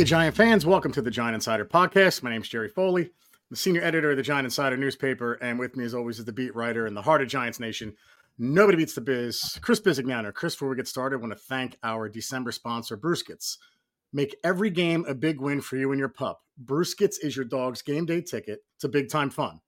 Hey, 0.00 0.04
Giant 0.04 0.34
fans, 0.34 0.64
welcome 0.64 0.92
to 0.92 1.02
the 1.02 1.10
Giant 1.10 1.34
Insider 1.34 1.66
Podcast. 1.66 2.22
My 2.22 2.30
name 2.30 2.40
is 2.40 2.48
Jerry 2.48 2.70
Foley, 2.70 3.10
the 3.50 3.56
senior 3.56 3.82
editor 3.82 4.12
of 4.12 4.16
the 4.16 4.22
Giant 4.22 4.46
Insider 4.46 4.78
newspaper, 4.78 5.34
and 5.42 5.58
with 5.58 5.76
me, 5.76 5.84
as 5.84 5.92
always, 5.92 6.18
is 6.18 6.24
the 6.24 6.32
beat 6.32 6.56
writer 6.56 6.86
in 6.86 6.94
the 6.94 7.02
heart 7.02 7.20
of 7.20 7.28
Giants 7.28 7.60
Nation. 7.60 7.94
Nobody 8.38 8.78
beats 8.78 8.94
the 8.94 9.02
biz, 9.02 9.58
Chris 9.60 9.78
Bisignano. 9.78 10.32
Chris, 10.32 10.54
before 10.54 10.70
we 10.70 10.76
get 10.76 10.88
started, 10.88 11.16
I 11.16 11.20
want 11.20 11.34
to 11.34 11.38
thank 11.38 11.76
our 11.82 12.08
December 12.08 12.50
sponsor, 12.50 12.96
Brewscuits. 12.96 13.58
Make 14.10 14.34
every 14.42 14.70
game 14.70 15.04
a 15.06 15.14
big 15.14 15.38
win 15.38 15.60
for 15.60 15.76
you 15.76 15.90
and 15.92 15.98
your 15.98 16.08
pup. 16.08 16.40
Brewscuits 16.64 17.16
is 17.20 17.36
your 17.36 17.44
dog's 17.44 17.82
game 17.82 18.06
day 18.06 18.22
ticket 18.22 18.60
to 18.78 18.88
big 18.88 19.10
time 19.10 19.28
fun. 19.28 19.60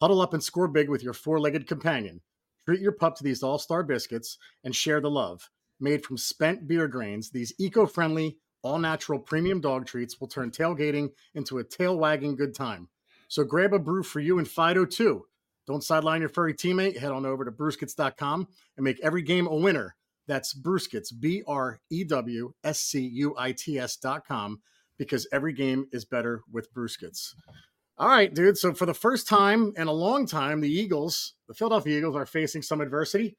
Huddle 0.00 0.20
up 0.20 0.34
and 0.34 0.42
score 0.42 0.66
big 0.66 0.88
with 0.88 1.04
your 1.04 1.14
four 1.14 1.38
legged 1.38 1.68
companion. 1.68 2.20
Treat 2.64 2.80
your 2.80 2.90
pup 2.90 3.14
to 3.18 3.22
these 3.22 3.44
all 3.44 3.60
star 3.60 3.84
biscuits 3.84 4.36
and 4.64 4.74
share 4.74 5.00
the 5.00 5.08
love. 5.08 5.48
Made 5.78 6.04
from 6.04 6.16
spent 6.16 6.66
beer 6.66 6.88
grains, 6.88 7.30
these 7.30 7.52
eco 7.60 7.86
friendly, 7.86 8.38
all 8.66 8.78
natural 8.78 9.20
premium 9.20 9.60
dog 9.60 9.86
treats 9.86 10.20
will 10.20 10.26
turn 10.26 10.50
tailgating 10.50 11.10
into 11.34 11.58
a 11.58 11.64
tail 11.64 11.96
wagging 11.96 12.34
good 12.34 12.54
time. 12.54 12.88
So 13.28 13.44
grab 13.44 13.72
a 13.72 13.78
brew 13.78 14.02
for 14.02 14.18
you 14.18 14.38
and 14.38 14.48
Fido 14.48 14.84
too. 14.84 15.26
Don't 15.66 15.84
sideline 15.84 16.20
your 16.20 16.28
furry 16.28 16.52
teammate. 16.52 16.98
Head 16.98 17.12
on 17.12 17.24
over 17.24 17.44
to 17.44 17.52
brewscuits.com 17.52 18.48
and 18.76 18.84
make 18.84 19.00
every 19.00 19.22
game 19.22 19.46
a 19.46 19.54
winner. 19.54 19.96
That's 20.26 20.52
Brewscuits, 20.52 21.12
B 21.18 21.42
R 21.46 21.80
E 21.90 22.02
W 22.04 22.52
S 22.64 22.80
C 22.80 23.00
U 23.00 23.34
I 23.38 23.52
T 23.52 23.78
S.com, 23.78 24.60
because 24.98 25.28
every 25.32 25.52
game 25.52 25.86
is 25.92 26.04
better 26.04 26.42
with 26.50 26.72
Brewskits. 26.74 27.34
All 27.98 28.08
right, 28.08 28.32
dude. 28.34 28.58
So 28.58 28.74
for 28.74 28.86
the 28.86 28.94
first 28.94 29.28
time 29.28 29.72
in 29.76 29.86
a 29.86 29.92
long 29.92 30.26
time, 30.26 30.60
the 30.60 30.72
Eagles, 30.72 31.34
the 31.48 31.54
Philadelphia 31.54 31.98
Eagles, 31.98 32.16
are 32.16 32.26
facing 32.26 32.62
some 32.62 32.80
adversity. 32.80 33.36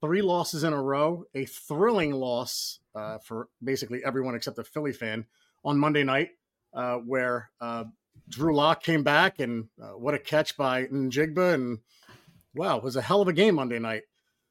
Three 0.00 0.22
losses 0.22 0.62
in 0.62 0.72
a 0.72 0.80
row, 0.80 1.24
a 1.34 1.44
thrilling 1.44 2.12
loss 2.12 2.78
uh, 2.94 3.18
for 3.18 3.48
basically 3.62 4.04
everyone 4.04 4.34
except 4.34 4.58
a 4.58 4.64
Philly 4.64 4.92
fan 4.92 5.26
on 5.64 5.78
Monday 5.78 6.04
night, 6.04 6.30
uh, 6.72 6.96
where 6.96 7.50
uh, 7.60 7.84
Drew 8.28 8.54
Lock 8.54 8.82
came 8.82 9.02
back 9.02 9.40
and 9.40 9.68
uh, 9.82 9.96
what 9.96 10.14
a 10.14 10.18
catch 10.18 10.56
by 10.56 10.84
Njigba. 10.84 11.54
And 11.54 11.78
wow, 12.54 12.78
it 12.78 12.84
was 12.84 12.96
a 12.96 13.02
hell 13.02 13.20
of 13.20 13.28
a 13.28 13.32
game 13.32 13.56
Monday 13.56 13.78
night. 13.78 14.02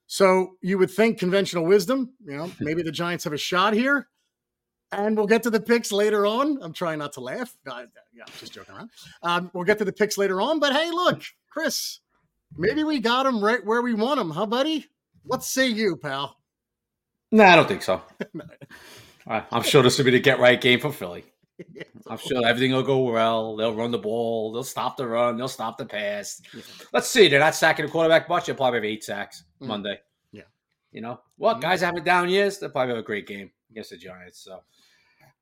So 0.07 0.55
you 0.61 0.77
would 0.77 0.91
think 0.91 1.19
conventional 1.19 1.65
wisdom, 1.65 2.13
you 2.25 2.35
know, 2.35 2.51
maybe 2.59 2.81
the 2.81 2.91
Giants 2.91 3.23
have 3.25 3.33
a 3.33 3.37
shot 3.37 3.73
here. 3.73 4.07
And 4.91 5.17
we'll 5.17 5.27
get 5.27 5.43
to 5.43 5.49
the 5.49 5.59
picks 5.59 5.91
later 5.91 6.25
on. 6.25 6.59
I'm 6.61 6.71
trying 6.71 6.99
not 6.99 7.11
to 7.13 7.19
laugh. 7.19 7.57
Uh, 7.69 7.83
yeah, 8.13 8.23
I'm 8.25 8.33
just 8.39 8.53
joking 8.53 8.73
around. 8.73 8.89
Um, 9.21 9.51
we'll 9.53 9.65
get 9.65 9.79
to 9.79 9.85
the 9.85 9.91
picks 9.91 10.17
later 10.17 10.39
on. 10.39 10.59
But 10.59 10.73
hey, 10.73 10.91
look, 10.91 11.23
Chris, 11.49 11.99
maybe 12.57 12.85
we 12.85 12.99
got 12.99 13.25
him 13.25 13.43
right 13.43 13.65
where 13.65 13.81
we 13.81 13.93
want 13.93 14.21
him, 14.21 14.29
huh, 14.29 14.45
buddy? 14.45 14.85
What 15.27 15.43
see 15.43 15.67
you, 15.67 15.97
pal? 15.97 16.37
No, 17.31 17.43
nah, 17.43 17.51
I 17.51 17.55
don't 17.57 17.67
think 17.67 17.83
so. 17.83 18.01
I'm 19.27 19.63
sure 19.63 19.83
this 19.83 19.97
will 19.97 20.05
be 20.05 20.11
the 20.11 20.19
get 20.19 20.39
right 20.39 20.59
game 20.59 20.79
for 20.79 20.91
Philly. 20.91 21.25
I'm 22.07 22.17
sure 22.17 22.45
everything 22.45 22.71
will 22.71 22.83
go 22.83 22.99
well. 22.99 23.55
They'll 23.55 23.75
run 23.75 23.91
the 23.91 23.97
ball. 23.97 24.53
They'll 24.53 24.63
stop 24.63 24.95
the 24.95 25.07
run. 25.07 25.37
They'll 25.37 25.47
stop 25.47 25.77
the 25.77 25.85
pass. 25.85 26.41
Let's 26.93 27.09
see. 27.09 27.27
They're 27.27 27.39
not 27.39 27.55
sacking 27.55 27.85
the 27.85 27.91
quarterback 27.91 28.29
much. 28.29 28.45
They'll 28.45 28.55
probably 28.55 28.77
have 28.77 28.85
eight 28.85 29.03
sacks 29.03 29.43
mm. 29.61 29.67
Monday. 29.67 29.99
Yeah. 30.31 30.43
You 30.91 31.01
know 31.01 31.19
what? 31.37 31.55
Well, 31.55 31.59
guys 31.59 31.81
having 31.81 32.03
down 32.03 32.29
years. 32.29 32.59
They'll 32.59 32.69
probably 32.69 32.95
have 32.95 33.03
a 33.03 33.05
great 33.05 33.27
game 33.27 33.51
against 33.69 33.89
the 33.89 33.97
Giants. 33.97 34.39
So 34.39 34.61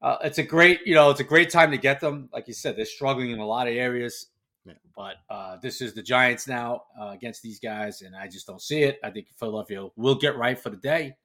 uh, 0.02 0.18
it's 0.24 0.40
a 0.40 0.44
great, 0.44 0.80
you 0.86 0.96
know, 0.96 1.12
it's 1.12 1.20
a 1.20 1.26
great 1.26 1.50
time 1.50 1.70
to 1.72 1.78
get 1.78 2.00
them. 2.00 2.30
Like 2.34 2.48
you 2.48 2.54
said, 2.54 2.76
they're 2.76 2.86
struggling 2.86 3.32
in 3.32 3.40
a 3.40 3.46
lot 3.46 3.68
of 3.68 3.76
areas. 3.76 4.28
Yeah. 4.66 4.74
But 4.96 5.16
uh, 5.30 5.58
this 5.62 5.82
is 5.82 5.94
the 5.94 6.02
Giants 6.02 6.48
now 6.48 6.84
uh, 7.00 7.10
against 7.10 7.42
these 7.42 7.60
guys, 7.60 8.02
and 8.02 8.16
I 8.16 8.28
just 8.28 8.48
don't 8.48 8.62
see 8.62 8.84
it. 8.84 9.00
I 9.04 9.12
think 9.12 9.28
Philadelphia 9.38 9.88
will 9.96 10.16
get 10.16 10.38
right 10.38 10.58
for 10.58 10.70
the 10.70 10.78
day. 10.78 11.18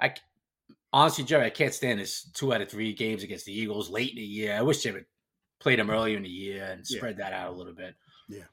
I 0.00 0.14
honestly, 0.92 1.24
Jerry, 1.24 1.46
I 1.46 1.50
can't 1.50 1.74
stand 1.74 2.00
this 2.00 2.28
two 2.34 2.52
out 2.52 2.60
of 2.60 2.68
three 2.68 2.92
games 2.92 3.22
against 3.22 3.46
the 3.46 3.58
Eagles 3.58 3.90
late 3.90 4.10
in 4.10 4.16
the 4.16 4.22
year. 4.22 4.56
I 4.56 4.62
wish 4.62 4.82
they 4.82 4.90
would 4.90 5.06
played 5.60 5.78
them 5.78 5.90
earlier 5.90 6.16
in 6.16 6.22
the 6.24 6.28
year 6.28 6.64
and 6.64 6.86
spread 6.86 7.16
yeah. 7.18 7.30
that 7.30 7.32
out 7.34 7.52
a 7.52 7.56
little 7.56 7.74
bit. 7.74 7.94
Yeah. 8.28 8.44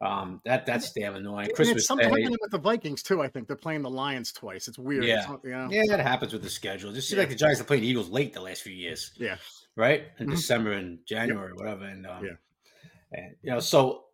Um, 0.00 0.40
that 0.44 0.66
that's 0.66 0.92
damn 0.92 1.14
annoying. 1.14 1.46
And 1.46 1.54
Christmas 1.54 1.86
Day 1.86 2.10
with 2.10 2.50
the 2.50 2.58
Vikings 2.58 3.02
too. 3.02 3.22
I 3.22 3.28
think 3.28 3.46
they're 3.46 3.56
playing 3.56 3.82
the 3.82 3.90
Lions 3.90 4.32
twice. 4.32 4.66
It's 4.66 4.78
weird. 4.78 5.04
Yeah, 5.04 5.32
it's, 5.32 5.44
you 5.44 5.50
know? 5.50 5.68
yeah, 5.70 5.82
that 5.88 6.00
happens 6.00 6.32
with 6.32 6.42
the 6.42 6.50
schedule. 6.50 6.90
It 6.90 6.94
just 6.94 7.08
seems 7.08 7.18
yeah. 7.18 7.22
like 7.22 7.28
the 7.30 7.36
Giants 7.36 7.60
are 7.60 7.64
playing 7.64 7.82
the 7.82 7.88
Eagles 7.88 8.10
late 8.10 8.34
the 8.34 8.40
last 8.40 8.62
few 8.62 8.74
years. 8.74 9.12
Yeah, 9.16 9.36
right 9.76 10.04
in 10.18 10.26
mm-hmm. 10.26 10.34
December 10.34 10.72
and 10.72 10.98
January, 11.06 11.52
yeah. 11.56 11.62
whatever. 11.62 11.84
And 11.84 12.06
um, 12.06 12.24
yeah, 12.24 12.32
and 13.14 13.36
you 13.42 13.50
know, 13.50 13.60
so 13.60 14.04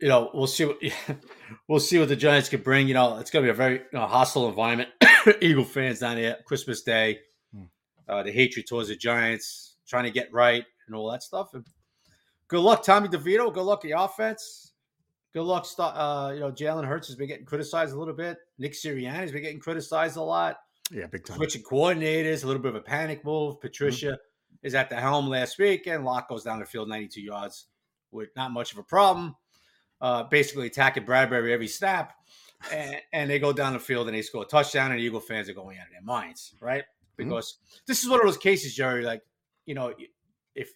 you 0.00 0.08
know, 0.08 0.30
we'll 0.34 0.46
see 0.46 0.64
what 0.64 0.78
we'll 1.68 1.80
see 1.80 1.98
what 1.98 2.08
the 2.08 2.16
Giants 2.16 2.48
can 2.48 2.60
bring. 2.60 2.88
You 2.88 2.94
know, 2.94 3.18
it's 3.18 3.30
going 3.30 3.44
to 3.44 3.46
be 3.46 3.50
a 3.50 3.54
very 3.54 3.74
you 3.76 3.98
know, 3.98 4.06
hostile 4.06 4.48
environment. 4.48 4.90
Eagle 5.40 5.64
fans 5.64 6.00
down 6.00 6.16
here, 6.16 6.36
Christmas 6.44 6.82
Day, 6.82 7.20
hmm. 7.54 7.64
uh, 8.08 8.22
the 8.22 8.32
hatred 8.32 8.66
towards 8.66 8.88
the 8.88 8.96
Giants, 8.96 9.76
trying 9.86 10.04
to 10.04 10.10
get 10.10 10.32
right 10.32 10.64
and 10.86 10.96
all 10.96 11.10
that 11.12 11.22
stuff. 11.22 11.54
And 11.54 11.64
good 12.48 12.60
luck, 12.60 12.84
Tommy 12.84 13.08
DeVito. 13.08 13.52
Good 13.52 13.62
luck 13.62 13.82
the 13.82 13.92
offense. 13.92 14.72
Good 15.32 15.44
luck, 15.44 15.66
uh, 15.78 16.32
you 16.34 16.40
know, 16.40 16.52
Jalen 16.52 16.84
Hurts 16.84 17.06
has 17.06 17.16
been 17.16 17.26
getting 17.26 17.46
criticized 17.46 17.94
a 17.94 17.98
little 17.98 18.12
bit. 18.12 18.36
Nick 18.58 18.74
Sirianni 18.74 19.14
has 19.14 19.32
been 19.32 19.40
getting 19.40 19.60
criticized 19.60 20.18
a 20.18 20.22
lot. 20.22 20.58
Yeah, 20.90 21.06
big 21.06 21.24
time. 21.24 21.38
Switching 21.38 21.62
coordinators, 21.62 22.44
a 22.44 22.46
little 22.46 22.60
bit 22.60 22.68
of 22.68 22.74
a 22.74 22.82
panic 22.82 23.24
move. 23.24 23.58
Patricia 23.58 24.06
mm-hmm. 24.06 24.66
is 24.66 24.74
at 24.74 24.90
the 24.90 24.96
helm 24.96 25.28
last 25.28 25.58
week, 25.58 25.86
and 25.86 26.04
Lock 26.04 26.28
goes 26.28 26.44
down 26.44 26.58
the 26.58 26.66
field 26.66 26.90
92 26.90 27.22
yards 27.22 27.68
with 28.12 28.30
not 28.36 28.52
much 28.52 28.72
of 28.72 28.78
a 28.78 28.82
problem 28.82 29.34
uh, 30.02 30.24
basically 30.24 30.66
attacking 30.66 31.04
Bradberry 31.04 31.52
every 31.52 31.68
snap, 31.68 32.12
and, 32.72 32.96
and, 33.12 33.30
they 33.30 33.38
go 33.38 33.52
down 33.52 33.72
the 33.72 33.78
field 33.78 34.08
and 34.08 34.16
they 34.16 34.22
score 34.22 34.42
a 34.42 34.46
touchdown, 34.46 34.90
and 34.90 35.00
the 35.00 35.04
Eagle 35.04 35.20
fans 35.20 35.48
are 35.48 35.54
going 35.54 35.78
out 35.78 35.86
of 35.86 35.92
their 35.92 36.02
minds, 36.02 36.54
right? 36.60 36.82
Mm-hmm. 36.82 37.28
Because 37.28 37.52
mm-hmm. 37.52 37.76
this 37.86 38.02
is 38.02 38.10
one 38.10 38.20
of 38.20 38.26
those 38.26 38.36
cases, 38.36 38.74
Jerry. 38.74 39.04
Like, 39.04 39.22
you 39.64 39.74
know, 39.74 39.94
if 40.54 40.70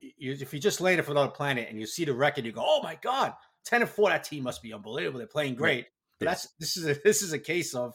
you, 0.00 0.32
if 0.32 0.52
you 0.52 0.58
just 0.58 0.80
landed 0.80 1.04
for 1.04 1.12
another 1.12 1.30
planet 1.30 1.68
and 1.70 1.78
you 1.78 1.86
see 1.86 2.04
the 2.04 2.12
record, 2.12 2.44
you 2.44 2.52
go, 2.52 2.64
"Oh 2.64 2.80
my 2.82 2.98
God, 3.00 3.34
ten 3.64 3.82
and 3.82 3.90
four! 3.90 4.10
That 4.10 4.24
team 4.24 4.42
must 4.42 4.62
be 4.62 4.72
unbelievable. 4.72 5.18
They're 5.18 5.28
playing 5.28 5.54
great." 5.54 5.86
But 6.18 6.26
that's 6.26 6.48
this 6.58 6.76
is 6.76 6.86
a, 6.86 6.94
this 7.04 7.22
is 7.22 7.32
a 7.32 7.38
case 7.38 7.74
of, 7.74 7.94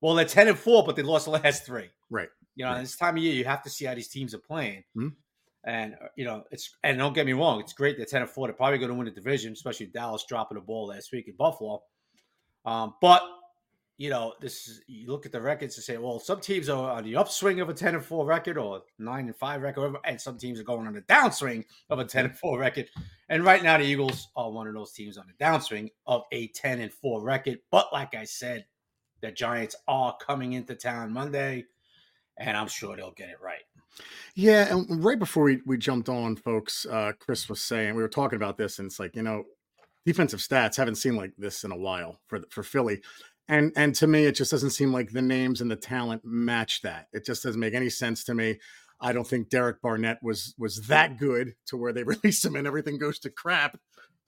well, 0.00 0.14
they're 0.14 0.24
ten 0.24 0.48
and 0.48 0.58
four, 0.58 0.84
but 0.84 0.96
they 0.96 1.02
lost 1.02 1.26
the 1.26 1.32
last 1.32 1.64
three. 1.64 1.90
Right. 2.10 2.28
You 2.56 2.64
know, 2.64 2.72
right. 2.72 2.80
this 2.80 2.96
time 2.96 3.16
of 3.16 3.22
year, 3.22 3.34
you 3.34 3.44
have 3.44 3.62
to 3.62 3.70
see 3.70 3.84
how 3.84 3.94
these 3.94 4.08
teams 4.08 4.34
are 4.34 4.38
playing. 4.38 4.84
Mm-hmm. 4.96 5.08
And 5.66 5.94
uh, 5.94 6.06
you 6.16 6.24
know, 6.24 6.44
it's 6.50 6.76
and 6.84 6.96
don't 6.96 7.12
get 7.12 7.26
me 7.26 7.32
wrong, 7.32 7.60
it's 7.60 7.72
great 7.72 7.98
that 7.98 8.08
ten 8.08 8.22
and 8.22 8.30
four. 8.30 8.46
They're 8.46 8.54
probably 8.54 8.78
going 8.78 8.90
to 8.90 8.94
win 8.94 9.06
the 9.06 9.10
division, 9.10 9.52
especially 9.52 9.86
Dallas 9.86 10.24
dropping 10.28 10.54
the 10.54 10.62
ball 10.62 10.86
last 10.86 11.12
week 11.12 11.26
in 11.28 11.34
Buffalo. 11.34 11.82
Um, 12.64 12.94
but 13.00 13.22
you 13.98 14.10
know, 14.10 14.34
this 14.40 14.68
is, 14.68 14.82
you 14.86 15.10
look 15.10 15.24
at 15.24 15.32
the 15.32 15.40
records 15.40 15.76
and 15.76 15.84
say, 15.84 15.96
well, 15.96 16.20
some 16.20 16.38
teams 16.38 16.68
are 16.68 16.90
on 16.92 17.04
the 17.04 17.16
upswing 17.16 17.60
of 17.60 17.68
a 17.68 17.74
ten 17.74 17.94
and 17.94 18.04
four 18.04 18.26
record 18.26 18.58
or 18.58 18.82
nine 18.98 19.26
and 19.26 19.36
five 19.36 19.62
record, 19.62 19.96
and 20.04 20.20
some 20.20 20.36
teams 20.36 20.60
are 20.60 20.64
going 20.64 20.86
on 20.86 20.92
the 20.92 21.00
downswing 21.02 21.64
of 21.88 21.98
a 21.98 22.04
ten 22.04 22.26
and 22.26 22.38
four 22.38 22.58
record. 22.58 22.88
And 23.28 23.44
right 23.44 23.62
now, 23.62 23.78
the 23.78 23.84
Eagles 23.84 24.28
are 24.36 24.50
one 24.50 24.68
of 24.68 24.74
those 24.74 24.92
teams 24.92 25.16
on 25.18 25.24
the 25.26 25.44
downswing 25.44 25.90
of 26.06 26.22
a 26.30 26.48
ten 26.48 26.80
and 26.80 26.92
four 26.92 27.22
record. 27.22 27.58
But 27.70 27.92
like 27.92 28.14
I 28.14 28.24
said, 28.24 28.66
the 29.22 29.32
Giants 29.32 29.74
are 29.88 30.16
coming 30.24 30.52
into 30.52 30.74
town 30.74 31.12
Monday, 31.12 31.64
and 32.36 32.56
I'm 32.56 32.68
sure 32.68 32.96
they'll 32.96 33.12
get 33.12 33.30
it 33.30 33.40
right. 33.42 33.64
Yeah, 34.34 34.74
and 34.74 35.02
right 35.04 35.18
before 35.18 35.44
we, 35.44 35.60
we 35.64 35.78
jumped 35.78 36.08
on, 36.08 36.36
folks, 36.36 36.84
uh, 36.86 37.12
Chris 37.18 37.48
was 37.48 37.60
saying 37.60 37.94
we 37.94 38.02
were 38.02 38.08
talking 38.08 38.36
about 38.36 38.58
this, 38.58 38.78
and 38.78 38.86
it's 38.86 39.00
like 39.00 39.16
you 39.16 39.22
know, 39.22 39.44
defensive 40.04 40.40
stats 40.40 40.76
haven't 40.76 40.96
seen 40.96 41.16
like 41.16 41.32
this 41.38 41.64
in 41.64 41.72
a 41.72 41.76
while 41.76 42.20
for 42.26 42.40
for 42.50 42.62
Philly, 42.62 43.02
and 43.48 43.72
and 43.76 43.94
to 43.96 44.06
me, 44.06 44.24
it 44.24 44.34
just 44.34 44.50
doesn't 44.50 44.70
seem 44.70 44.92
like 44.92 45.12
the 45.12 45.22
names 45.22 45.60
and 45.60 45.70
the 45.70 45.76
talent 45.76 46.22
match 46.24 46.82
that. 46.82 47.08
It 47.12 47.24
just 47.24 47.42
doesn't 47.42 47.60
make 47.60 47.74
any 47.74 47.88
sense 47.90 48.24
to 48.24 48.34
me. 48.34 48.58
I 49.00 49.12
don't 49.12 49.26
think 49.26 49.50
Derek 49.50 49.80
Barnett 49.82 50.22
was 50.22 50.54
was 50.58 50.82
that 50.88 51.18
good 51.18 51.54
to 51.66 51.76
where 51.76 51.92
they 51.92 52.02
release 52.04 52.44
him 52.44 52.56
and 52.56 52.66
everything 52.66 52.98
goes 52.98 53.18
to 53.20 53.30
crap. 53.30 53.78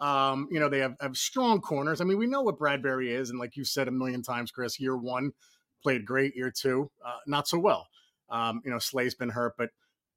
Um, 0.01 0.47
you 0.51 0.61
know, 0.61 0.69
they 0.69 0.79
have, 0.79 0.95
have 1.01 1.17
strong 1.17 1.61
corners. 1.61 2.01
I 2.01 2.05
mean, 2.05 2.19
we 2.19 2.29
know 2.29 2.43
what 2.43 2.59
Bradberry 2.59 3.09
is, 3.09 3.31
and 3.31 3.39
like 3.39 3.57
you 3.57 3.65
said 3.65 3.89
a 3.89 3.91
million 3.91 4.23
times, 4.23 4.53
Chris, 4.53 4.79
year 4.79 4.97
one 4.97 5.33
played 5.83 6.07
great, 6.07 6.37
year 6.37 6.53
two, 6.53 6.91
uh, 7.05 7.17
not 7.27 7.49
so 7.49 7.59
well. 7.59 7.89
Um, 8.31 8.63
you 8.65 8.71
know, 8.71 8.79
Slay's 8.79 9.15
been 9.15 9.31
hurt, 9.31 9.55
but 9.57 9.71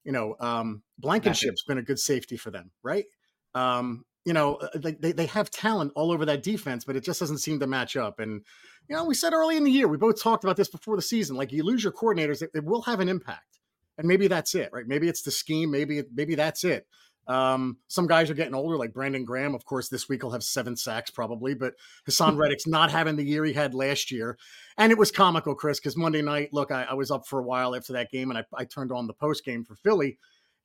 you 0.04 0.12
know, 0.12 0.36
um, 0.40 0.81
Blankenship's 0.98 1.63
been 1.63 1.78
a 1.78 1.84
good 1.84 2.00
safety 2.00 2.38
for 2.38 2.52
them, 2.52 2.72
right? 2.84 3.06
Um, 3.54 4.06
you 4.25 4.34
know, 4.34 4.56
uh, 4.56 4.68
they, 4.75 4.94
they, 4.94 5.12
they 5.12 5.25
have 5.28 5.50
talent 5.50 5.94
all 5.96 6.12
over 6.12 6.25
that 6.25 6.44
defense, 6.44 6.86
but 6.86 6.96
it 6.96 7.04
just 7.04 7.19
doesn't 7.19 7.40
seem 7.40 7.60
to 7.60 7.68
match 7.68 7.96
up. 7.98 8.19
And, 8.19 8.42
you 8.88 8.96
know, 8.96 9.06
we 9.06 9.13
said 9.13 9.34
early 9.34 9.58
in 9.58 9.63
the 9.63 9.72
year, 9.72 9.88
we 9.88 9.98
both 9.98 10.22
talked 10.22 10.44
about 10.44 10.58
this 10.58 10.69
before 10.69 10.96
the 10.96 11.02
season. 11.02 11.36
Like 11.36 11.52
you 11.52 11.63
lose 11.63 11.84
your 11.84 11.94
coordinators, 11.94 12.42
it, 12.42 12.52
it 12.54 12.63
will 12.63 12.84
have 12.84 13.00
an 13.00 13.10
impact. 13.10 13.60
And 13.98 14.08
maybe 14.08 14.28
that's 14.28 14.56
it, 14.56 14.69
right? 14.72 14.88
Maybe 14.88 15.08
it's 15.08 15.22
the 15.22 15.31
scheme. 15.31 15.72
Maybe, 15.72 16.04
maybe 16.13 16.36
that's 16.36 16.63
it. 16.63 16.88
Um, 17.27 17.77
some 17.88 18.07
guys 18.07 18.29
are 18.29 18.33
getting 18.33 18.56
older, 18.56 18.77
like 18.77 18.94
Brandon 18.94 19.23
Graham. 19.23 19.56
Of 19.56 19.65
course, 19.65 19.89
this 19.89 20.09
week 20.09 20.21
he'll 20.21 20.31
have 20.31 20.44
seven 20.44 20.75
sacks 20.75 21.12
probably, 21.12 21.53
but 21.53 21.75
Haason 22.09 22.38
Reddick's 22.39 22.68
not 22.68 22.91
having 22.91 23.15
the 23.15 23.23
year 23.23 23.45
he 23.45 23.53
had 23.53 23.73
last 23.73 24.12
year. 24.12 24.38
And 24.77 24.91
it 24.91 24.97
was 24.97 25.12
comical, 25.12 25.56
Chris, 25.56 25.79
because 25.79 25.95
Monday 25.95 26.21
night, 26.21 26.50
look, 26.51 26.71
I, 26.71 26.83
I, 26.83 26.94
was 26.94 27.12
up 27.12 27.27
for 27.27 27.39
a 27.39 27.44
while 27.44 27.75
after 27.75 27.94
that 27.94 28.12
game 28.12 28.31
and 28.31 28.39
I, 28.39 28.45
I 28.56 28.65
turned 28.65 28.91
on 28.91 29.07
the 29.07 29.13
post 29.13 29.45
game 29.45 29.63
for 29.63 29.75
Philly. 29.75 30.18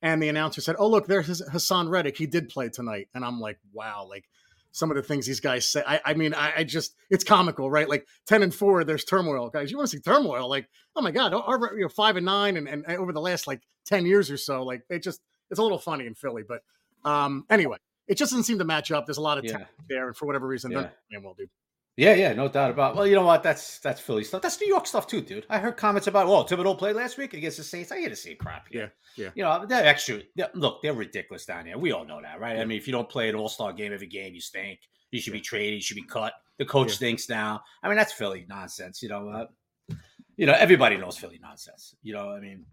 And 0.03 0.23
the 0.23 0.29
announcer 0.29 0.61
said, 0.61 0.77
Oh, 0.79 0.89
look, 0.89 1.07
there's 1.07 1.43
Haason 1.43 1.89
Reddick. 1.89 2.17
He 2.17 2.27
did 2.27 2.49
play 2.49 2.69
tonight. 2.69 3.09
And 3.15 3.25
I'm 3.25 3.41
like, 3.41 3.59
wow, 3.73 4.07
like 4.09 4.25
some 4.73 4.91
of 4.91 4.97
the 4.97 5.03
things 5.03 5.27
these 5.27 5.41
guys 5.41 5.67
say. 5.67 5.83
I, 5.87 6.01
I 6.05 6.15
mean, 6.15 6.35
I, 6.35 6.59
I, 6.59 6.65
just, 6.65 6.95
it's 7.09 7.25
comical, 7.25 7.71
right? 7.71 7.89
Like 7.89 8.07
10 8.27 8.43
and 8.43 8.55
four, 8.55 8.85
there's 8.85 9.05
turmoil. 9.05 9.49
Guys, 9.49 9.71
you 9.71 9.79
want 9.79 9.91
to 9.91 9.97
see 9.97 10.03
turmoil? 10.03 10.51
Like, 10.51 10.69
oh 10.95 11.01
my 11.01 11.13
God, 11.13 11.33
our, 11.33 11.75
you 11.75 11.83
know, 11.83 11.89
five 11.89 12.17
and 12.17 12.27
nine 12.27 12.59
and, 12.59 12.69
and 12.69 12.87
over 12.87 13.13
the 13.13 13.21
last 13.21 13.47
like 13.47 13.63
10 13.87 14.05
years 14.05 14.31
or 14.31 14.37
so, 14.37 14.63
like 14.63 14.83
they 14.91 14.99
just, 14.99 15.23
it's 15.51 15.59
a 15.59 15.63
little 15.63 15.79
funny 15.79 16.07
in 16.07 16.15
Philly. 16.15 16.43
But 16.47 16.63
um, 17.09 17.45
anyway, 17.51 17.79
it 18.09 18.17
just 18.17 18.31
doesn't 18.33 18.45
seem 18.45 18.59
to 18.59 18.65
match 18.65 18.91
up. 18.93 19.07
There's 19.07 19.19
a 19.19 19.23
lot 19.23 19.39
of 19.39 19.45
Yeah. 19.45 19.53
talent 19.53 19.69
there, 19.89 20.07
and 20.09 20.17
for 20.17 20.27
whatever 20.27 20.47
reason, 20.47 20.71
Yeah. 20.73 20.91
they're 21.11 21.21
well, 21.21 21.35
dude. 21.35 21.51
Yeah, 21.99 22.13
yeah, 22.13 22.35
no 22.35 22.47
doubt 22.47 22.71
about. 22.71 22.95
Well, 22.95 23.07
you 23.07 23.15
know 23.15 23.25
what? 23.25 23.43
That's 23.43 23.79
that's 23.79 24.01
Philly 24.03 24.23
stuff. 24.23 24.43
That's 24.43 24.61
New 24.61 24.67
York 24.69 24.87
stuff 24.87 25.07
too, 25.07 25.23
dude. 25.23 25.47
I 25.49 25.59
heard 25.59 25.79
comments 25.79 26.07
about, 26.07 26.27
well, 26.29 26.47
Thibodeaux 26.47 26.77
played 26.77 26.95
last 26.95 27.17
week 27.17 27.33
against 27.33 27.57
the 27.57 27.65
Saints. 27.65 27.91
I 27.91 27.99
hear 28.01 28.11
the 28.11 28.17
same 28.17 28.37
crap. 28.37 28.69
Here. 28.69 28.93
Yeah, 29.17 29.25
yeah. 29.25 29.31
You 29.35 29.43
know, 29.45 29.67
they're 29.67 29.87
extra. 29.87 30.21
they're- 30.35 30.51
look, 30.53 30.83
they're 30.83 30.93
ridiculous 30.93 31.47
down 31.47 31.65
here. 31.65 31.79
We 31.79 31.93
all 31.93 32.05
know 32.05 32.21
that, 32.21 32.39
right? 32.39 32.59
I 32.59 32.67
mean, 32.67 32.77
if 32.77 32.87
you 32.87 32.93
don't 32.93 33.09
play 33.09 33.31
an 33.31 33.35
All 33.35 33.49
Star 33.49 33.73
game 33.73 33.95
every 33.95 34.09
game, 34.09 34.35
you 34.35 34.43
stink. 34.43 34.81
You 35.11 35.21
should 35.23 35.33
be 35.33 35.41
traded. 35.41 35.75
You 35.77 35.81
should 35.81 35.95
be 35.95 36.03
cut. 36.05 36.35
The 36.59 36.67
coach 36.67 36.89
Yeah. 36.89 36.95
stinks 36.97 37.29
now. 37.31 37.63
I 37.83 37.89
mean, 37.89 37.97
that's 37.97 38.13
Philly 38.13 38.45
nonsense. 38.47 39.03
You 39.03 39.09
know, 39.09 39.29
uh, 39.31 39.95
you 40.37 40.45
know, 40.45 40.53
everybody 40.53 40.99
knows 40.99 41.17
Philly 41.17 41.39
nonsense. 41.41 41.95
You 42.03 42.13
know, 42.13 42.29
I 42.31 42.41
mean, 42.41 42.67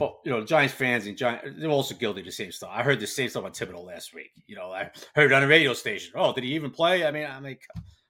but 0.00 0.16
you 0.24 0.32
know, 0.32 0.44
Giants 0.44 0.74
fans 0.74 1.06
and 1.06 1.16
Giants, 1.16 1.46
they're 1.58 1.70
also 1.70 1.94
guilty 1.94 2.20
of 2.20 2.26
the 2.26 2.32
same 2.32 2.50
stuff. 2.50 2.70
I 2.72 2.82
heard 2.82 2.98
the 2.98 3.06
same 3.06 3.28
stuff 3.28 3.44
on 3.44 3.52
Thibodeaux 3.52 3.84
last 3.86 4.12
week. 4.14 4.32
You 4.48 4.56
know, 4.56 4.72
I 4.72 4.90
heard 5.14 5.30
it 5.30 5.34
on 5.34 5.44
a 5.44 5.46
radio 5.46 5.74
station. 5.74 6.12
Oh, 6.16 6.32
did 6.32 6.42
he 6.42 6.54
even 6.54 6.70
play? 6.72 7.06
I 7.06 7.12
mean, 7.12 7.26
I'm 7.30 7.44
like, 7.44 7.62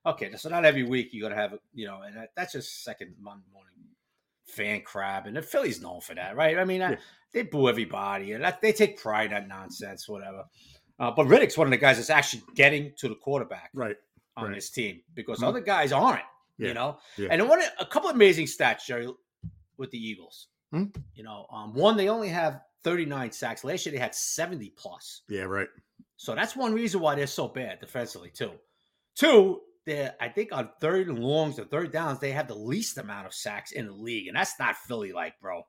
okay, 0.06 0.30
so 0.36 0.48
not 0.48 0.64
every 0.64 0.84
week 0.84 1.12
you 1.12 1.20
got 1.20 1.28
to 1.30 1.34
have, 1.34 1.58
you 1.74 1.86
know, 1.86 2.00
and 2.02 2.26
that's 2.36 2.52
just 2.54 2.82
second 2.84 3.14
Monday 3.20 3.44
morning 3.52 3.74
fan 4.46 4.80
crab, 4.82 5.26
and 5.26 5.36
the 5.36 5.42
Phillies 5.42 5.80
known 5.82 6.00
for 6.00 6.14
that, 6.14 6.36
right? 6.36 6.58
I 6.58 6.64
mean, 6.64 6.82
I, 6.82 6.96
they 7.32 7.42
boo 7.42 7.68
everybody, 7.68 8.32
and 8.32 8.42
that, 8.42 8.60
they 8.60 8.72
take 8.72 8.98
pride 9.00 9.26
in 9.26 9.30
that 9.32 9.48
nonsense, 9.48 10.08
whatever. 10.08 10.44
Uh, 10.98 11.10
but 11.12 11.26
Reddick's 11.26 11.56
one 11.56 11.66
of 11.66 11.70
the 11.70 11.76
guys 11.76 11.96
that's 11.96 12.10
actually 12.10 12.42
getting 12.54 12.92
to 12.98 13.08
the 13.08 13.14
quarterback 13.14 13.70
Right. 13.74 13.96
on 14.36 14.46
Right. 14.46 14.54
this 14.56 14.70
team 14.70 15.02
because 15.14 15.38
Mhm. 15.38 15.46
other 15.48 15.60
guys 15.60 15.92
aren't. 15.92 16.24
Yeah. 16.58 16.68
You 16.68 16.74
know, 16.74 16.98
Yeah. 17.16 17.28
and 17.30 17.48
one 17.48 17.62
a 17.78 17.86
couple 17.86 18.10
of 18.10 18.16
amazing 18.16 18.46
stats, 18.46 18.84
Jerry, 18.84 19.08
with 19.78 19.90
the 19.92 19.98
Eagles. 19.98 20.48
Hmm. 20.72 20.84
You 21.14 21.24
know, 21.24 21.46
um, 21.52 21.74
one 21.74 21.96
they 21.96 22.08
only 22.08 22.28
have 22.28 22.60
39 22.84 23.32
sacks. 23.32 23.64
Last 23.64 23.84
year 23.86 23.92
they 23.92 23.98
had 23.98 24.14
70 24.14 24.70
plus. 24.76 25.22
Yeah. 25.28 25.42
Right. 25.42 25.68
So 26.16 26.34
that's 26.34 26.54
one 26.54 26.72
reason 26.74 27.00
why 27.00 27.14
they're 27.14 27.26
so 27.26 27.48
bad 27.48 27.80
defensively 27.80 28.30
too. 28.30 28.52
Two, 29.16 29.60
they're 29.86 30.14
I 30.20 30.28
think 30.28 30.52
on 30.52 30.70
third 30.80 31.08
and 31.08 31.18
longs 31.18 31.58
or 31.58 31.64
third 31.64 31.92
downs 31.92 32.18
they 32.20 32.32
have 32.32 32.46
the 32.48 32.54
least 32.54 32.98
amount 32.98 33.26
of 33.26 33.34
sacks 33.34 33.72
in 33.72 33.86
the 33.86 33.92
league, 33.92 34.28
and 34.28 34.36
that's 34.36 34.52
not 34.58 34.76
Philly 34.76 35.12
like, 35.12 35.40
bro. 35.40 35.62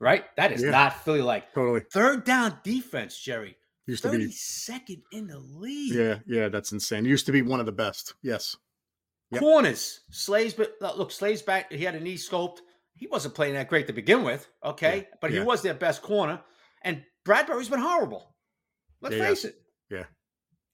Right? 0.00 0.24
That 0.36 0.52
is 0.52 0.62
Yeah. 0.62 0.70
not 0.70 1.04
Philly 1.04 1.22
like. 1.22 1.52
Totally. 1.54 1.80
Third 1.92 2.24
down 2.24 2.58
defense, 2.62 3.18
Jerry. 3.18 3.56
Used 3.86 4.02
to 4.02 4.10
be. 4.10 4.30
second 4.32 5.02
in 5.12 5.26
the 5.28 5.38
league. 5.38 5.94
Yeah. 5.94 6.18
Yeah. 6.26 6.48
That's 6.48 6.72
insane. 6.72 7.04
Used 7.06 7.26
to 7.26 7.32
be 7.32 7.42
one 7.42 7.58
of 7.58 7.66
the 7.66 7.72
best. 7.72 8.14
Yes. 8.22 8.56
Yep. 9.30 9.40
Corners. 9.40 10.00
Slays, 10.10 10.54
but 10.54 10.74
look, 10.80 11.10
Slays 11.10 11.42
back. 11.42 11.72
He 11.72 11.84
had 11.84 11.94
a 11.94 12.00
knee 12.00 12.16
scoped. 12.16 12.58
He 12.98 13.06
wasn't 13.06 13.34
playing 13.34 13.54
that 13.54 13.68
great 13.68 13.86
to 13.86 13.92
begin 13.92 14.24
with. 14.24 14.48
Okay, 14.64 14.96
Yeah, 14.98 15.16
but 15.20 15.30
he 15.30 15.38
was 15.40 15.62
their 15.62 15.74
best 15.74 16.02
corner. 16.02 16.42
And 16.82 17.02
Bradberry's 17.24 17.68
been 17.68 17.78
horrible. 17.80 18.34
Let's 19.00 19.14
Yeah, 19.14 19.22
yeah. 19.22 19.28
face 19.28 19.44
it. 19.44 19.62
Yeah. 19.90 20.04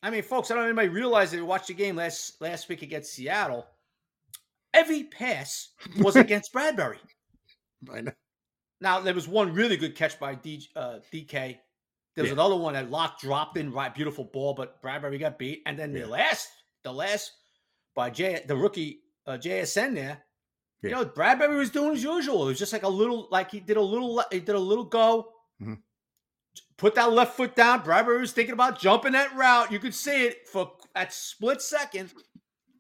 I 0.03 0.11
mean, 0.11 0.23
folks, 0.23 0.51
I 0.51 0.55
don't 0.55 0.65
know 0.65 0.71
if 0.71 0.79
anybody 0.79 0.89
realized 0.89 1.35
it. 1.35 1.43
Watched 1.43 1.69
the 1.69 1.75
game 1.75 1.97
last 1.97 2.41
last 2.41 2.69
week 2.69 2.83
against 2.83 3.13
Seattle. 3.13 3.67
Every 4.73 5.05
pass 5.05 5.71
was 5.99 6.17
against 6.25 6.53
Bradberry. 6.53 6.99
I 7.93 8.01
know. 8.01 8.13
Now 8.81 9.01
there 9.01 9.15
was 9.15 9.29
one 9.29 9.53
really 9.53 9.77
good 9.77 9.95
catch 9.95 10.19
by 10.19 10.35
D, 10.35 10.67
uh, 10.77 10.99
DK. 11.13 11.59
There 12.15 12.23
was 12.23 12.29
Yeah. 12.29 12.33
another 12.35 12.57
one 12.57 12.75
that 12.75 12.91
Lock 12.91 13.21
dropped 13.21 13.57
in, 13.59 13.71
right, 13.73 13.95
beautiful 13.95 14.25
ball, 14.25 14.55
but 14.55 14.83
Bradberry 14.83 15.19
got 15.21 15.39
beat. 15.39 15.63
And 15.67 15.79
then 15.79 15.93
Yeah. 15.95 16.03
the 16.03 16.09
last, 16.09 16.49
the 16.83 16.93
last 16.93 17.33
by 17.95 18.11
J, 18.11 18.45
the 18.47 18.57
rookie 18.57 19.03
uh, 19.27 19.39
JSN 19.39 19.95
there. 19.95 20.24
You 20.85 20.91
Yeah. 20.91 20.97
know, 21.03 21.07
Bradberry 21.07 21.57
was 21.57 21.71
doing 21.71 21.95
as 21.95 22.03
usual. 22.03 22.45
It 22.45 22.49
was 22.49 22.59
just 22.59 22.73
like 22.73 22.83
a 22.83 22.89
little, 22.89 23.27
like 23.31 23.51
he 23.51 23.61
did 23.61 23.77
a 23.77 23.83
little, 23.83 24.23
he 24.31 24.41
did 24.41 24.55
a 24.55 24.59
little 24.59 24.85
go, 24.85 25.33
Mhm. 25.61 25.79
put 26.77 26.95
that 26.97 27.11
left 27.13 27.37
foot 27.37 27.57
down. 27.57 27.83
Bradberry 27.83 28.21
was 28.21 28.33
thinking 28.33 28.53
about 28.53 28.79
jumping 28.79 29.13
that 29.13 29.35
route. 29.35 29.73
You 29.73 29.79
could 29.79 29.95
see 29.95 30.27
it 30.27 30.49
for 30.49 30.73
at 30.95 31.13
split 31.13 31.63
second. 31.63 32.13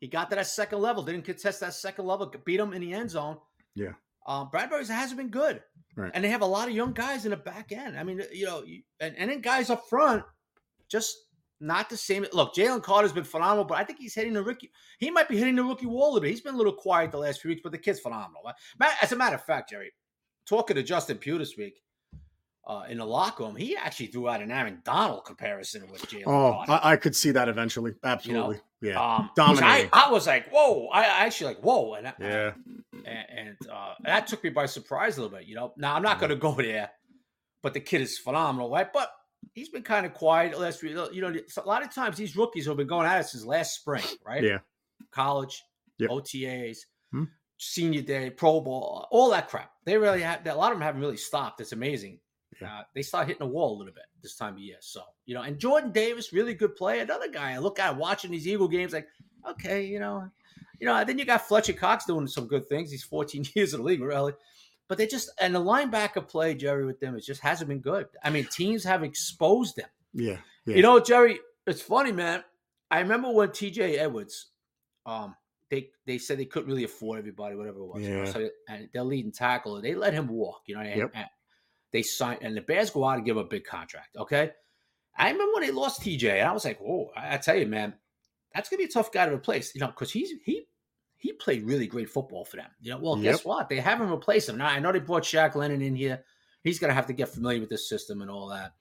He 0.00 0.08
got 0.08 0.28
to 0.30 0.36
that 0.36 0.46
second 0.46 0.80
level, 0.80 1.02
didn't 1.02 1.22
contest 1.24 1.60
that 1.60 1.72
second 1.74 2.04
level, 2.06 2.26
beat 2.44 2.60
him 2.60 2.72
in 2.74 2.82
the 2.82 2.92
end 2.92 3.10
zone. 3.10 3.38
Yeah. 3.74 3.94
Um, 4.26 4.50
Bradberry's 4.50 4.88
hasn't 4.88 5.16
been 5.18 5.30
good. 5.30 5.62
Right. 5.96 6.10
And 6.12 6.22
they 6.24 6.28
have 6.28 6.42
a 6.42 6.46
lot 6.46 6.68
of 6.68 6.74
young 6.74 6.92
guys 6.92 7.24
in 7.24 7.30
the 7.30 7.36
back 7.36 7.72
end. 7.72 7.96
I 7.98 8.02
mean, 8.02 8.22
you 8.32 8.44
know, 8.46 8.64
and, 9.00 9.16
and 9.16 9.30
then 9.30 9.40
guys 9.40 9.70
up 9.70 9.88
front, 9.88 10.24
just 10.88 11.16
not 11.60 11.88
the 11.88 11.96
same. 11.96 12.26
Look, 12.32 12.54
Jalen 12.54 12.82
Carter's 12.82 13.12
been 13.12 13.24
phenomenal, 13.24 13.64
but 13.64 13.78
I 13.78 13.84
think 13.84 13.98
he's 13.98 14.14
hitting 14.14 14.32
the 14.34 14.42
rookie. 14.42 14.70
He 14.98 15.10
might 15.10 15.28
be 15.28 15.38
hitting 15.38 15.56
the 15.56 15.64
rookie 15.64 15.86
wall 15.86 16.06
a 16.06 16.08
little 16.14 16.20
bit. 16.20 16.30
He's 16.30 16.40
been 16.40 16.54
a 16.54 16.58
little 16.58 16.72
quiet 16.74 17.10
the 17.12 17.18
last 17.18 17.40
few 17.40 17.48
weeks, 17.50 17.60
but 17.62 17.72
the 17.72 17.78
kid's 17.78 18.00
phenomenal. 18.00 18.42
As 19.02 19.12
a 19.12 19.16
matter 19.16 19.36
of 19.36 19.44
fact, 19.44 19.70
Jerry, 19.70 19.92
talking 20.46 20.76
to 20.76 20.82
Justin 20.82 21.16
Pugh 21.18 21.38
this 21.38 21.56
week 21.56 21.80
uh, 22.66 22.84
in 22.88 22.98
the 22.98 23.04
locker 23.04 23.44
room, 23.44 23.56
he 23.56 23.76
actually 23.76 24.06
threw 24.06 24.28
out 24.28 24.42
an 24.42 24.50
Aaron 24.50 24.80
Donald 24.84 25.24
comparison 25.24 25.88
with 25.90 26.02
Jalen 26.02 26.24
Oh, 26.26 26.52
I, 26.68 26.92
I 26.92 26.96
could 26.96 27.14
see 27.14 27.30
that 27.30 27.48
eventually. 27.48 27.92
Absolutely. 28.02 28.58
yeah. 28.82 29.00
um, 29.00 29.22
which 29.24 29.30
I, 29.38 29.46
dominating. 29.54 29.90
I 29.92 30.10
was 30.10 30.26
like, 30.26 30.48
whoa! 30.50 30.88
I, 30.88 31.02
I 31.02 31.26
actually 31.26 31.54
like, 31.54 31.60
whoa! 31.62 31.94
And 31.94 32.08
I- 32.08 32.14
Yeah. 32.20 32.52
and, 33.06 33.26
and 33.38 33.56
uh, 33.70 33.94
that 34.04 34.26
took 34.26 34.42
me 34.42 34.50
by 34.50 34.66
surprise 34.66 35.18
a 35.18 35.22
little 35.22 35.38
bit. 35.38 35.46
You 35.46 35.54
know, 35.54 35.72
now 35.76 35.94
I'm 35.94 36.02
not 36.02 36.18
going 36.18 36.30
to 36.30 36.36
go 36.36 36.52
there, 36.52 36.90
but 37.62 37.74
the 37.74 37.80
kid 37.80 38.00
is 38.00 38.18
phenomenal, 38.18 38.70
right? 38.70 38.92
But 38.92 39.10
he's 39.55 39.69
been 39.69 39.82
kind 39.82 40.06
of 40.06 40.14
quiet 40.14 40.58
last 40.58 40.82
week. 40.82 40.93
You 41.12 41.20
know, 41.23 41.32
a 41.32 41.67
lot 41.67 41.82
of 41.82 41.93
times 41.94 42.17
these 42.17 42.37
rookies 42.37 42.67
have 42.67 42.76
been 42.76 42.87
going 42.87 43.06
at 43.06 43.20
it 43.20 43.26
since 43.26 43.44
last 43.44 43.75
spring, 43.75 44.05
right? 44.26 44.43
Yeah. 44.43 44.58
College, 45.11 45.62
Yep. 45.99 46.11
OTAs, 46.11 46.79
Hmm. 47.12 47.25
senior 47.56 48.02
day, 48.02 48.31
Pro 48.31 48.61
Bowl, 48.61 49.06
all 49.11 49.31
that 49.31 49.49
crap. 49.49 49.73
They 49.85 49.96
really 49.96 50.23
have. 50.23 50.44
A 50.46 50.55
lot 50.55 50.73
of 50.73 50.79
them 50.79 50.82
haven't 50.85 51.00
really 51.00 51.17
stopped. 51.17 51.61
It's 51.61 51.73
amazing. 51.73 52.19
Yeah. 52.61 52.81
Uh, 52.81 52.82
they 52.94 53.02
start 53.02 53.26
hitting 53.29 53.46
the 53.46 53.52
wall 53.52 53.76
a 53.76 53.79
little 53.79 53.93
bit 53.94 54.05
this 54.23 54.37
time 54.37 54.55
of 54.55 54.58
year. 54.61 54.76
So 54.81 55.02
you 55.26 55.35
know, 55.35 55.43
and 55.43 55.58
Jordan 55.58 55.93
Davis, 55.93 56.32
really 56.32 56.55
good 56.55 56.75
player. 56.76 57.02
Another 57.02 57.29
guy 57.29 57.52
I 57.52 57.58
look 57.58 57.79
at 57.79 57.97
watching 57.97 58.31
these 58.31 58.47
Eagle 58.49 58.69
games, 58.69 58.93
like, 58.93 59.08
okay, 59.49 59.85
you 59.85 59.99
know, 60.00 60.29
you 60.81 60.87
know, 60.87 61.05
then 61.05 61.19
you 61.19 61.25
got 61.25 61.47
Fletcher 61.47 61.73
Cox 61.73 62.05
doing 62.06 62.26
some 62.26 62.47
good 62.47 62.68
things. 62.68 62.90
He's 62.90 63.04
14 63.04 63.47
years 63.54 63.73
in 63.75 63.80
the 63.80 63.87
league, 63.87 64.00
really. 64.02 64.33
But 64.88 64.99
they 64.99 65.07
just 65.07 65.31
and 65.41 65.55
the 65.55 65.61
linebacker 65.61 66.26
play, 66.29 66.55
Jerry, 66.55 66.85
with 66.85 67.00
them, 67.00 67.17
it 67.17 67.25
just 67.25 67.41
hasn't 67.41 67.69
been 67.69 67.81
good. 67.81 68.07
I 68.23 68.31
mean, 68.31 68.47
teams 68.50 68.85
have 68.85 69.03
exposed 69.03 69.76
them. 69.76 69.88
Yeah. 70.12 70.38
Yeah. 70.67 70.76
You 70.76 70.83
know, 70.83 71.00
Jerry, 71.00 71.41
it's 71.67 71.81
funny, 71.83 72.12
man. 72.12 72.45
I 72.91 73.00
remember 73.00 73.31
when 73.31 73.49
TJ 73.49 73.99
Edwards, 73.99 74.49
um, 75.07 75.35
they 75.71 75.91
they 76.07 76.19
said 76.19 76.38
they 76.38 76.45
couldn't 76.45 76.69
really 76.69 76.85
afford 76.85 77.19
everybody, 77.19 77.57
whatever 77.57 77.79
it 77.81 77.87
was. 77.87 78.03
you 78.03 78.11
know, 78.11 78.25
Yeah. 78.25 78.33
so 78.33 78.49
and 78.69 78.88
their 78.93 79.03
leading 79.05 79.33
tackle, 79.33 79.81
they 79.81 79.95
let 79.95 80.12
him 80.12 80.29
walk. 80.29 80.62
You 80.67 80.75
know, 80.76 80.83
and, 80.83 81.00
Yep. 81.00 81.11
and 81.14 81.26
they 81.93 82.03
signed, 82.03 82.41
and 82.43 82.57
the 82.57 82.61
Bears 82.61 82.91
go 82.91 83.05
out 83.05 83.17
and 83.17 83.25
give 83.25 83.37
him 83.37 83.45
a 83.45 83.49
big 83.49 83.64
contract. 83.64 84.17
Okay, 84.17 84.50
I 85.17 85.31
remember 85.31 85.55
when 85.55 85.62
they 85.62 85.71
lost 85.73 86.03
TJ, 86.03 86.31
and 86.41 86.49
I 86.49 86.53
was 86.53 86.64
like, 86.67 86.79
"Whoa!" 86.81 87.11
I, 87.17 87.35
I 87.35 87.37
tell 87.38 87.57
you, 87.57 87.67
man, 87.67 87.95
that's 88.55 88.69
gonna 88.69 88.79
be 88.79 88.85
a 88.85 88.88
tough 88.88 89.11
guy 89.12 89.26
to 89.26 89.33
replace. 89.35 89.75
You 89.75 89.81
know, 89.81 89.87
because 89.88 90.12
he's 90.12 90.31
he 90.45 90.67
he 91.25 91.33
played 91.33 91.62
really 91.64 91.87
great 91.87 92.11
football 92.11 92.45
for 92.45 92.57
them. 92.59 92.69
You 92.83 92.90
know, 92.90 92.99
well, 92.99 93.16
guess 93.16 93.47
what? 93.47 93.71
They 93.71 93.81
haven't 93.81 94.11
replaced 94.11 94.47
him. 94.50 94.59
Now 94.59 94.66
I 94.66 94.78
know 94.78 94.93
they 94.93 94.99
brought 95.00 95.23
Shaq 95.23 95.54
Leonard 95.54 95.81
in 95.81 95.97
here. 95.97 96.23
He's 96.62 96.78
gonna 96.78 96.93
have 96.93 97.07
to 97.07 97.14
get 97.14 97.31
familiar 97.31 97.61
with 97.61 97.71
the 97.71 97.78
system 97.78 98.21
and 98.21 98.31
all 98.31 98.49
that. 98.49 98.73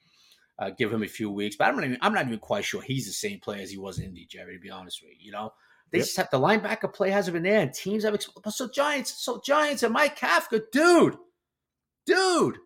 Uh, 0.60 0.70
give 0.72 0.92
him 0.92 1.04
a 1.04 1.08
few 1.08 1.32
weeks, 1.32 1.56
but 1.56 1.70
I'm 1.70 1.76
not 1.78 1.86
even 1.86 1.98
I'm 2.02 2.14
not 2.14 2.28
even 2.28 2.40
quite 2.40 2.66
sure 2.66 2.82
he's 2.82 3.06
the 3.08 3.14
same 3.14 3.40
player 3.40 3.62
as 3.62 3.72
he 3.72 3.78
was 3.78 4.00
in 4.00 4.08
Indy, 4.08 4.26
Jerry. 4.30 4.56
To 4.56 4.60
be 4.60 4.70
honest 4.70 5.02
with 5.02 5.12
you, 5.14 5.28
you 5.28 5.32
know, 5.32 5.54
they 5.90 6.00
Yep. 6.00 6.06
just 6.06 6.18
have 6.18 6.30
the 6.32 6.38
linebacker 6.38 6.94
play 6.94 7.10
hasn't 7.12 7.34
been 7.34 7.44
there, 7.44 7.62
and 7.62 7.74
teams 7.74 8.04
have 8.04 8.14
exp- 8.14 8.52
so 8.52 8.68
Giants, 8.70 9.24
so 9.24 9.40
Giants 9.46 9.84
and 9.84 9.94
Mike 9.94 10.20
Kafka, 10.20 10.62
dude, 10.74 11.16
dude, 12.06 12.58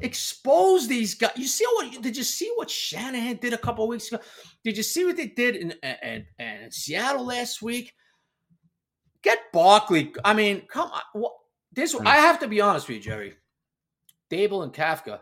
expose 0.00 0.88
these 0.88 1.14
guys. 1.14 1.32
You 1.36 1.46
see 1.46 1.66
what? 1.74 2.00
Did 2.00 2.16
you 2.16 2.24
see 2.24 2.50
what 2.54 2.70
Shanahan 2.70 3.36
did 3.36 3.52
a 3.52 3.58
couple 3.58 3.84
of 3.84 3.90
weeks 3.90 4.08
ago? 4.10 4.22
Did 4.64 4.78
you 4.78 4.82
see 4.82 5.04
what 5.04 5.16
they 5.18 5.26
did 5.26 5.56
in 5.56 5.72
in, 6.02 6.26
in 6.38 6.70
Seattle 6.70 7.26
last 7.26 7.60
week? 7.60 7.92
Get 9.22 9.52
Barkley. 9.52 10.12
I 10.24 10.34
mean, 10.34 10.62
come 10.68 10.90
on. 10.90 11.30
This 11.72 11.94
Mm. 11.94 12.06
I 12.06 12.16
have 12.16 12.38
to 12.40 12.48
be 12.48 12.60
honest 12.60 12.88
with 12.88 12.96
you, 12.96 13.02
Jerry. 13.02 13.34
Daboll 14.30 14.62
and 14.62 14.72
Kafka. 14.72 15.20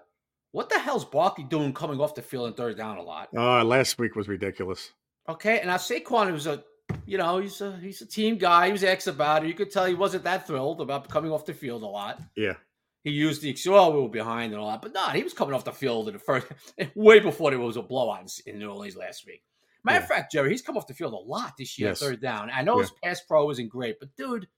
What 0.52 0.70
the 0.70 0.78
hell's 0.78 1.04
Barkley 1.04 1.44
doing 1.44 1.72
coming 1.72 2.00
off 2.00 2.14
the 2.14 2.22
field 2.22 2.46
and 2.46 2.56
third 2.56 2.76
down 2.76 2.96
a 2.96 3.02
lot? 3.02 3.28
Uh, 3.36 3.64
last 3.64 3.98
week 3.98 4.14
was 4.14 4.28
ridiculous. 4.28 4.92
Okay, 5.28 5.58
and 5.58 5.66
now 5.66 5.76
Saquon 5.76 6.30
was 6.32 6.46
a, 6.46 6.62
you 7.06 7.18
know, 7.18 7.38
he's 7.38 7.60
a 7.60 7.76
he's 7.78 8.00
a 8.02 8.06
team 8.06 8.38
guy. 8.38 8.66
He 8.66 8.72
was 8.72 8.84
ex 8.84 9.06
about 9.06 9.44
it. 9.44 9.48
You 9.48 9.54
could 9.54 9.70
tell 9.72 9.84
he 9.86 9.94
wasn't 9.94 10.24
that 10.24 10.46
thrilled 10.46 10.80
about 10.80 11.08
coming 11.08 11.32
off 11.32 11.44
the 11.44 11.54
field 11.54 11.82
a 11.82 11.86
lot. 11.86 12.20
Yeah. 12.36 12.54
He 13.02 13.10
used 13.10 13.42
the 13.42 13.50
excuse, 13.50 13.74
oh, 13.74 13.90
we 13.90 14.00
were 14.00 14.08
behind 14.08 14.52
and 14.52 14.60
all 14.62 14.70
that, 14.70 14.80
but 14.80 14.94
no, 14.94 15.08
he 15.08 15.22
was 15.22 15.34
coming 15.34 15.54
off 15.54 15.64
the 15.64 15.72
field 15.72 16.08
in 16.08 16.14
the 16.14 16.18
first, 16.20 16.46
way 16.94 17.20
before 17.20 17.50
there 17.50 17.60
was 17.60 17.76
a 17.76 17.82
blowout 17.82 18.30
in 18.46 18.58
New 18.58 18.70
Orleans 18.70 18.96
last 18.96 19.26
week. 19.26 19.42
Matter 19.84 20.00
of 20.02 20.08
fact, 20.08 20.32
Jerry, 20.32 20.50
he's 20.50 20.62
come 20.62 20.76
off 20.76 20.86
the 20.86 20.94
field 20.94 21.12
a 21.12 21.16
lot 21.16 21.54
this 21.58 21.78
year, 21.78 21.90
Yes. 21.90 22.00
third 22.00 22.20
down. 22.20 22.50
I 22.50 22.62
know 22.62 22.78
his 22.78 22.90
pass 23.02 23.20
pro 23.20 23.50
isn't 23.50 23.68
great, 23.68 23.98
but 24.00 24.14
dude, 24.16 24.48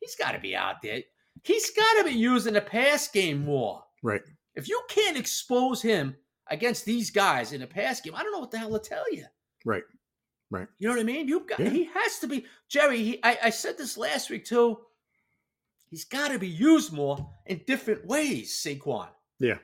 he's 0.00 0.14
got 0.14 0.32
to 0.32 0.38
be 0.38 0.54
out 0.54 0.82
there. 0.82 1.02
He's 1.42 1.70
got 1.70 1.98
to 1.98 2.04
be 2.04 2.10
using 2.12 2.52
the 2.54 2.60
pass 2.60 3.08
game 3.08 3.44
more. 3.44 3.82
Right. 4.02 4.20
If 4.54 4.68
you 4.68 4.80
can't 4.88 5.16
expose 5.16 5.80
him 5.80 6.16
against 6.50 6.84
these 6.84 7.10
guys 7.10 7.52
in 7.52 7.62
a 7.62 7.66
pass 7.66 8.00
game, 8.00 8.14
I 8.14 8.22
don't 8.22 8.32
know 8.32 8.40
what 8.40 8.50
the 8.50 8.58
hell 8.58 8.78
to 8.78 8.78
tell 8.78 9.04
you. 9.12 9.24
Right. 9.64 9.84
Right. 10.50 10.66
You 10.78 10.88
know 10.88 10.94
what 10.94 11.00
I 11.00 11.04
mean? 11.04 11.28
You 11.28 11.40
got 11.46 11.60
Yeah. 11.60 11.70
he 11.70 11.84
has 11.84 12.18
to 12.20 12.26
be 12.26 12.44
Jerry. 12.68 12.98
He, 13.04 13.22
I, 13.24 13.38
I 13.44 13.50
said 13.50 13.78
this 13.78 13.96
last 13.96 14.30
week 14.30 14.44
too. 14.44 14.78
He's 15.90 16.04
got 16.04 16.28
to 16.28 16.38
be 16.38 16.48
used 16.48 16.92
more 16.92 17.30
in 17.46 17.62
different 17.66 18.06
ways, 18.06 18.52
Saquon. 18.54 19.08
Yeah, 19.40 19.58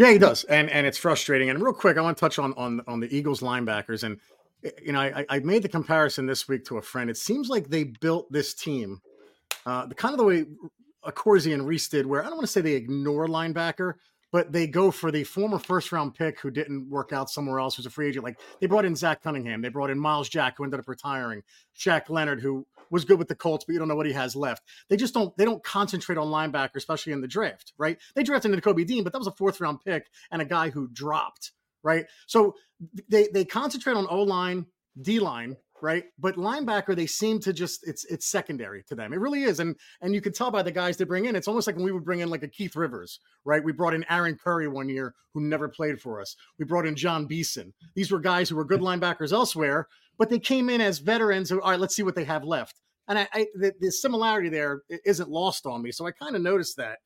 Yeah, 0.00 0.12
he 0.12 0.18
does, 0.18 0.44
and 0.44 0.70
and 0.70 0.86
it's 0.86 0.96
frustrating. 0.96 1.50
And 1.50 1.62
real 1.62 1.74
quick, 1.74 1.98
I 1.98 2.00
want 2.00 2.16
to 2.16 2.20
touch 2.22 2.38
on 2.38 2.54
on 2.54 2.80
on 2.88 3.00
the 3.00 3.14
Eagles 3.14 3.40
linebackers, 3.40 4.02
and 4.02 4.18
you 4.82 4.92
know, 4.92 5.00
I, 5.00 5.26
I 5.28 5.40
made 5.40 5.62
the 5.62 5.68
comparison 5.68 6.24
this 6.24 6.48
week 6.48 6.64
to 6.66 6.78
a 6.78 6.82
friend. 6.82 7.10
It 7.10 7.18
seems 7.18 7.50
like 7.50 7.68
they 7.68 7.84
built 7.84 8.32
this 8.32 8.54
team, 8.54 9.02
uh, 9.66 9.84
the 9.84 9.94
kind 9.94 10.14
of 10.14 10.18
the 10.18 10.24
way 10.24 10.46
Accorsi 11.04 11.52
and 11.52 11.66
Reese 11.66 11.86
did, 11.88 12.06
where 12.06 12.22
I 12.22 12.28
don't 12.28 12.36
want 12.36 12.46
to 12.46 12.46
say 12.46 12.62
they 12.62 12.72
ignore 12.72 13.26
linebacker, 13.26 13.92
but 14.32 14.52
they 14.52 14.66
go 14.66 14.90
for 14.90 15.10
the 15.10 15.24
former 15.24 15.58
first 15.58 15.92
round 15.92 16.14
pick 16.14 16.40
who 16.40 16.50
didn't 16.50 16.88
work 16.88 17.12
out 17.12 17.30
somewhere 17.30 17.58
else, 17.58 17.76
who's 17.76 17.86
a 17.86 17.90
free 17.90 18.08
agent. 18.08 18.24
Like 18.24 18.38
they 18.60 18.66
brought 18.66 18.84
in 18.84 18.96
Zach 18.96 19.22
Cunningham, 19.22 19.62
they 19.62 19.68
brought 19.68 19.90
in 19.90 19.98
Myles 19.98 20.28
Jack, 20.28 20.56
who 20.56 20.64
ended 20.64 20.80
up 20.80 20.88
retiring, 20.88 21.42
Shaq 21.76 22.08
Leonard, 22.08 22.40
who 22.40 22.66
was 22.90 23.04
good 23.04 23.18
with 23.18 23.28
the 23.28 23.34
Colts, 23.34 23.64
but 23.64 23.72
you 23.72 23.78
don't 23.78 23.88
know 23.88 23.96
what 23.96 24.06
he 24.06 24.12
has 24.12 24.36
left. 24.36 24.62
They 24.88 24.96
just 24.96 25.14
don't 25.14 25.36
they 25.36 25.44
don't 25.44 25.62
concentrate 25.62 26.18
on 26.18 26.28
linebacker, 26.28 26.76
especially 26.76 27.12
in 27.12 27.20
the 27.20 27.28
draft, 27.28 27.72
right? 27.78 27.98
They 28.14 28.22
drafted 28.22 28.50
into 28.50 28.62
Kobe 28.62 28.84
Dean, 28.84 29.04
but 29.04 29.12
that 29.12 29.18
was 29.18 29.28
a 29.28 29.32
fourth 29.32 29.60
round 29.60 29.80
pick 29.84 30.06
and 30.30 30.42
a 30.42 30.44
guy 30.46 30.70
who 30.70 30.88
dropped, 30.88 31.52
right? 31.82 32.06
So 32.26 32.54
they 33.08 33.28
they 33.32 33.44
concentrate 33.44 33.94
on 33.94 34.06
O 34.08 34.22
line, 34.22 34.66
D 35.00 35.20
line, 35.20 35.56
right? 35.82 36.04
But 36.18 36.36
linebacker, 36.36 36.94
they 36.94 37.06
seem 37.06 37.40
to 37.40 37.52
just 37.52 37.86
it's 37.86 38.04
it's 38.04 38.26
secondary 38.26 38.82
to 38.84 38.94
them. 38.94 39.12
It 39.12 39.20
really 39.20 39.44
is, 39.44 39.60
and 39.60 39.76
and 40.00 40.14
you 40.14 40.20
can 40.20 40.32
tell 40.32 40.50
by 40.50 40.62
the 40.62 40.70
guys 40.70 40.96
they 40.96 41.04
bring 41.04 41.26
in. 41.26 41.36
It's 41.36 41.48
almost 41.48 41.66
like 41.66 41.76
when 41.76 41.84
we 41.84 41.92
would 41.92 42.04
bring 42.04 42.20
in 42.20 42.30
like 42.30 42.42
a 42.42 42.48
Keith 42.48 42.76
Rivers, 42.76 43.20
right? 43.44 43.62
We 43.62 43.72
brought 43.72 43.94
in 43.94 44.04
Aaron 44.10 44.36
Curry 44.36 44.68
one 44.68 44.88
year 44.88 45.14
who 45.34 45.40
never 45.40 45.68
played 45.68 46.00
for 46.00 46.20
us. 46.20 46.36
We 46.58 46.64
brought 46.64 46.86
in 46.86 46.96
Jon 46.96 47.26
Beason. 47.26 47.72
These 47.94 48.10
were 48.10 48.20
guys 48.20 48.48
who 48.48 48.56
were 48.56 48.64
good 48.64 48.80
linebackers 48.80 49.32
elsewhere, 49.32 49.88
but 50.18 50.30
they 50.30 50.38
came 50.38 50.68
in 50.68 50.80
as 50.80 50.98
veterans. 50.98 51.50
Who 51.50 51.60
all 51.60 51.70
right, 51.70 51.80
let's 51.80 51.94
see 51.94 52.02
what 52.02 52.14
they 52.14 52.24
have 52.24 52.44
left. 52.44 52.80
And 53.08 53.18
I, 53.18 53.28
I 53.32 53.46
the, 53.54 53.72
the 53.80 53.90
similarity 53.90 54.48
there 54.48 54.82
isn't 55.04 55.30
lost 55.30 55.66
on 55.66 55.82
me, 55.82 55.92
so 55.92 56.06
I 56.06 56.12
kind 56.12 56.36
of 56.36 56.42
noticed 56.42 56.76
that. 56.76 56.98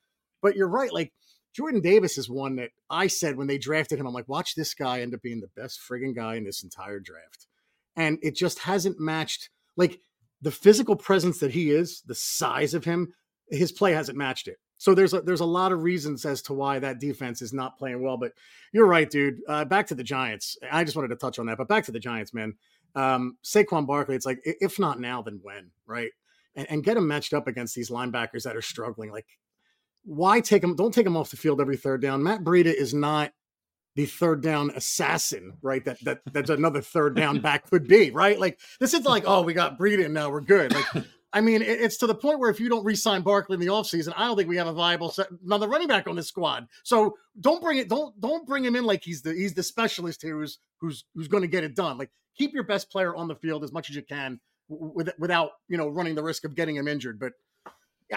But 0.42 0.56
you're 0.56 0.68
right, 0.68 0.92
like. 0.92 1.12
Jordan 1.56 1.80
Davis 1.80 2.18
is 2.18 2.28
one 2.28 2.56
that 2.56 2.70
I 2.90 3.06
said 3.06 3.36
when 3.36 3.46
they 3.46 3.58
drafted 3.58 4.00
him, 4.00 4.08
I'm 4.08 4.12
like, 4.12 4.28
watch 4.28 4.56
this 4.56 4.74
guy 4.74 5.02
end 5.02 5.14
up 5.14 5.22
being 5.22 5.38
the 5.38 5.46
best 5.54 5.78
frigging 5.88 6.12
guy 6.12 6.34
in 6.34 6.42
this 6.42 6.64
entire 6.64 6.98
draft 6.98 7.46
and 7.96 8.18
it 8.22 8.34
just 8.34 8.58
hasn't 8.58 9.00
matched 9.00 9.50
like 9.76 10.00
the 10.42 10.50
physical 10.50 10.96
presence 10.96 11.38
that 11.38 11.52
he 11.52 11.70
is, 11.70 12.02
the 12.06 12.14
size 12.14 12.74
of 12.74 12.84
him, 12.84 13.12
his 13.50 13.72
play 13.72 13.92
hasn't 13.92 14.18
matched 14.18 14.48
it. 14.48 14.58
So 14.76 14.94
there's 14.94 15.14
a, 15.14 15.20
there's 15.20 15.40
a 15.40 15.46
lot 15.46 15.72
of 15.72 15.82
reasons 15.82 16.26
as 16.26 16.42
to 16.42 16.52
why 16.52 16.78
that 16.78 17.00
defense 17.00 17.40
is 17.40 17.52
not 17.52 17.78
playing 17.78 18.02
well. 18.02 18.16
But 18.16 18.32
you're 18.72 18.86
right, 18.86 19.08
dude. 19.08 19.40
Uh, 19.48 19.64
back 19.64 19.86
to 19.86 19.94
the 19.94 20.04
Giants. 20.04 20.58
I 20.70 20.84
just 20.84 20.96
wanted 20.96 21.08
to 21.08 21.16
touch 21.16 21.38
on 21.38 21.46
that, 21.46 21.58
but 21.58 21.68
back 21.68 21.84
to 21.84 21.92
the 21.92 22.00
Giants, 22.00 22.34
man. 22.34 22.54
Um, 22.94 23.38
Saquon 23.42 23.86
Barkley. 23.86 24.16
It's 24.16 24.26
like 24.26 24.40
if 24.44 24.78
not 24.78 25.00
now, 25.00 25.22
then 25.22 25.40
when, 25.42 25.70
right? 25.86 26.10
And, 26.54 26.70
and 26.70 26.84
get 26.84 26.96
him 26.96 27.08
matched 27.08 27.32
up 27.32 27.46
against 27.46 27.74
these 27.74 27.90
linebackers 27.90 28.42
that 28.42 28.56
are 28.56 28.62
struggling. 28.62 29.10
Like, 29.10 29.26
why 30.04 30.40
take 30.40 30.62
him? 30.62 30.76
Don't 30.76 30.92
take 30.92 31.06
him 31.06 31.16
off 31.16 31.30
the 31.30 31.36
field 31.36 31.60
every 31.60 31.76
third 31.76 32.02
down. 32.02 32.22
Matt 32.22 32.44
Breida 32.44 32.74
is 32.74 32.92
not 32.92 33.32
the 33.96 34.06
third 34.06 34.42
down 34.42 34.70
assassin, 34.70 35.54
right? 35.62 35.84
That 35.84 36.02
that 36.04 36.20
that's 36.32 36.50
another 36.50 36.80
third 36.80 37.16
down 37.16 37.40
back 37.40 37.70
could 37.70 37.86
be, 37.86 38.10
right? 38.10 38.38
Like 38.38 38.58
this 38.80 38.94
is 38.94 39.04
like, 39.04 39.24
oh, 39.26 39.42
we 39.42 39.54
got 39.54 39.78
Breida 39.78 40.04
and 40.04 40.14
now 40.14 40.30
we're 40.30 40.40
good. 40.40 40.74
Like, 40.74 41.04
I 41.32 41.40
mean, 41.40 41.62
it, 41.62 41.80
it's 41.80 41.96
to 41.98 42.06
the 42.06 42.14
point 42.14 42.38
where 42.38 42.50
if 42.50 42.60
you 42.60 42.68
don't 42.68 42.84
re-sign 42.84 43.22
Barkley 43.22 43.54
in 43.54 43.60
the 43.60 43.66
offseason, 43.66 44.12
I 44.16 44.26
don't 44.26 44.36
think 44.36 44.48
we 44.48 44.56
have 44.56 44.66
a 44.66 44.72
viable 44.72 45.10
set, 45.10 45.28
another 45.44 45.68
running 45.68 45.88
back 45.88 46.06
on 46.06 46.16
this 46.16 46.28
squad. 46.28 46.66
So 46.82 47.16
don't 47.40 47.62
bring 47.62 47.78
it, 47.78 47.88
don't 47.88 48.18
don't 48.20 48.46
bring 48.46 48.64
him 48.64 48.76
in 48.76 48.84
like 48.84 49.02
he's 49.04 49.22
the 49.22 49.32
he's 49.32 49.54
the 49.54 49.62
specialist 49.62 50.22
here 50.22 50.38
who's 50.38 50.58
who's 50.80 51.04
who's 51.14 51.28
going 51.28 51.42
to 51.42 51.48
get 51.48 51.64
it 51.64 51.76
done. 51.76 51.98
Like 51.98 52.10
keep 52.36 52.52
your 52.52 52.64
best 52.64 52.90
player 52.90 53.14
on 53.14 53.28
the 53.28 53.36
field 53.36 53.64
as 53.64 53.72
much 53.72 53.90
as 53.90 53.96
you 53.96 54.02
can 54.02 54.40
with, 54.68 55.10
without 55.18 55.50
you 55.68 55.76
know 55.76 55.88
running 55.88 56.14
the 56.14 56.22
risk 56.22 56.44
of 56.44 56.54
getting 56.54 56.76
him 56.76 56.88
injured. 56.88 57.18
But 57.18 57.32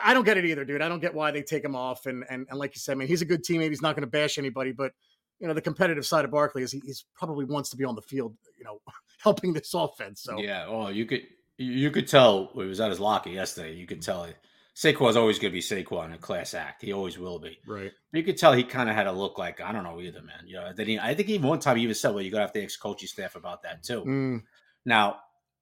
I 0.03 0.13
don't 0.13 0.25
get 0.25 0.37
it 0.37 0.45
either, 0.45 0.65
dude. 0.65 0.81
I 0.81 0.89
don't 0.89 0.99
get 0.99 1.13
why 1.13 1.31
they 1.31 1.41
take 1.43 1.63
him 1.63 1.75
off. 1.75 2.05
And 2.05 2.23
and, 2.29 2.47
and 2.49 2.59
like 2.59 2.75
you 2.75 2.79
said, 2.79 2.93
I 2.93 2.95
mean, 2.95 3.07
he's 3.07 3.21
a 3.21 3.25
good 3.25 3.43
teammate. 3.43 3.69
He's 3.69 3.81
not 3.81 3.95
going 3.95 4.01
to 4.01 4.11
bash 4.11 4.37
anybody, 4.37 4.71
but 4.71 4.93
you 5.39 5.47
know 5.47 5.53
the 5.53 5.61
competitive 5.61 6.05
side 6.05 6.25
of 6.25 6.31
Barkley 6.31 6.63
is 6.63 6.71
he 6.71 6.81
he's 6.85 7.05
probably 7.13 7.45
wants 7.45 7.69
to 7.71 7.77
be 7.77 7.85
on 7.85 7.95
the 7.95 8.01
field, 8.01 8.35
you 8.57 8.63
know, 8.63 8.81
helping 9.23 9.53
this 9.53 9.73
offense. 9.73 10.21
So 10.21 10.39
yeah, 10.39 10.65
oh, 10.67 10.89
you 10.89 11.05
could 11.05 11.21
you 11.57 11.91
could 11.91 12.07
tell 12.07 12.51
it 12.55 12.65
was 12.65 12.79
at 12.79 12.89
his 12.89 12.99
locker 12.99 13.29
yesterday. 13.29 13.73
You 13.73 13.87
could 13.87 14.01
tell 14.01 14.27
Saquon's 14.75 15.15
always 15.15 15.39
going 15.39 15.51
to 15.51 15.53
be 15.53 15.59
Saquon, 15.59 16.13
a 16.13 16.17
class 16.19 16.53
act. 16.53 16.83
He 16.83 16.93
always 16.93 17.17
will 17.17 17.39
be. 17.39 17.57
Right. 17.65 17.91
But 18.11 18.17
you 18.19 18.23
could 18.23 18.37
tell 18.37 18.53
he 18.53 18.63
kind 18.63 18.89
of 18.89 18.95
had 18.95 19.07
a 19.07 19.11
look 19.11 19.39
like 19.39 19.59
I 19.59 19.71
don't 19.71 19.83
know 19.83 19.99
either, 19.99 20.21
man. 20.21 20.43
You 20.45 20.57
know, 20.57 20.71
then 20.75 20.87
he, 20.87 20.99
I 20.99 21.15
think 21.15 21.29
even 21.29 21.47
one 21.47 21.59
time 21.59 21.77
he 21.77 21.83
even 21.83 21.95
said, 21.95 22.13
"Well, 22.13 22.23
you 22.23 22.31
got 22.31 22.37
to 22.37 22.43
have 22.43 22.53
to 22.53 22.63
ask 22.63 22.79
coaching 22.79 23.07
staff 23.07 23.35
about 23.35 23.63
that 23.63 23.83
too." 23.83 24.03
Mm. 24.03 24.43
Now, 24.85 25.17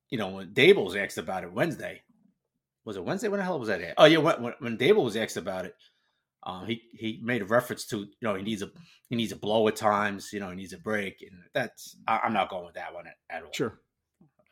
you 0.10 0.17
know, 0.17 0.29
when 0.29 0.50
Daboll 0.50 0.86
was 0.86 0.96
asked 0.96 1.17
about 1.17 1.44
it 1.44 1.53
Wednesday, 1.53 2.01
was 2.84 2.98
it 2.98 3.05
Wednesday? 3.05 3.29
When 3.29 3.39
the 3.39 3.46
hell 3.46 3.58
was 3.58 3.70
that? 3.70 3.94
Oh 3.98 4.05
yeah, 4.05 4.17
when, 4.17 4.53
when 4.60 4.77
Daboll 4.77 5.05
was 5.05 5.15
asked 5.15 5.38
about 5.38 5.65
it, 5.65 5.75
um, 6.46 6.66
he 6.68 6.84
he 6.94 7.20
made 7.24 7.42
a 7.42 7.46
reference 7.46 7.86
to 7.88 8.00
you 8.00 8.08
know 8.22 8.36
he 8.36 8.44
needs 8.44 8.62
a 8.62 8.70
he 9.10 9.16
needs 9.16 9.32
a 9.32 9.36
blow 9.36 9.68
at 9.68 9.75
times. 9.75 10.32
You 10.32 10.40
know 10.40 10.50
he 10.50 10.56
needs 10.56 10.74
a 10.74 10.78
break, 10.78 11.22
and 11.22 11.42
that's 11.54 11.98
I, 12.08 12.22
am 12.24 12.34
not 12.34 12.50
going 12.50 12.66
with 12.66 12.75
that 12.75 12.94
one 12.94 13.08
at, 13.08 13.16
at 13.30 13.44
all. 13.44 13.52
Sure. 13.52 13.80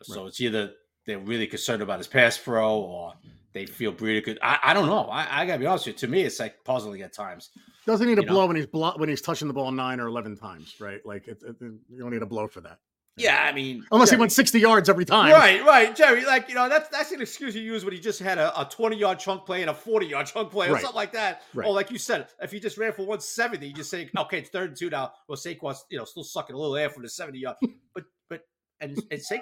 So 0.02 0.22
right. 0.22 0.28
it's 0.28 0.42
either 0.42 0.74
they're 1.06 1.20
really 1.20 1.48
concerned 1.48 1.82
about 1.82 2.00
his 2.00 2.08
pass 2.08 2.38
pro, 2.38 2.78
or 2.78 3.14
they 3.54 3.66
feel 3.66 3.94
Breida 3.94 4.24
good. 4.24 4.40
I, 4.42 4.60
I 4.64 4.74
don't 4.74 4.88
know. 4.88 5.06
I, 5.06 5.42
I, 5.42 5.46
gotta 5.46 5.60
be 5.60 5.66
honest 5.66 5.86
with 5.86 5.96
you. 5.96 6.08
To 6.08 6.12
me, 6.12 6.22
it's 6.24 6.40
like 6.40 6.64
puzzling 6.64 7.02
at 7.02 7.14
times. 7.14 7.50
Doesn't 7.86 8.08
need 8.08 8.20
a 8.20 8.24
blow 8.24 8.42
know? 8.42 8.48
when 8.48 8.56
he's 8.56 8.66
blo- 8.66 8.94
when 8.96 9.10
he's 9.10 9.22
touching 9.22 9.48
the 9.48 9.54
ball 9.54 9.72
nine 9.72 10.00
or 10.00 10.08
eleven 10.08 10.36
times, 10.36 10.76
right? 10.80 11.06
Like 11.06 11.28
it, 11.28 11.44
it, 11.46 11.56
you 11.60 12.00
don't 12.00 12.12
need 12.12 12.24
a 12.24 12.28
blow 12.28 12.48
for 12.48 12.62
that. 12.62 12.80
Yeah, 13.16 13.44
I 13.44 13.54
mean, 13.54 13.86
unless 13.92 14.10
Jerry, 14.10 14.18
he 14.18 14.20
went 14.22 14.32
sixty 14.32 14.60
yards 14.60 14.90
every 14.90 15.06
time. 15.06 15.32
Right, 15.32 15.64
right, 15.64 15.96
Jerry. 15.96 16.26
Like 16.26 16.50
you 16.50 16.56
know, 16.56 16.68
that's 16.68 16.90
that's 16.90 17.12
an 17.12 17.22
excuse 17.22 17.56
you 17.56 17.62
use 17.62 17.86
when 17.86 17.94
he 17.94 18.00
just 18.00 18.20
had 18.20 18.40
a, 18.40 18.60
a 18.60 18.66
twenty 18.66 18.98
yard 18.98 19.20
chunk 19.20 19.46
play 19.46 19.62
and 19.62 19.70
a 19.70 19.74
forty 19.74 20.08
yard 20.08 20.26
chunk 20.26 20.50
play 20.50 20.68
or 20.68 20.74
right. 20.74 20.82
something 20.82 20.96
like 20.96 21.12
that. 21.14 21.44
Right. 21.54 21.68
Or 21.68 21.74
like 21.74 21.92
you 21.92 22.00
said, 22.00 22.28
if 22.42 22.52
he 22.52 22.60
just 22.60 22.78
ran 22.80 22.92
for 22.92 23.06
one 23.06 23.20
seventy, 23.20 23.68
you 23.68 23.74
just 23.74 23.92
say, 23.92 24.10
okay, 24.18 24.40
it's 24.40 24.50
third 24.50 24.70
and 24.70 24.78
two 24.78 24.90
now. 24.90 25.12
Well, 25.28 25.38
Saquon's 25.38 25.86
you 25.92 26.00
know 26.00 26.06
still 26.06 26.24
sucking 26.24 26.56
a 26.56 26.58
little 26.58 26.76
air 26.76 26.90
from 26.90 27.04
the 27.04 27.10
seventy 27.10 27.40
yard, 27.40 27.58
hmm. 27.60 27.74
but 27.94 28.06
but 28.30 28.42
and 28.82 28.98
and 29.12 29.22
Sa- 29.22 29.36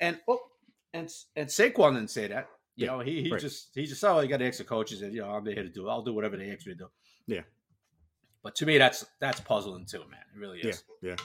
and 0.00 0.18
oh, 0.26 0.38
and 0.94 1.10
and 1.36 1.48
Saquon 1.48 1.94
didn't 1.94 2.10
say 2.10 2.26
that. 2.28 2.48
You 2.76 2.86
yeah. 2.86 2.92
know, 2.92 3.00
he 3.00 3.22
he 3.22 3.30
right. 3.30 3.40
just 3.40 3.68
he 3.74 3.84
just 3.84 4.02
oh, 4.02 4.20
you 4.20 4.28
got 4.28 4.38
to 4.38 4.46
ask 4.46 4.58
the 4.58 4.64
coaches, 4.64 5.02
and 5.02 5.12
you 5.12 5.20
know, 5.20 5.28
I'm 5.28 5.44
here 5.44 5.56
to 5.56 5.68
do. 5.68 5.90
I'll 5.90 6.02
do 6.02 6.14
whatever 6.14 6.38
they 6.38 6.50
ask 6.50 6.66
me 6.66 6.72
to 6.72 6.78
do. 6.78 6.90
Yeah. 7.26 7.42
But 8.42 8.54
to 8.56 8.66
me, 8.66 8.78
that's 8.78 9.04
that's 9.20 9.40
puzzling 9.40 9.84
too, 9.84 9.98
man. 10.10 10.20
It 10.34 10.38
really 10.38 10.60
is. 10.60 10.84
Yeah. 11.02 11.10
Yeah. 11.10 11.16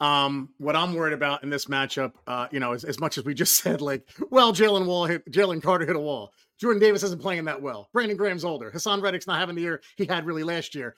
Um, 0.00 0.50
what 0.58 0.74
I'm 0.74 0.94
worried 0.94 1.12
about 1.12 1.44
in 1.44 1.50
this 1.50 1.66
matchup, 1.66 2.12
uh, 2.26 2.48
you 2.50 2.60
know, 2.60 2.72
as, 2.72 2.84
as 2.84 2.98
much 2.98 3.16
as 3.16 3.24
we 3.24 3.34
just 3.34 3.54
said, 3.62 3.80
like, 3.80 4.08
well, 4.30 4.52
Jalen 4.52 4.86
Wall 4.86 5.06
hit 5.06 5.30
Jalen 5.30 5.62
Carter 5.62 5.86
hit 5.86 5.96
a 5.96 6.00
wall. 6.00 6.32
Jordan 6.60 6.80
Davis 6.80 7.02
isn't 7.02 7.20
playing 7.20 7.44
that 7.46 7.60
well. 7.60 7.88
Brandon 7.92 8.16
Graham's 8.16 8.44
older. 8.44 8.70
Haason 8.70 9.02
Reddick's 9.02 9.26
not 9.26 9.38
having 9.38 9.56
the 9.56 9.62
year 9.62 9.82
he 9.96 10.04
had 10.04 10.24
really 10.24 10.44
last 10.44 10.74
year. 10.74 10.94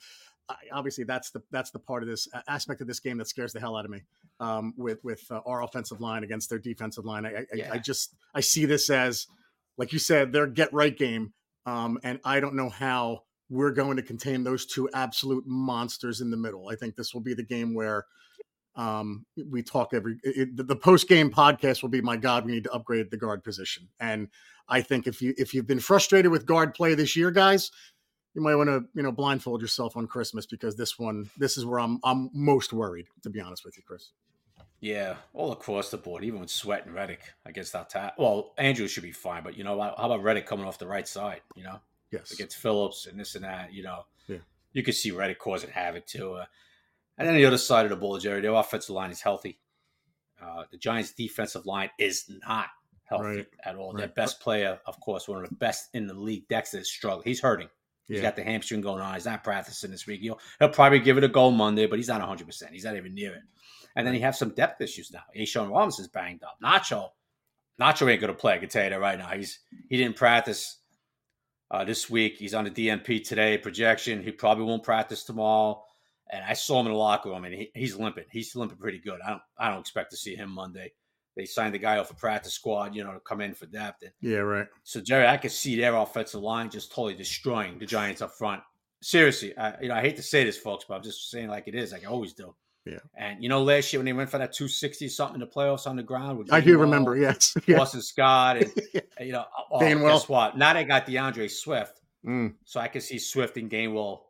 Uh, 0.49 0.55
obviously, 0.71 1.03
that's 1.03 1.31
the 1.31 1.41
that's 1.51 1.71
the 1.71 1.79
part 1.79 2.03
of 2.03 2.09
this 2.09 2.27
uh, 2.33 2.41
aspect 2.47 2.81
of 2.81 2.87
this 2.87 2.99
game 2.99 3.17
that 3.17 3.27
scares 3.27 3.53
the 3.53 3.59
hell 3.59 3.75
out 3.75 3.85
of 3.85 3.91
me. 3.91 4.01
Um, 4.39 4.73
with 4.77 5.03
with 5.03 5.23
uh, 5.31 5.41
our 5.45 5.63
offensive 5.63 5.99
line 5.99 6.23
against 6.23 6.49
their 6.49 6.59
defensive 6.59 7.05
line, 7.05 7.25
I, 7.25 7.29
I, 7.29 7.45
yeah. 7.53 7.69
I, 7.73 7.79
just 7.79 8.15
I 8.33 8.41
see 8.41 8.65
this 8.65 8.89
as, 8.89 9.27
like 9.77 9.91
you 9.93 9.99
said, 9.99 10.31
their 10.31 10.47
get 10.47 10.71
right 10.73 10.95
game. 10.95 11.33
Um, 11.65 11.99
and 12.03 12.19
I 12.23 12.39
don't 12.39 12.55
know 12.55 12.69
how 12.69 13.23
we're 13.49 13.71
going 13.71 13.97
to 13.97 14.03
contain 14.03 14.43
those 14.43 14.65
two 14.65 14.89
absolute 14.93 15.45
monsters 15.45 16.21
in 16.21 16.31
the 16.31 16.37
middle. 16.37 16.69
I 16.69 16.75
think 16.75 16.95
this 16.95 17.13
will 17.13 17.21
be 17.21 17.33
the 17.33 17.43
game 17.43 17.73
where 17.73 18.05
um, 18.77 19.25
we 19.49 19.63
talk 19.63 19.93
every 19.93 20.17
it, 20.23 20.55
the 20.55 20.75
post 20.75 21.09
game 21.09 21.31
podcast 21.31 21.81
will 21.81 21.89
be 21.89 22.01
my 22.01 22.15
God. 22.15 22.45
We 22.45 22.53
need 22.53 22.63
to 22.65 22.71
upgrade 22.71 23.11
the 23.11 23.17
guard 23.17 23.43
position, 23.43 23.89
and 23.99 24.29
I 24.69 24.81
think 24.81 25.07
if 25.07 25.21
you 25.21 25.33
if 25.37 25.53
you've 25.53 25.67
been 25.67 25.79
frustrated 25.79 26.31
with 26.31 26.45
guard 26.45 26.75
play 26.75 26.93
this 26.93 27.15
year, 27.15 27.31
guys, 27.31 27.71
you 28.35 28.41
might 28.41 28.55
want 28.55 28.69
to 28.69 28.85
you 28.93 29.01
know 29.01 29.11
blindfold 29.11 29.61
yourself 29.61 29.97
on 29.97 30.05
Christmas 30.05 30.45
because 30.45 30.77
this 30.77 30.99
one 30.99 31.29
this 31.37 31.57
is 31.57 31.65
where 31.65 31.79
I'm 31.79 31.99
I'm 32.03 32.29
most 32.33 32.71
worried 32.71 33.07
to 33.23 33.31
be 33.31 33.41
honest 33.41 33.65
with 33.65 33.75
you, 33.77 33.83
Chris. 33.85 34.11
Yeah, 34.79 35.15
all 35.33 35.51
across 35.51 35.89
the 35.89 35.97
board, 35.97 36.23
even 36.23 36.39
with 36.39 36.51
Sweat 36.51 36.85
and 36.85 36.93
Reddick 36.93 37.21
against 37.47 37.73
that. 37.73 37.89
Ta- 37.89 38.13
well, 38.15 38.53
Andrew 38.59 38.87
should 38.87 39.01
be 39.01 39.11
fine, 39.11 39.43
but 39.43 39.57
you 39.57 39.63
know 39.63 39.81
how 39.81 39.95
about 39.95 40.21
Reddick 40.21 40.45
coming 40.45 40.67
off 40.67 40.77
the 40.77 40.85
right 40.85 41.07
side? 41.07 41.41
You 41.55 41.63
know, 41.63 41.79
yes, 42.11 42.31
against 42.31 42.57
Phillips 42.57 43.07
and 43.07 43.19
this 43.19 43.33
and 43.33 43.43
that. 43.43 43.73
You 43.73 43.81
know, 43.81 44.05
yeah, 44.27 44.37
you 44.73 44.83
could 44.83 44.93
see 44.93 45.09
Reddick 45.09 45.39
causing 45.39 45.71
havoc 45.71 46.05
too. 46.05 46.33
Uh, 46.33 46.45
and 47.17 47.27
then 47.27 47.35
the 47.35 47.45
other 47.45 47.57
side 47.57 47.85
of 47.85 47.89
the 47.89 47.95
ball, 47.95 48.19
Jerry, 48.19 48.41
their 48.41 48.53
offensive 48.53 48.91
line 48.91 49.11
is 49.11 49.21
healthy. 49.21 49.59
Uh, 50.41 50.63
the 50.71 50.77
Giants' 50.77 51.11
defensive 51.13 51.65
line 51.65 51.89
is 51.97 52.29
not 52.47 52.67
healthy 53.05 53.25
right. 53.25 53.47
at 53.63 53.75
all. 53.75 53.93
Right. 53.93 53.99
Their 53.99 54.09
best 54.09 54.39
player, 54.39 54.79
of 54.85 54.99
course, 54.99 55.27
one 55.27 55.43
of 55.43 55.49
the 55.49 55.55
best 55.55 55.89
in 55.93 56.07
the 56.07 56.13
league, 56.13 56.47
Dexter, 56.47 56.79
is 56.79 56.91
struggling. 56.91 57.23
He's 57.25 57.39
hurting. 57.39 57.69
Yeah. 58.07 58.15
He's 58.15 58.21
got 58.21 58.35
the 58.35 58.43
hamstring 58.43 58.81
going 58.81 59.01
on. 59.01 59.15
He's 59.15 59.25
not 59.25 59.43
practicing 59.43 59.91
this 59.91 60.05
week. 60.05 60.21
He'll, 60.21 60.39
he'll 60.59 60.69
probably 60.69 60.99
give 60.99 61.17
it 61.17 61.23
a 61.23 61.27
go 61.27 61.51
Monday, 61.51 61.87
but 61.87 61.99
he's 61.99 62.07
not 62.07 62.21
100%. 62.21 62.71
He's 62.71 62.85
not 62.85 62.95
even 62.95 63.13
near 63.13 63.33
it. 63.33 63.41
And 63.95 64.05
then 64.05 64.13
he 64.13 64.19
has 64.21 64.37
some 64.37 64.51
depth 64.51 64.79
issues 64.81 65.11
now. 65.11 65.23
A'Shawn 65.35 65.87
is 65.99 66.07
banged 66.07 66.43
up. 66.43 66.57
Nacho, 66.63 67.09
Nacho 67.81 68.09
ain't 68.09 68.21
going 68.21 68.33
to 68.33 68.39
play. 68.39 68.53
I 68.53 68.57
can 68.59 68.69
tell 68.69 68.83
you 68.83 68.91
that 68.91 68.99
right 68.99 69.17
now. 69.17 69.29
He's 69.29 69.59
He 69.89 69.97
didn't 69.97 70.15
practice 70.15 70.77
uh, 71.71 71.83
this 71.83 72.09
week. 72.09 72.37
He's 72.37 72.53
on 72.53 72.63
the 72.63 72.71
DNP 72.71 73.27
today, 73.27 73.57
projection. 73.57 74.23
He 74.23 74.31
probably 74.31 74.65
won't 74.65 74.83
practice 74.83 75.23
tomorrow. 75.23 75.83
And 76.31 76.43
I 76.43 76.53
saw 76.53 76.79
him 76.79 76.87
in 76.87 76.91
the 76.93 76.97
locker 76.97 77.29
room, 77.29 77.45
and 77.45 77.53
he, 77.53 77.71
he's 77.73 77.95
limping. 77.95 78.25
He's 78.31 78.55
limping 78.55 78.77
pretty 78.77 78.99
good. 78.99 79.19
I 79.25 79.29
don't 79.31 79.41
I 79.57 79.69
don't 79.69 79.79
expect 79.79 80.11
to 80.11 80.17
see 80.17 80.35
him 80.35 80.49
Monday. 80.51 80.91
They 81.35 81.45
signed 81.45 81.73
the 81.75 81.79
guy 81.79 81.99
off 81.99 82.09
a 82.09 82.15
practice 82.15 82.53
squad, 82.53 82.95
you 82.95 83.03
know, 83.03 83.13
to 83.13 83.19
come 83.19 83.41
in 83.41 83.53
for 83.53 83.67
depth. 83.67 84.01
And 84.01 84.11
yeah, 84.21 84.37
right. 84.39 84.67
So 84.83 84.99
Jerry, 85.01 85.27
I 85.27 85.37
could 85.37 85.51
see 85.51 85.79
their 85.79 85.95
offensive 85.95 86.41
line 86.41 86.69
just 86.69 86.91
totally 86.91 87.13
destroying 87.13 87.77
the 87.77 87.85
Giants 87.85 88.21
up 88.23 88.33
front. 88.33 88.63
seriously, 89.01 89.55
I, 89.57 89.79
you 89.81 89.87
know, 89.89 89.93
I 89.95 90.01
hate 90.01 90.15
to 90.17 90.23
say 90.23 90.43
this, 90.43 90.57
folks, 90.57 90.85
but 90.87 90.95
I'm 90.95 91.03
just 91.03 91.29
saying 91.29 91.47
like 91.49 91.67
it 91.67 91.75
is, 91.75 91.91
like 91.91 92.03
I 92.03 92.07
always 92.07 92.33
do. 92.33 92.55
Yeah. 92.85 92.99
And 93.15 93.43
you 93.43 93.49
know, 93.49 93.61
last 93.63 93.93
year 93.93 93.99
when 93.99 94.05
they 94.05 94.13
went 94.13 94.29
for 94.29 94.37
that 94.39 94.53
260 94.53 95.09
something 95.09 95.35
in 95.35 95.41
the 95.41 95.45
playoffs 95.47 95.85
on 95.87 95.95
the 95.95 96.03
ground, 96.03 96.39
with 96.39 96.51
I 96.51 96.59
do 96.61 96.77
remember. 96.79 97.15
Yes. 97.17 97.55
Yeah. 97.67 97.77
Boston 97.77 98.01
Scott, 98.01 98.57
and 98.57 98.71
you 99.19 99.33
know, 99.33 99.45
oh, 99.71 99.79
Gainwell. 99.79 100.13
guess 100.13 100.29
what? 100.29 100.57
Now 100.57 100.73
they 100.73 100.85
got 100.85 101.05
DeAndre 101.05 101.49
Swift, 101.51 102.01
Mm. 102.25 102.55
so 102.65 102.79
I 102.79 102.87
can 102.87 102.99
see 103.01 103.19
Swift 103.19 103.57
and 103.57 103.69
Gainwell, 103.69 104.21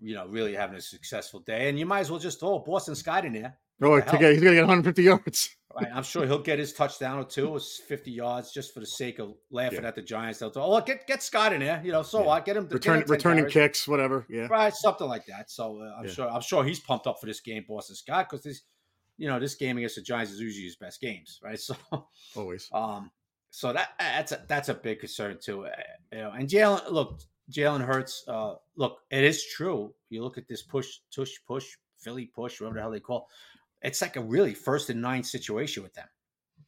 you 0.00 0.14
know, 0.14 0.26
really 0.26 0.54
having 0.54 0.76
a 0.76 0.80
successful 0.80 1.40
day. 1.40 1.68
And 1.68 1.78
you 1.78 1.86
might 1.86 2.00
as 2.00 2.10
well 2.10 2.20
just 2.20 2.40
throw 2.40 2.58
Boston 2.60 2.94
Scott 2.94 3.24
in 3.24 3.32
there. 3.32 3.58
Oh, 3.80 4.00
to 4.00 4.18
get, 4.18 4.32
he's 4.32 4.42
gonna 4.42 4.54
get 4.56 4.62
150 4.62 5.02
yards. 5.02 5.54
Right? 5.76 5.86
I'm 5.94 6.02
sure 6.02 6.26
he'll 6.26 6.38
get 6.42 6.58
his 6.58 6.72
touchdown 6.72 7.18
or 7.18 7.24
two, 7.24 7.54
it's 7.54 7.76
50 7.76 8.10
yards, 8.10 8.52
just 8.52 8.72
for 8.74 8.80
the 8.80 8.86
sake 8.86 9.18
of 9.20 9.34
laughing 9.50 9.82
Yeah. 9.82 9.88
at 9.88 9.94
the 9.94 10.02
Giants. 10.02 10.40
They'll 10.40 10.50
throw, 10.50 10.64
oh, 10.64 10.80
get 10.80 11.06
get 11.06 11.22
Scott 11.22 11.52
in 11.52 11.60
there, 11.60 11.80
you 11.84 11.92
know. 11.92 12.02
So 12.02 12.20
Yeah. 12.20 12.26
what? 12.26 12.44
Get 12.46 12.56
him 12.56 12.64
get 12.64 12.72
Return, 12.72 13.02
him 13.02 13.06
returning 13.06 13.44
carries. 13.44 13.52
kicks, 13.54 13.86
whatever. 13.86 14.24
Yeah. 14.30 14.48
right? 14.50 14.74
Something 14.74 15.06
like 15.08 15.26
that. 15.26 15.50
So 15.50 15.78
uh, 15.82 15.94
I'm 15.98 16.06
Yeah. 16.06 16.10
sure 16.12 16.28
I'm 16.30 16.40
sure 16.40 16.64
he's 16.64 16.80
pumped 16.80 17.06
up 17.06 17.20
for 17.20 17.26
this 17.26 17.40
game, 17.40 17.64
Boston 17.68 17.94
Scott, 17.94 18.28
because 18.28 18.42
this, 18.42 18.62
you 19.18 19.28
know, 19.28 19.38
this 19.38 19.54
game 19.54 19.76
against 19.76 19.96
the 19.96 20.02
Giants 20.02 20.32
is 20.32 20.40
usually 20.40 20.64
his 20.64 20.74
best 20.76 21.00
games, 21.00 21.38
right? 21.44 21.60
So, 21.60 21.76
Always. 22.34 22.68
um, 22.72 23.12
so 23.50 23.72
that 23.72 23.90
that's 24.00 24.32
a, 24.32 24.44
that's 24.48 24.68
a 24.70 24.74
big 24.74 24.98
concern 25.00 25.38
too. 25.40 25.66
uh, 25.66 25.70
You 26.12 26.18
know, 26.18 26.30
and 26.32 26.48
Jalen, 26.48 26.90
look, 26.90 27.20
Jalen 27.50 27.84
Hurts. 27.84 28.24
Uh, 28.28 28.54
look, 28.76 29.00
it 29.10 29.24
is 29.24 29.46
true. 29.46 29.94
You 30.10 30.22
look 30.22 30.38
at 30.38 30.48
this 30.48 30.62
push, 30.62 30.98
tush, 31.10 31.32
push, 31.46 31.66
Philly 31.98 32.26
push, 32.26 32.60
whatever 32.60 32.74
the 32.74 32.80
hell 32.80 32.90
they 32.90 33.00
call. 33.00 33.28
It's 33.82 34.00
like 34.00 34.16
a 34.16 34.20
really 34.20 34.54
first 34.54 34.90
and 34.90 35.00
nine 35.00 35.22
situation 35.22 35.82
with 35.82 35.94
them, 35.94 36.08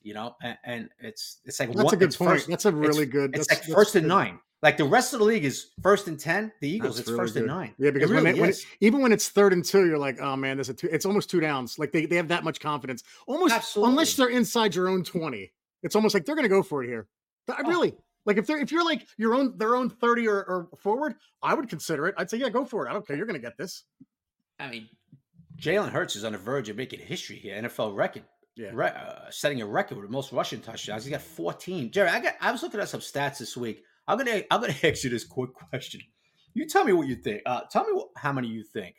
you 0.02 0.14
know, 0.14 0.36
and, 0.42 0.58
and 0.64 0.88
it's 1.00 1.38
it's 1.44 1.58
like 1.58 1.70
That's 1.70 1.84
one, 1.84 1.94
a 1.94 1.96
good 1.96 2.14
point. 2.14 2.30
First, 2.32 2.48
that's 2.48 2.64
a 2.64 2.72
really 2.72 3.06
good. 3.06 3.34
it's 3.34 3.48
that's, 3.48 3.60
like 3.60 3.66
that's 3.66 3.74
first 3.74 3.96
and 3.96 4.06
nine. 4.06 4.38
Like 4.62 4.76
the 4.76 4.84
rest 4.84 5.14
of 5.14 5.20
the 5.20 5.24
league 5.24 5.44
is 5.44 5.70
first 5.82 6.06
and 6.06 6.20
ten. 6.20 6.52
The 6.60 6.68
Eagles, 6.68 6.96
That's 6.96 7.00
it's 7.00 7.08
really 7.08 7.20
first 7.24 7.36
and 7.36 7.46
nine. 7.46 7.74
Yeah, 7.78 7.90
because 7.90 8.10
it 8.10 8.14
when, 8.14 8.24
really 8.24 8.38
it, 8.38 8.40
when 8.40 8.50
it, 8.50 8.66
even 8.80 9.00
when 9.00 9.10
it's 9.10 9.28
third 9.30 9.52
and 9.54 9.64
two, 9.64 9.86
you're 9.86 9.98
like, 9.98 10.20
oh 10.20 10.36
man, 10.36 10.56
there's 10.56 10.68
a 10.68 10.74
two. 10.74 10.88
It's 10.92 11.06
almost 11.06 11.30
two 11.30 11.40
downs. 11.40 11.78
Like 11.78 11.92
they, 11.92 12.04
they 12.06 12.16
have 12.16 12.28
that 12.28 12.44
much 12.44 12.60
confidence. 12.60 13.02
Almost 13.26 13.76
unless 13.76 14.14
they're 14.16 14.28
inside 14.28 14.74
your 14.74 14.88
own 14.88 15.02
20. 15.02 15.50
It's 15.82 15.96
almost 15.96 16.14
like 16.14 16.26
they're 16.26 16.36
gonna 16.36 16.48
go 16.48 16.62
for 16.62 16.84
it 16.84 16.88
here. 16.88 17.08
I 17.48 17.62
Oh. 17.64 17.92
Like 18.30 18.38
if 18.38 18.46
they're 18.46 18.60
if 18.60 18.70
you're 18.70 18.84
like 18.84 19.08
your 19.18 19.34
own 19.34 19.58
their 19.58 19.74
own 19.74 19.90
30 19.90 20.28
or, 20.28 20.44
or 20.44 20.68
forward, 20.78 21.16
I 21.42 21.52
would 21.52 21.68
consider 21.68 22.06
it. 22.06 22.14
I'd 22.16 22.30
say, 22.30 22.36
yeah, 22.36 22.48
go 22.48 22.64
for 22.64 22.86
it. 22.86 22.90
I 22.90 22.92
don't 22.92 23.04
care. 23.04 23.16
You're 23.16 23.26
gonna 23.26 23.40
get 23.40 23.58
this. 23.58 23.82
I 24.60 24.68
mean, 24.68 24.88
Jalen 25.60 25.90
Hurts 25.90 26.14
is 26.14 26.24
on 26.24 26.30
the 26.30 26.38
verge 26.38 26.68
of 26.68 26.76
making 26.76 27.00
history 27.00 27.36
here, 27.36 27.60
NFL 27.60 27.96
record. 27.96 28.22
Yeah. 28.54 28.70
Re- 28.72 28.94
uh, 28.94 29.30
setting 29.30 29.60
a 29.62 29.66
record 29.66 29.96
with 29.98 30.06
the 30.06 30.12
most 30.12 30.30
rushing 30.30 30.60
touchdowns. 30.60 31.04
He's 31.04 31.10
got 31.10 31.22
14. 31.22 31.90
Jerry, 31.90 32.08
I 32.08 32.20
got. 32.20 32.34
I 32.40 32.52
was 32.52 32.62
looking 32.62 32.78
at 32.78 32.88
some 32.88 33.00
stats 33.00 33.38
this 33.38 33.56
week. 33.56 33.82
I'm 34.06 34.16
gonna. 34.16 34.42
I'm 34.48 34.60
gonna 34.60 34.74
ask 34.84 35.02
you 35.02 35.10
this 35.10 35.24
quick 35.24 35.52
question. 35.52 36.00
You 36.54 36.68
tell 36.68 36.84
me 36.84 36.92
what 36.92 37.08
you 37.08 37.16
think. 37.16 37.42
Uh, 37.46 37.62
tell 37.68 37.84
me 37.84 37.92
what, 37.94 38.10
how 38.16 38.32
many 38.32 38.46
you 38.46 38.62
think. 38.62 38.94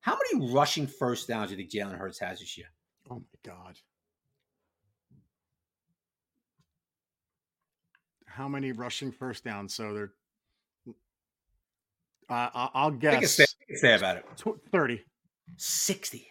How 0.00 0.16
many 0.16 0.52
rushing 0.52 0.86
first 0.86 1.26
downs 1.26 1.50
do 1.50 1.56
you 1.56 1.66
think 1.66 1.72
Jalen 1.72 1.98
Hurts 1.98 2.20
has 2.20 2.38
this 2.38 2.56
year? 2.56 2.68
Oh 3.10 3.16
my 3.16 3.52
god. 3.52 3.78
How 8.36 8.48
many 8.48 8.72
rushing 8.72 9.12
first 9.12 9.44
downs? 9.44 9.74
So 9.74 9.94
they're 9.94 10.12
uh, 12.28 12.68
I'll 12.74 12.90
guess 12.90 13.36
take 13.36 13.48
a 13.70 13.76
stab 13.76 14.02
at 14.02 14.16
it. 14.18 14.24
30. 14.72 15.02
60. 15.56 16.26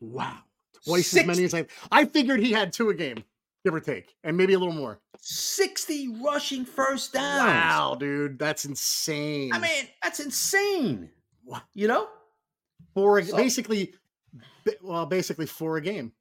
Wow. 0.00 0.38
Twice 0.84 1.14
as 1.14 1.26
many 1.26 1.44
as 1.44 1.54
I 1.54 1.66
I 1.92 2.06
figured 2.06 2.40
he 2.40 2.52
had 2.52 2.72
two 2.72 2.88
a 2.88 2.94
game, 2.94 3.22
give 3.64 3.74
or 3.74 3.80
take, 3.80 4.14
and 4.24 4.34
maybe 4.34 4.54
a 4.54 4.58
little 4.58 4.74
more. 4.74 4.98
60 5.18 6.16
rushing 6.24 6.64
first 6.64 7.12
downs. 7.12 7.38
Wow, 7.38 7.96
dude, 8.00 8.38
that's 8.38 8.64
insane. 8.64 9.52
I 9.52 9.58
mean, 9.58 9.84
that's 10.02 10.20
insane. 10.20 11.10
You 11.74 11.88
know? 11.88 12.08
four 12.94 13.22
so- 13.22 13.36
basically, 13.36 13.92
well, 14.82 15.04
basically 15.04 15.44
four 15.44 15.76
a 15.76 15.82
game, 15.82 16.12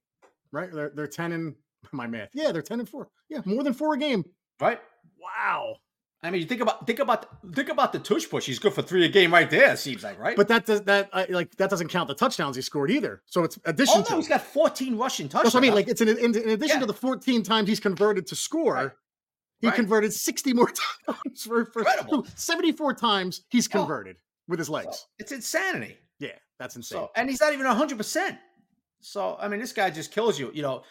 right? 0.52 0.70
They're 0.72 0.92
they're 0.94 1.08
ten 1.08 1.32
and 1.32 1.56
my 1.94 2.06
math. 2.06 2.30
Yeah, 2.34 2.52
they're 2.52 2.62
ten 2.62 2.80
and 2.80 2.90
four. 2.90 3.08
Yeah, 3.30 3.40
more 3.46 3.64
than 3.64 3.74
four 3.74 3.94
a 3.94 3.98
game. 3.98 4.26
Right? 4.60 4.80
Wow. 5.22 5.78
I 6.22 6.32
mean, 6.32 6.42
you 6.42 6.48
think 6.48 6.60
about 6.60 6.86
think 6.86 7.00
about 7.00 7.28
think 7.54 7.70
about 7.70 7.94
the 7.94 8.00
tush 8.00 8.30
push. 8.30 8.46
He's 8.46 8.60
good 8.60 8.74
for 8.74 8.82
three 8.82 9.06
a 9.06 9.08
game 9.10 9.32
right 9.32 9.50
there. 9.50 9.72
It 9.72 9.80
seems 9.80 10.04
like 10.04 10.20
right. 10.20 10.36
But 10.36 10.50
that 10.50 10.66
does 10.66 10.82
that 10.82 11.10
uh, 11.14 11.26
like 11.30 11.56
that 11.56 11.70
doesn't 11.70 11.88
count 11.88 12.10
the 12.10 12.14
touchdowns 12.16 12.58
he 12.58 12.62
scored 12.62 12.92
either. 12.92 13.22
So 13.26 13.44
it's 13.46 13.58
addition 13.64 14.02
oh 14.02 14.04
to. 14.04 14.12
no, 14.12 14.18
he's 14.18 14.28
got 14.28 14.42
14 14.42 14.98
rushing 14.98 15.30
touchdowns. 15.30 15.54
That's 15.54 15.56
I 15.56 15.60
mean. 15.62 15.74
Like 15.74 15.88
it's 15.88 16.02
in, 16.02 16.10
in, 16.10 16.18
in 16.36 16.50
addition 16.50 16.76
Yeah. 16.78 16.80
to 16.82 16.86
the 16.88 16.94
14 16.94 17.42
times 17.44 17.70
he's 17.70 17.80
converted 17.80 18.28
to 18.28 18.36
score, 18.36 18.74
Right. 18.74 18.92
he 19.62 19.68
Right. 19.68 19.76
converted 19.78 20.12
60 20.12 20.52
more 20.54 20.70
times 21.08 21.44
for, 21.44 21.66
for 21.68 21.80
Incredible. 21.84 22.26
so 22.26 22.32
74 22.36 22.96
times 22.96 23.44
he's 23.50 23.68
Oh. 23.70 23.80
converted 23.80 24.18
with 24.50 24.60
his 24.60 24.68
So, 24.68 24.74
legs. 24.74 25.06
it's 25.20 25.32
insanity. 25.32 25.98
yeah, 26.20 26.32
that's 26.60 26.76
insane. 26.76 26.98
So 27.00 27.12
and 27.16 27.30
he's 27.30 27.40
not 27.40 27.54
even 27.54 27.66
100. 27.66 27.98
percent 27.98 28.38
So 29.00 29.38
I 29.40 29.48
mean, 29.48 29.62
this 29.62 29.72
guy 29.72 29.90
just 29.90 30.12
kills 30.12 30.38
you. 30.38 30.52
You 30.54 30.64
know, 30.64 30.84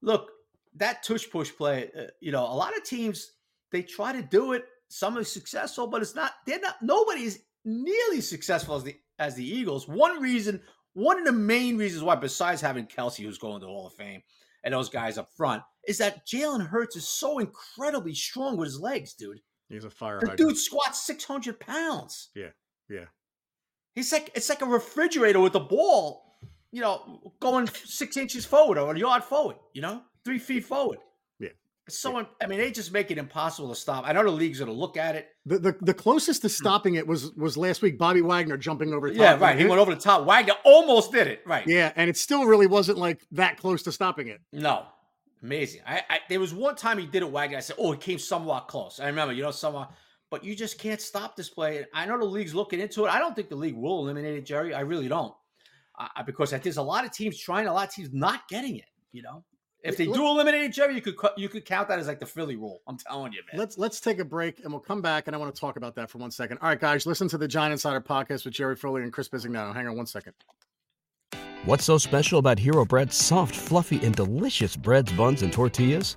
look 0.00 0.30
that 0.76 1.02
tush 1.02 1.28
push 1.28 1.50
play. 1.52 1.90
Uh, 1.98 2.02
you 2.20 2.30
know, 2.30 2.44
a 2.44 2.54
lot 2.54 2.76
of 2.76 2.84
teams 2.84 3.32
they 3.76 3.82
try 3.82 4.12
to 4.12 4.22
do 4.22 4.52
it. 4.52 4.64
Some 4.88 5.18
are 5.18 5.24
successful, 5.24 5.86
but 5.86 6.00
it's 6.00 6.14
not. 6.14 6.32
They're 6.46 6.60
not. 6.60 6.76
Nobody 6.80 7.24
is 7.24 7.42
nearly 7.64 8.22
successful 8.22 8.76
as 8.76 8.84
the 8.84 8.96
as 9.18 9.34
the 9.34 9.44
Eagles. 9.44 9.86
One 9.86 10.22
reason, 10.22 10.62
one 10.94 11.18
of 11.18 11.26
the 11.26 11.32
main 11.32 11.76
reasons 11.76 12.02
why, 12.02 12.14
besides 12.14 12.62
having 12.62 12.86
Kelce, 12.86 13.22
who's 13.22 13.36
going 13.36 13.60
to 13.60 13.66
the 13.66 13.70
Hall 13.70 13.86
of 13.86 13.92
Fame, 13.92 14.22
and 14.64 14.72
those 14.72 14.88
guys 14.88 15.18
up 15.18 15.30
front, 15.36 15.62
is 15.86 15.98
that 15.98 16.26
Jalen 16.26 16.66
Hurts 16.66 16.96
is 16.96 17.06
so 17.06 17.38
incredibly 17.38 18.14
strong 18.14 18.56
with 18.56 18.68
his 18.68 18.80
legs, 18.80 19.12
dude. 19.12 19.40
he's 19.68 19.84
a 19.84 19.90
fire 19.90 20.20
The 20.20 20.36
dude 20.36 20.56
squats 20.56 21.06
600 21.06 21.60
pounds. 21.60 22.30
Yeah, 22.34 22.50
yeah. 22.88 23.06
He's 23.94 24.10
like 24.10 24.30
it's 24.34 24.48
like 24.48 24.62
a 24.62 24.66
refrigerator 24.66 25.40
with 25.40 25.54
a 25.54 25.60
ball, 25.60 26.32
you 26.72 26.80
know, 26.80 27.32
going 27.40 27.68
six 27.84 28.16
inches 28.16 28.46
forward 28.46 28.78
or 28.78 28.94
a 28.94 28.98
yard 28.98 29.24
forward, 29.24 29.56
you 29.74 29.82
know, 29.82 30.00
three 30.24 30.38
feet 30.38 30.64
forward. 30.64 30.98
So 31.88 32.26
I 32.42 32.46
mean, 32.46 32.58
they 32.58 32.72
just 32.72 32.92
make 32.92 33.10
it 33.10 33.18
impossible 33.18 33.68
to 33.68 33.76
stop. 33.76 34.04
I 34.06 34.12
know 34.12 34.24
the 34.24 34.30
league's 34.30 34.58
gonna 34.58 34.72
look 34.72 34.96
at 34.96 35.14
it. 35.14 35.28
The, 35.44 35.58
the 35.58 35.76
the 35.80 35.94
closest 35.94 36.42
to 36.42 36.48
stopping 36.48 36.96
it 36.96 37.06
was 37.06 37.32
was 37.34 37.56
last 37.56 37.82
week. 37.82 37.98
Bobby 37.98 38.22
Wagner 38.22 38.56
jumping 38.56 38.92
over. 38.92 39.08
top 39.08 39.16
Yeah, 39.16 39.38
right. 39.38 39.58
He 39.58 39.66
went 39.66 39.80
over 39.80 39.94
the 39.94 40.00
top. 40.00 40.26
Wagner 40.26 40.54
almost 40.64 41.12
did 41.12 41.28
it. 41.28 41.42
Right. 41.46 41.66
Yeah, 41.66 41.92
and 41.94 42.10
it 42.10 42.16
still 42.16 42.44
really 42.44 42.66
wasn't 42.66 42.98
like 42.98 43.22
that 43.32 43.58
close 43.58 43.82
to 43.84 43.92
stopping 43.92 44.28
it. 44.28 44.40
No. 44.52 44.86
Amazing. 45.42 45.82
I, 45.86 46.02
I 46.10 46.18
there 46.28 46.40
was 46.40 46.52
one 46.52 46.74
time 46.74 46.98
he 46.98 47.06
did 47.06 47.22
it 47.22 47.30
Wagner. 47.30 47.58
I 47.58 47.60
said, 47.60 47.76
Oh, 47.78 47.92
it 47.92 48.00
came 48.00 48.18
somewhat 48.18 48.68
close. 48.68 48.98
I 48.98 49.06
remember, 49.06 49.32
you 49.32 49.42
know, 49.42 49.50
somewhat 49.52 49.92
but 50.30 50.44
you 50.44 50.54
just 50.54 50.78
can't 50.78 51.00
stop 51.00 51.36
this 51.36 51.48
play. 51.48 51.84
I 51.94 52.06
know 52.06 52.18
the 52.18 52.24
league's 52.24 52.54
looking 52.54 52.80
into 52.80 53.06
it. 53.06 53.10
I 53.10 53.18
don't 53.18 53.34
think 53.34 53.48
the 53.48 53.56
league 53.56 53.76
will 53.76 54.00
eliminate 54.00 54.36
it, 54.36 54.44
Jerry. 54.44 54.74
I 54.74 54.80
really 54.80 55.08
don't. 55.08 55.34
Uh, 55.98 56.22
because 56.24 56.50
there's 56.50 56.76
a 56.76 56.82
lot 56.82 57.04
of 57.04 57.12
teams 57.12 57.38
trying, 57.38 57.66
a 57.66 57.72
lot 57.72 57.88
of 57.88 57.94
teams 57.94 58.10
not 58.12 58.48
getting 58.48 58.76
it. 58.76 58.84
You 59.12 59.22
know, 59.22 59.44
if 59.86 59.96
they 59.96 60.06
do 60.06 60.26
eliminate 60.26 60.64
each 60.64 60.78
other, 60.78 60.92
you 60.92 61.00
could 61.00 61.16
you 61.36 61.48
could 61.48 61.64
count 61.64 61.88
that 61.88 61.98
as 61.98 62.06
like 62.06 62.18
the 62.18 62.26
Philly 62.26 62.56
rule. 62.56 62.82
I'm 62.86 62.98
telling 62.98 63.32
you, 63.32 63.42
man. 63.50 63.58
Let's 63.58 63.78
let's 63.78 64.00
take 64.00 64.18
a 64.18 64.24
break 64.24 64.60
and 64.64 64.72
we'll 64.72 64.80
come 64.80 65.02
back 65.02 65.26
and 65.26 65.36
I 65.36 65.38
want 65.38 65.54
to 65.54 65.60
talk 65.60 65.76
about 65.76 65.94
that 65.96 66.10
for 66.10 66.18
one 66.18 66.30
second. 66.30 66.58
All 66.62 66.68
right, 66.68 66.80
guys, 66.80 67.06
listen 67.06 67.28
to 67.28 67.38
the 67.38 67.48
Giant 67.48 67.72
Insider 67.72 68.00
podcast 68.00 68.44
with 68.44 68.54
Jerry 68.54 68.76
Foley 68.76 69.02
and 69.02 69.12
Chris 69.12 69.28
Bisignano. 69.28 69.74
Hang 69.74 69.86
on 69.88 69.96
one 69.96 70.06
second. 70.06 70.34
What's 71.64 71.84
so 71.84 71.98
special 71.98 72.38
about 72.38 72.60
Hero 72.60 72.84
Bread's 72.84 73.16
soft, 73.16 73.56
fluffy, 73.56 74.04
and 74.04 74.14
delicious 74.14 74.76
breads, 74.76 75.10
buns, 75.12 75.42
and 75.42 75.52
tortillas? 75.52 76.16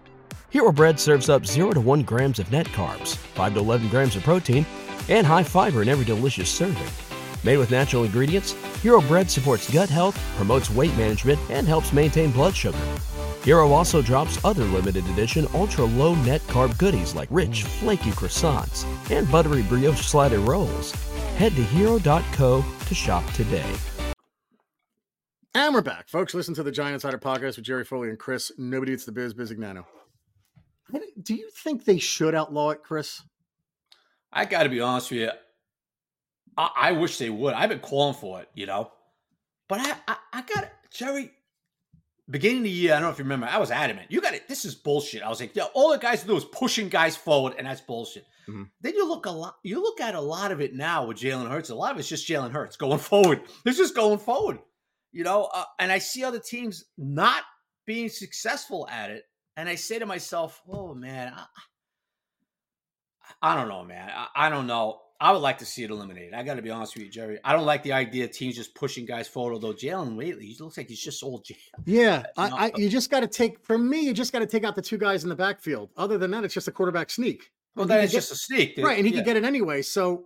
Hero 0.52 0.72
Bread 0.72 1.00
serves 1.00 1.28
up 1.30 1.46
0 1.46 1.72
to 1.72 1.82
1 1.82 2.04
grams 2.04 2.40
of 2.40 2.52
net 2.52 2.68
carbs, 2.68 3.16
5 3.16 3.54
to 3.56 3.60
11 3.60 3.90
grams 3.90 4.16
of 4.16 4.24
protein, 4.24 4.66
and 5.08 5.26
high 5.26 5.44
fiber 5.44 5.82
in 5.82 5.90
every 5.90 6.06
delicious 6.06 6.50
serving. 6.50 6.88
Made 7.44 7.58
with 7.58 7.72
natural 7.72 8.04
ingredients, 8.04 8.52
Hero 8.82 9.02
Bread 9.02 9.32
supports 9.32 9.72
gut 9.72 9.90
health, 9.90 10.20
promotes 10.36 10.70
weight 10.70 10.96
management, 10.98 11.40
and 11.50 11.68
helps 11.68 11.94
maintain 11.94 12.32
blood 12.32 12.56
sugar. 12.56 12.78
Hero 13.44 13.72
also 13.72 14.02
drops 14.02 14.44
other 14.44 14.66
limited 14.66 15.08
edition 15.10 15.48
ultra 15.54 15.86
low 15.86 16.14
net 16.16 16.42
carb 16.48 16.78
goodies 16.78 17.16
like 17.16 17.30
rich, 17.32 17.64
flaky 17.64 18.12
croissants 18.12 18.86
and 19.12 19.30
buttery 19.32 19.64
brioche 19.64 20.02
slider 20.06 20.40
rolls. 20.40 20.92
Head 21.38 21.56
to 21.56 21.64
hero.co 21.64 22.66
to 22.86 22.96
shop 22.96 23.26
today. 23.34 23.74
And 25.56 25.74
we're 25.74 25.82
back, 25.82 26.08
folks. 26.08 26.34
Listen 26.34 26.54
to 26.56 26.64
the 26.64 26.72
Giant 26.72 26.96
Insider 26.96 27.18
podcast 27.18 27.56
with 27.56 27.64
Jerry 27.66 27.84
Foley 27.84 28.10
and 28.10 28.20
Chris. 28.20 28.52
Nobody 28.58 28.92
eats 28.92 29.06
the 29.06 29.12
biz, 29.12 29.34
Bisignano. 29.34 29.84
Do 31.22 31.34
you 31.34 31.50
think 31.50 31.86
they 31.86 31.98
should 31.98 32.36
outlaw 32.36 32.70
it, 32.70 32.84
Chris? 32.84 33.22
I 34.32 34.46
got 34.46 34.64
to 34.64 34.70
be 34.70 34.80
honest 34.80 35.12
with 35.12 35.22
you. 35.22 35.32
I, 36.58 36.70
I 36.76 36.92
wish 36.92 37.18
they 37.18 37.30
would. 37.30 37.54
I've 37.56 37.70
been 37.70 37.80
calling 37.80 38.14
for 38.14 38.42
it, 38.42 38.50
you 38.54 38.68
know. 38.68 38.92
But 39.68 39.80
I, 39.80 39.96
I, 40.08 40.16
I 40.34 40.42
got 40.42 40.70
Jerry. 40.92 41.32
Beginning 42.30 42.58
of 42.60 42.64
the 42.66 42.70
year, 42.70 42.92
I 42.94 42.96
don't 42.98 43.04
know 43.04 43.10
if 43.10 43.18
you 43.18 43.24
remember. 43.24 43.48
I 43.48 43.58
was 43.58 43.72
adamant. 43.72 44.12
You 44.12 44.22
got 44.22 44.34
it. 44.36 44.48
This 44.48 44.64
is 44.64 44.76
bullshit. 44.76 45.24
I 45.24 45.30
was 45.30 45.40
like, 45.40 45.56
yeah, 45.56 45.66
all 45.74 45.90
the 45.92 45.98
guys 45.98 46.24
do 46.24 46.36
is 46.38 46.46
pushing 46.46 46.88
guys 46.90 47.16
forward, 47.16 47.56
and 47.58 47.66
that's 47.66 47.82
bullshit. 47.82 48.26
Mhm. 48.48 48.70
Then 48.82 48.94
you 48.96 49.08
look 49.08 49.26
a 49.26 49.32
lot. 49.32 49.56
You 49.64 49.82
look 49.82 50.00
at 50.00 50.14
a 50.16 50.22
lot 50.22 50.52
of 50.52 50.62
it 50.62 50.74
now 50.74 51.06
with 51.06 51.18
Jalen 51.18 51.50
Hurts. 51.50 51.70
A 51.70 51.76
lot 51.76 51.92
of 51.92 52.00
it's 52.00 52.08
just 52.10 52.28
Jalen 52.28 52.52
Hurts 52.52 52.76
going 52.78 53.00
forward. 53.12 53.42
It's 53.66 53.78
just 53.78 53.96
going 53.96 54.20
forward, 54.20 54.60
you 55.12 55.24
know. 55.24 55.50
Uh, 55.54 55.64
and 55.80 55.92
I 55.92 55.98
see 55.98 56.24
other 56.24 56.40
teams 56.40 56.86
not 56.98 57.44
being 57.86 58.10
successful 58.10 58.88
at 58.90 59.10
it, 59.10 59.24
and 59.58 59.68
I 59.68 59.76
say 59.76 59.98
to 60.00 60.06
myself, 60.06 60.62
"Oh 60.68 60.94
man, 60.94 61.34
I, 61.36 61.46
I 63.42 63.56
don't 63.56 63.70
know, 63.70 63.84
man. 63.84 64.10
I, 64.14 64.28
I 64.36 64.50
don't 64.50 64.68
know. 64.68 65.02
I 65.22 65.32
would 65.32 65.40
like 65.40 65.58
to 65.58 65.66
see 65.66 65.84
it 65.84 65.90
eliminated. 65.90 66.34
I 66.34 66.44
got 66.44 66.56
to 66.56 66.62
be 66.62 66.70
honest 66.70 66.96
with 66.96 67.04
you, 67.04 67.12
Jerry. 67.12 67.40
I 67.44 67.54
don't 67.54 67.66
like 67.66 67.84
the 67.84 67.92
idea 67.92 68.26
of 68.26 68.32
teams 68.32 68.56
just 68.56 68.74
pushing 68.74 69.06
guys 69.06 69.28
forward. 69.28 69.54
Although 69.54 69.74
Jalen 69.74 70.18
lately, 70.18 70.46
he 70.46 70.58
looks 70.64 70.78
like 70.78 70.88
he's 70.88 71.02
just 71.02 71.24
old. 71.24 71.44
Jail. 71.44 71.58
Yeah, 71.86 72.24
I, 72.38 72.50
I, 72.50 72.72
you 72.76 72.90
just 72.90 73.10
got 73.10 73.20
to 73.22 73.28
take. 73.28 73.64
For 73.66 73.78
me, 73.78 74.02
you 74.02 74.14
just 74.14 74.32
got 74.32 74.40
to 74.40 74.48
take 74.48 74.64
out 74.64 74.76
the 74.76 74.82
two 74.82 74.98
guys 74.98 75.24
in 75.24 75.30
the 75.30 75.36
backfield. 75.36 75.90
Other 75.98 76.18
than 76.18 76.32
that, 76.32 76.44
it's 76.46 76.54
just 76.54 76.68
a 76.68 76.72
quarterback 76.72 77.10
sneak. 77.10 77.52
Well, 77.76 77.86
then 77.86 78.04
it's 78.04 78.14
get, 78.14 78.20
just 78.20 78.32
a 78.32 78.36
sneak, 78.36 78.78
right? 78.78 78.98
And 78.98 79.06
he 79.06 79.14
yeah. 79.14 79.20
can 79.20 79.26
get 79.26 79.38
it 79.38 79.44
anyway. 79.44 79.82
So 79.82 80.26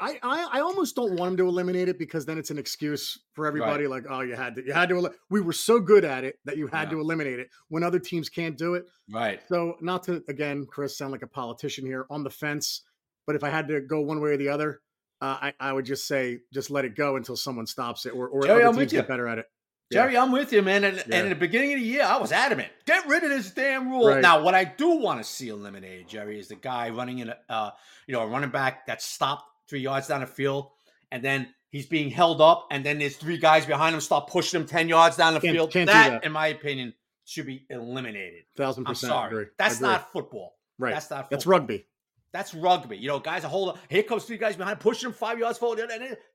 I, 0.00 0.18
I, 0.22 0.48
I 0.52 0.60
almost 0.60 0.94
don't 0.94 1.14
want 1.14 1.32
him 1.32 1.36
to 1.38 1.48
eliminate 1.48 1.88
it 1.88 1.98
because 1.98 2.24
then 2.24 2.38
it's 2.38 2.50
an 2.50 2.58
excuse 2.58 3.18
for 3.34 3.46
everybody. 3.46 3.84
Right. 3.84 4.02
Like, 4.02 4.04
oh, 4.08 4.20
you 4.20 4.34
had 4.34 4.54
to, 4.56 4.64
you 4.64 4.72
had 4.72 4.88
to. 4.90 5.10
We 5.30 5.40
were 5.40 5.52
so 5.52 5.80
good 5.80 6.04
at 6.04 6.24
it 6.24 6.38
that 6.44 6.56
you 6.56 6.66
had 6.68 6.84
yeah. 6.88 6.94
to 6.94 7.00
eliminate 7.00 7.38
it 7.38 7.48
when 7.68 7.82
other 7.82 7.98
teams 7.98 8.28
can't 8.28 8.56
do 8.56 8.74
it. 8.74 8.84
Right. 9.10 9.40
So, 9.48 9.76
not 9.80 10.04
to 10.04 10.22
again, 10.28 10.66
Chris, 10.66 10.96
sound 10.96 11.12
like 11.12 11.22
a 11.22 11.28
politician 11.28 11.84
here 11.86 12.06
on 12.10 12.22
the 12.22 12.30
fence, 12.30 12.82
but 13.28 13.36
if 13.36 13.44
I 13.44 13.50
had 13.50 13.68
to 13.68 13.82
go 13.82 14.00
one 14.00 14.22
way 14.22 14.30
or 14.30 14.36
the 14.38 14.48
other, 14.48 14.80
uh, 15.20 15.36
I, 15.42 15.52
I 15.60 15.70
would 15.70 15.84
just 15.84 16.08
say 16.08 16.38
just 16.50 16.70
let 16.70 16.86
it 16.86 16.96
go 16.96 17.16
until 17.16 17.36
someone 17.36 17.66
stops 17.66 18.06
it, 18.06 18.14
or 18.14 18.26
or 18.26 18.44
Jerry, 18.44 18.64
other 18.64 18.78
teams 18.78 18.90
get 18.90 19.06
better 19.06 19.28
at 19.28 19.36
it. 19.36 19.44
Jerry, 19.92 20.14
yeah. 20.14 20.22
I'm 20.22 20.32
with 20.32 20.50
you, 20.50 20.62
man. 20.62 20.82
And, 20.82 20.96
yeah. 20.96 21.02
and, 21.04 21.24
in 21.24 21.28
the 21.28 21.34
beginning 21.34 21.74
of 21.74 21.80
the 21.80 21.84
year, 21.84 22.04
I 22.04 22.16
was 22.16 22.32
adamant. 22.32 22.70
Get 22.86 23.06
rid 23.06 23.24
of 23.24 23.28
this 23.28 23.50
damn 23.50 23.90
rule. 23.90 24.08
Right. 24.08 24.22
Now, 24.22 24.42
what 24.42 24.54
I 24.54 24.64
do 24.64 24.96
want 24.96 25.20
to 25.20 25.24
see 25.24 25.48
eliminated, 25.48 26.08
Jerry, 26.08 26.38
is 26.38 26.48
the 26.48 26.54
guy 26.54 26.88
running 26.88 27.18
in 27.18 27.28
a, 27.28 27.36
uh, 27.50 27.70
you 28.06 28.14
know, 28.14 28.22
a 28.22 28.26
running 28.26 28.48
back 28.48 28.86
that 28.86 29.02
stopped 29.02 29.44
three 29.68 29.80
yards 29.80 30.08
down 30.08 30.20
the 30.20 30.26
field, 30.26 30.70
and 31.12 31.22
then 31.22 31.48
he's 31.68 31.86
being 31.86 32.08
held 32.08 32.40
up, 32.40 32.66
and 32.70 32.84
then 32.84 32.98
there's 32.98 33.16
three 33.16 33.36
guys 33.36 33.66
behind 33.66 33.94
him 33.94 34.00
start 34.00 34.28
pushing 34.28 34.58
him 34.58 34.66
10 34.66 34.88
yards 34.88 35.16
down 35.18 35.34
the 35.34 35.40
can't, 35.40 35.54
field. 35.54 35.70
Can't 35.70 35.86
that, 35.86 36.08
that, 36.08 36.24
in 36.24 36.32
my 36.32 36.46
opinion, 36.46 36.94
should 37.26 37.44
be 37.44 37.66
eliminated. 37.68 38.44
Thousand 38.56 38.84
percent. 38.84 39.12
I'm 39.12 39.16
sorry. 39.16 39.30
Agree. 39.32 39.44
That's 39.58 39.76
agree. 39.76 39.88
not 39.88 40.12
football. 40.12 40.54
Right. 40.78 40.94
That's 40.94 41.10
not 41.10 41.24
football. 41.24 41.36
That's 41.36 41.46
rugby. 41.46 41.86
That's 42.32 42.54
rugby. 42.54 42.96
You 42.98 43.08
know, 43.08 43.18
guys 43.18 43.44
are 43.44 43.48
holding. 43.48 43.80
Here 43.88 44.02
comes 44.02 44.24
three 44.24 44.36
guys 44.36 44.56
behind, 44.56 44.80
pushing 44.80 45.08
him 45.08 45.14
five 45.14 45.38
yards 45.38 45.58
forward. 45.58 45.80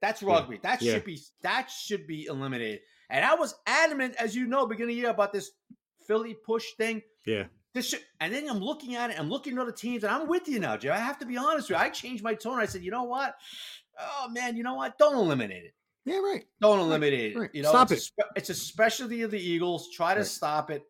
That's 0.02 0.24
rugby. 0.24 0.56
Yeah. 0.56 0.60
That 0.64 0.82
yeah. 0.82 0.94
should 0.94 1.06
be 1.06 1.20
that 1.42 1.70
should 1.70 2.08
be 2.08 2.26
eliminated. 2.26 2.80
And 3.10 3.24
I 3.24 3.36
was 3.36 3.56
adamant, 3.68 4.16
as 4.18 4.36
you 4.36 4.48
know, 4.48 4.66
beginning 4.66 4.94
of 4.94 4.96
the 4.96 5.02
year 5.02 5.10
about 5.12 5.34
this 5.34 5.52
Philly 6.08 6.36
push 6.46 6.66
thing. 6.78 7.02
Yeah. 7.26 7.46
This 7.74 7.90
should, 7.90 8.02
and 8.20 8.34
then 8.34 8.48
I'm 8.50 8.60
looking 8.60 8.96
at 8.96 9.10
it. 9.10 9.20
I'm 9.20 9.30
looking 9.30 9.54
at 9.54 9.60
other 9.60 9.72
teams, 9.72 10.04
and 10.04 10.14
I'm 10.14 10.28
with 10.28 10.48
you 10.48 10.60
now, 10.60 10.78
Jay. 10.78 10.90
I 10.90 10.98
have 10.98 11.18
to 11.20 11.26
be 11.26 11.38
honest 11.38 11.70
with 11.70 11.78
you. 11.78 11.84
I 11.84 11.90
changed 11.90 12.24
my 12.24 12.36
tone. 12.36 12.60
I 12.60 12.66
said, 12.66 12.84
you 12.84 12.92
know 12.92 13.04
what? 13.04 13.36
Oh 14.00 14.30
man, 14.30 14.56
you 14.58 14.64
know 14.64 14.76
what? 14.76 14.98
Don't 14.98 15.16
eliminate 15.16 15.66
it. 15.66 15.74
Yeah, 16.06 16.18
right. 16.18 16.46
Don't 16.62 16.80
eliminate 16.80 17.36
right. 17.36 17.50
it. 17.52 17.56
You 17.56 17.64
know, 17.64 17.70
stop 17.70 17.92
it's 17.92 18.12
it. 18.18 18.24
A, 18.24 18.28
it's 18.36 18.50
a 18.50 18.54
specialty 18.54 19.22
of 19.24 19.32
the 19.32 19.40
Eagles. 19.40 19.90
Try 19.92 20.14
to 20.14 20.20
right. 20.20 20.28
stop 20.28 20.70
it. 20.70 20.84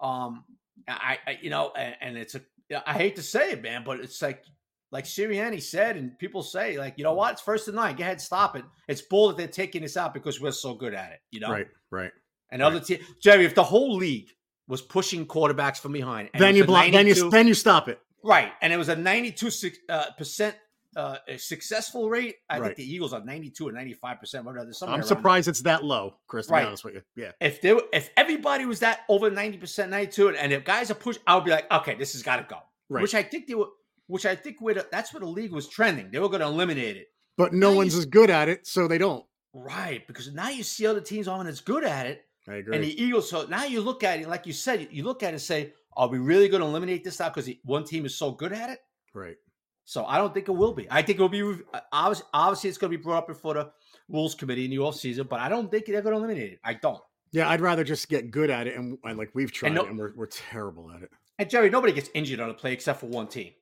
Um, 0.00 0.44
I, 0.86 1.18
I 1.26 1.38
you 1.40 1.50
know, 1.50 1.72
and, 1.76 1.96
and, 2.00 2.16
it's 2.16 2.34
a. 2.34 2.42
I 2.86 2.94
hate 2.94 3.16
to 3.16 3.22
say 3.22 3.52
it, 3.52 3.62
man, 3.62 3.82
but 3.84 4.00
it's 4.00 4.20
like, 4.22 4.44
like 4.90 5.04
Sirianni 5.04 5.60
said, 5.60 5.96
and 5.96 6.18
people 6.18 6.42
say, 6.42 6.78
like, 6.78 6.94
you 6.96 7.04
know 7.04 7.14
what? 7.14 7.32
It's 7.32 7.42
first 7.42 7.66
and 7.68 7.76
nine. 7.76 7.96
Go 7.96 8.04
ahead, 8.04 8.20
stop 8.20 8.56
it. 8.56 8.64
It's 8.86 9.02
bull 9.02 9.28
that 9.28 9.36
they're 9.36 9.48
taking 9.48 9.82
this 9.82 9.96
out 9.96 10.14
because 10.14 10.40
we're 10.40 10.52
so 10.52 10.74
good 10.74 10.94
at 10.94 11.12
it. 11.12 11.18
You 11.30 11.40
know, 11.40 11.50
right, 11.50 11.66
right. 11.90 12.12
And 12.50 12.62
right. 12.62 12.68
other 12.68 12.80
teams, 12.80 13.04
Jerry, 13.20 13.44
if 13.44 13.54
the 13.54 13.64
whole 13.64 13.96
league 13.96 14.28
was 14.68 14.80
pushing 14.80 15.26
quarterbacks 15.26 15.78
from 15.78 15.92
behind, 15.92 16.30
then 16.38 16.54
you 16.54 16.64
block, 16.64 16.90
then 16.92 17.06
you 17.06 17.30
then 17.30 17.48
you 17.48 17.54
stop 17.54 17.88
it. 17.88 17.98
Right, 18.22 18.52
and 18.62 18.72
it 18.72 18.76
was 18.76 18.88
a 18.88 18.96
ninety-two 18.96 19.50
uh, 19.88 20.12
percent 20.16 20.54
uh, 20.96 21.16
a 21.28 21.38
successful 21.38 22.08
rate, 22.08 22.36
I 22.48 22.58
right. 22.58 22.66
think 22.66 22.76
the 22.76 22.92
Eagles 22.92 23.12
are 23.12 23.24
92 23.24 23.68
or 23.68 23.72
95 23.72 24.20
percent. 24.20 24.46
I'm 24.86 25.02
surprised 25.02 25.48
it's 25.48 25.62
that 25.62 25.84
low, 25.84 26.14
Chris. 26.26 26.46
To 26.46 26.52
right. 26.52 26.62
be 26.62 26.66
honest 26.66 26.84
with 26.84 26.94
you, 26.94 27.02
yeah. 27.16 27.32
If 27.40 27.60
they 27.60 27.78
if 27.92 28.10
everybody 28.16 28.66
was 28.66 28.80
that 28.80 29.00
over 29.08 29.30
90 29.30 29.58
percent, 29.58 29.90
92, 29.90 30.30
and 30.30 30.52
if 30.52 30.64
guys 30.64 30.90
are 30.90 30.94
pushed, 30.94 31.20
I 31.26 31.34
would 31.34 31.44
be 31.44 31.50
like, 31.50 31.70
okay, 31.70 31.94
this 31.94 32.12
has 32.12 32.22
got 32.22 32.36
to 32.36 32.46
go. 32.48 32.58
Right. 32.88 33.02
Which 33.02 33.14
I 33.14 33.22
think 33.22 33.46
they 33.46 33.54
were. 33.54 33.68
Which 34.06 34.26
I 34.26 34.36
think 34.36 34.60
where 34.60 34.74
that's 34.74 35.14
where 35.14 35.20
the 35.20 35.26
league 35.26 35.52
was 35.52 35.66
trending. 35.66 36.10
They 36.10 36.18
were 36.18 36.28
going 36.28 36.40
to 36.40 36.46
eliminate 36.46 36.96
it, 36.96 37.06
but 37.38 37.54
no 37.54 37.70
now 37.70 37.76
one's 37.76 37.94
you, 37.94 38.00
as 38.00 38.06
good 38.06 38.28
at 38.28 38.48
it, 38.48 38.66
so 38.66 38.86
they 38.86 38.98
don't. 38.98 39.24
Right, 39.54 40.06
because 40.06 40.32
now 40.34 40.48
you 40.48 40.62
see 40.62 40.86
other 40.86 41.00
teams 41.00 41.28
aren't 41.28 41.48
as 41.48 41.60
good 41.60 41.84
at 41.84 42.06
it. 42.06 42.24
I 42.48 42.54
agree. 42.56 42.74
And 42.74 42.84
the 42.84 43.02
Eagles. 43.02 43.30
So 43.30 43.46
now 43.46 43.64
you 43.64 43.80
look 43.80 44.04
at 44.04 44.20
it, 44.20 44.28
like 44.28 44.46
you 44.46 44.52
said, 44.52 44.88
you 44.90 45.04
look 45.04 45.22
at 45.22 45.28
it 45.28 45.34
and 45.34 45.40
say, 45.40 45.72
are 45.96 46.08
we 46.08 46.18
really 46.18 46.48
going 46.48 46.60
to 46.60 46.66
eliminate 46.66 47.04
this 47.04 47.20
now 47.20 47.28
because 47.28 47.48
one 47.62 47.84
team 47.84 48.04
is 48.04 48.16
so 48.16 48.32
good 48.32 48.52
at 48.52 48.70
it? 48.70 48.80
Right. 49.14 49.36
So 49.84 50.04
I 50.06 50.18
don't 50.18 50.32
think 50.32 50.48
it 50.48 50.52
will 50.52 50.72
be. 50.72 50.86
I 50.90 51.02
think 51.02 51.18
it 51.18 51.22
will 51.22 51.28
be 51.28 51.42
uh, 51.42 51.80
obviously, 51.92 52.26
obviously 52.32 52.70
it's 52.70 52.78
going 52.78 52.90
to 52.90 52.98
be 52.98 53.02
brought 53.02 53.18
up 53.18 53.26
before 53.26 53.54
the 53.54 53.70
rules 54.08 54.34
committee 54.34 54.64
in 54.64 54.70
the 54.70 54.78
off 54.78 54.96
season, 54.96 55.26
but 55.28 55.40
I 55.40 55.48
don't 55.48 55.70
think 55.70 55.86
they're 55.86 56.00
going 56.00 56.14
to 56.14 56.18
eliminate 56.18 56.52
it. 56.52 56.60
I 56.64 56.74
don't. 56.74 57.02
Yeah, 57.32 57.48
I'd 57.48 57.60
rather 57.60 57.84
just 57.84 58.08
get 58.08 58.30
good 58.30 58.48
at 58.48 58.66
it, 58.66 58.76
and, 58.76 58.96
and 59.04 59.18
like 59.18 59.30
we've 59.34 59.50
tried, 59.50 59.68
and, 59.68 59.76
no, 59.76 59.84
and 59.84 59.98
we're 59.98 60.12
we're 60.14 60.26
terrible 60.26 60.90
at 60.92 61.02
it. 61.02 61.10
And 61.38 61.50
Jerry, 61.50 61.68
nobody 61.68 61.92
gets 61.92 62.08
injured 62.14 62.40
on 62.40 62.48
a 62.48 62.54
play 62.54 62.72
except 62.72 63.00
for 63.00 63.06
one 63.06 63.26
team. 63.26 63.52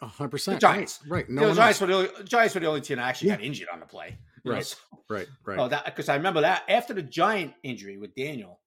hundred 0.00 0.28
percent. 0.28 0.60
Giants, 0.60 1.00
right? 1.08 1.28
No, 1.28 1.48
the 1.48 1.54
Giants 1.54 1.80
were 1.80 1.86
the 1.86 1.94
only, 1.94 2.08
Giants 2.24 2.54
were 2.54 2.60
the 2.60 2.66
only 2.66 2.82
team 2.82 2.98
that 2.98 3.08
actually 3.08 3.28
yeah. 3.28 3.36
got 3.36 3.44
injured 3.44 3.68
on 3.72 3.80
the 3.80 3.86
play. 3.86 4.18
Right, 4.44 4.64
so, 4.64 4.76
right, 5.08 5.26
right. 5.44 5.58
Oh, 5.58 5.68
that 5.68 5.86
because 5.86 6.08
I 6.08 6.16
remember 6.16 6.42
that 6.42 6.64
after 6.68 6.92
the 6.92 7.02
Giant 7.02 7.54
injury 7.62 7.96
with 7.96 8.14
Daniel, 8.14 8.60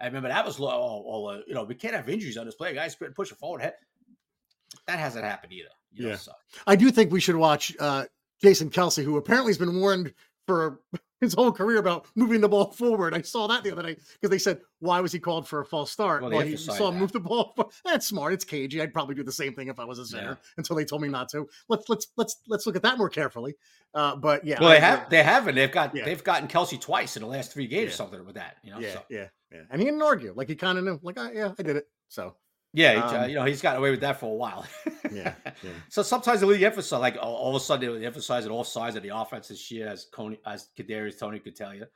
I 0.00 0.06
remember 0.06 0.28
that 0.28 0.44
was 0.44 0.58
low. 0.58 0.70
Oh, 0.70 1.04
oh 1.06 1.26
uh, 1.26 1.40
you 1.46 1.54
know, 1.54 1.62
we 1.64 1.76
can't 1.76 1.94
have 1.94 2.08
injuries 2.08 2.36
on 2.36 2.44
this 2.44 2.56
play. 2.56 2.74
Guys, 2.74 2.96
push 3.14 3.30
it 3.30 3.38
forward. 3.38 3.72
That 4.86 4.98
hasn't 4.98 5.24
happened 5.24 5.52
either. 5.52 5.68
You 5.96 6.08
yeah, 6.08 6.16
I 6.66 6.76
do 6.76 6.90
think 6.90 7.12
we 7.12 7.20
should 7.20 7.36
watch 7.36 7.74
uh, 7.80 8.04
Jason 8.42 8.70
Kelce, 8.70 9.02
who 9.02 9.16
apparently 9.16 9.50
has 9.50 9.58
been 9.58 9.80
warned 9.80 10.12
for 10.46 10.80
his 11.20 11.32
whole 11.32 11.50
career 11.50 11.78
about 11.78 12.06
moving 12.14 12.40
the 12.40 12.48
ball 12.48 12.72
forward. 12.72 13.14
I 13.14 13.22
saw 13.22 13.46
that 13.46 13.64
the 13.64 13.72
other 13.72 13.82
day 13.82 13.96
because 14.14 14.30
they 14.30 14.38
said, 14.38 14.60
"Why 14.80 15.00
was 15.00 15.12
he 15.12 15.18
called 15.18 15.48
for 15.48 15.60
a 15.60 15.64
false 15.64 15.90
start?" 15.90 16.22
Well, 16.22 16.30
well 16.30 16.46
he 16.46 16.56
saw 16.56 16.90
him 16.90 16.98
move 16.98 17.12
the 17.12 17.20
ball. 17.20 17.52
Forward. 17.56 17.72
That's 17.84 18.06
smart. 18.06 18.32
It's 18.32 18.44
cagey. 18.44 18.80
I'd 18.80 18.92
probably 18.92 19.14
do 19.14 19.22
the 19.22 19.32
same 19.32 19.54
thing 19.54 19.68
if 19.68 19.78
I 19.78 19.84
was 19.84 19.98
a 19.98 20.06
center. 20.06 20.30
Yeah. 20.30 20.52
Until 20.58 20.76
they 20.76 20.84
told 20.84 21.02
me 21.02 21.08
not 21.08 21.28
to. 21.30 21.48
Let's 21.68 21.88
let's 21.88 22.08
let's 22.16 22.36
let's 22.48 22.66
look 22.66 22.76
at 22.76 22.82
that 22.82 22.98
more 22.98 23.08
carefully. 23.08 23.54
Uh, 23.94 24.16
but 24.16 24.44
yeah, 24.44 24.60
well, 24.60 24.70
they 24.70 24.80
have 24.80 25.08
they 25.08 25.22
haven't. 25.22 25.54
They've 25.54 25.72
got 25.72 25.94
yeah. 25.94 26.04
they've 26.04 26.22
gotten 26.22 26.48
Kelce 26.48 26.80
twice 26.80 27.16
in 27.16 27.22
the 27.22 27.28
last 27.28 27.52
three 27.52 27.66
games, 27.66 27.90
yeah. 27.90 27.96
something 27.96 28.24
with 28.24 28.34
that. 28.34 28.56
You 28.62 28.72
know, 28.72 28.78
yeah, 28.78 28.92
so. 28.92 29.02
yeah, 29.08 29.26
yeah. 29.50 29.62
And 29.70 29.80
he 29.80 29.86
didn't 29.86 30.02
argue. 30.02 30.32
Like 30.36 30.48
he 30.48 30.54
kind 30.54 30.78
of 30.78 30.84
knew. 30.84 31.00
Like, 31.02 31.18
oh, 31.18 31.30
yeah, 31.32 31.52
I 31.58 31.62
did 31.62 31.76
it. 31.76 31.86
So 32.08 32.36
yeah, 32.76 33.06
um, 33.06 33.30
you 33.30 33.36
know 33.36 33.44
he's 33.44 33.62
gotten 33.62 33.78
away 33.78 33.90
with 33.90 34.00
that 34.00 34.20
for 34.20 34.26
a 34.26 34.34
while. 34.34 34.66
yeah, 35.10 35.32
yeah. 35.46 35.70
So 35.88 36.02
sometimes 36.02 36.40
the 36.40 36.46
league 36.46 36.62
emphasize, 36.62 37.00
like 37.00 37.16
all, 37.18 37.48
of 37.48 37.54
a 37.54 37.60
sudden 37.60 37.98
they 37.98 38.06
emphasize 38.06 38.44
it 38.44 38.50
all 38.50 38.64
sides 38.64 38.96
of 38.96 39.02
the 39.02 39.16
offense 39.16 39.48
this 39.48 39.70
year, 39.70 39.88
as 39.88 40.04
Coney, 40.12 40.38
as 40.44 40.68
Kadarius 40.78 41.18
Toney 41.18 41.38
could 41.38 41.56
tell 41.56 41.74
you, 41.74 41.86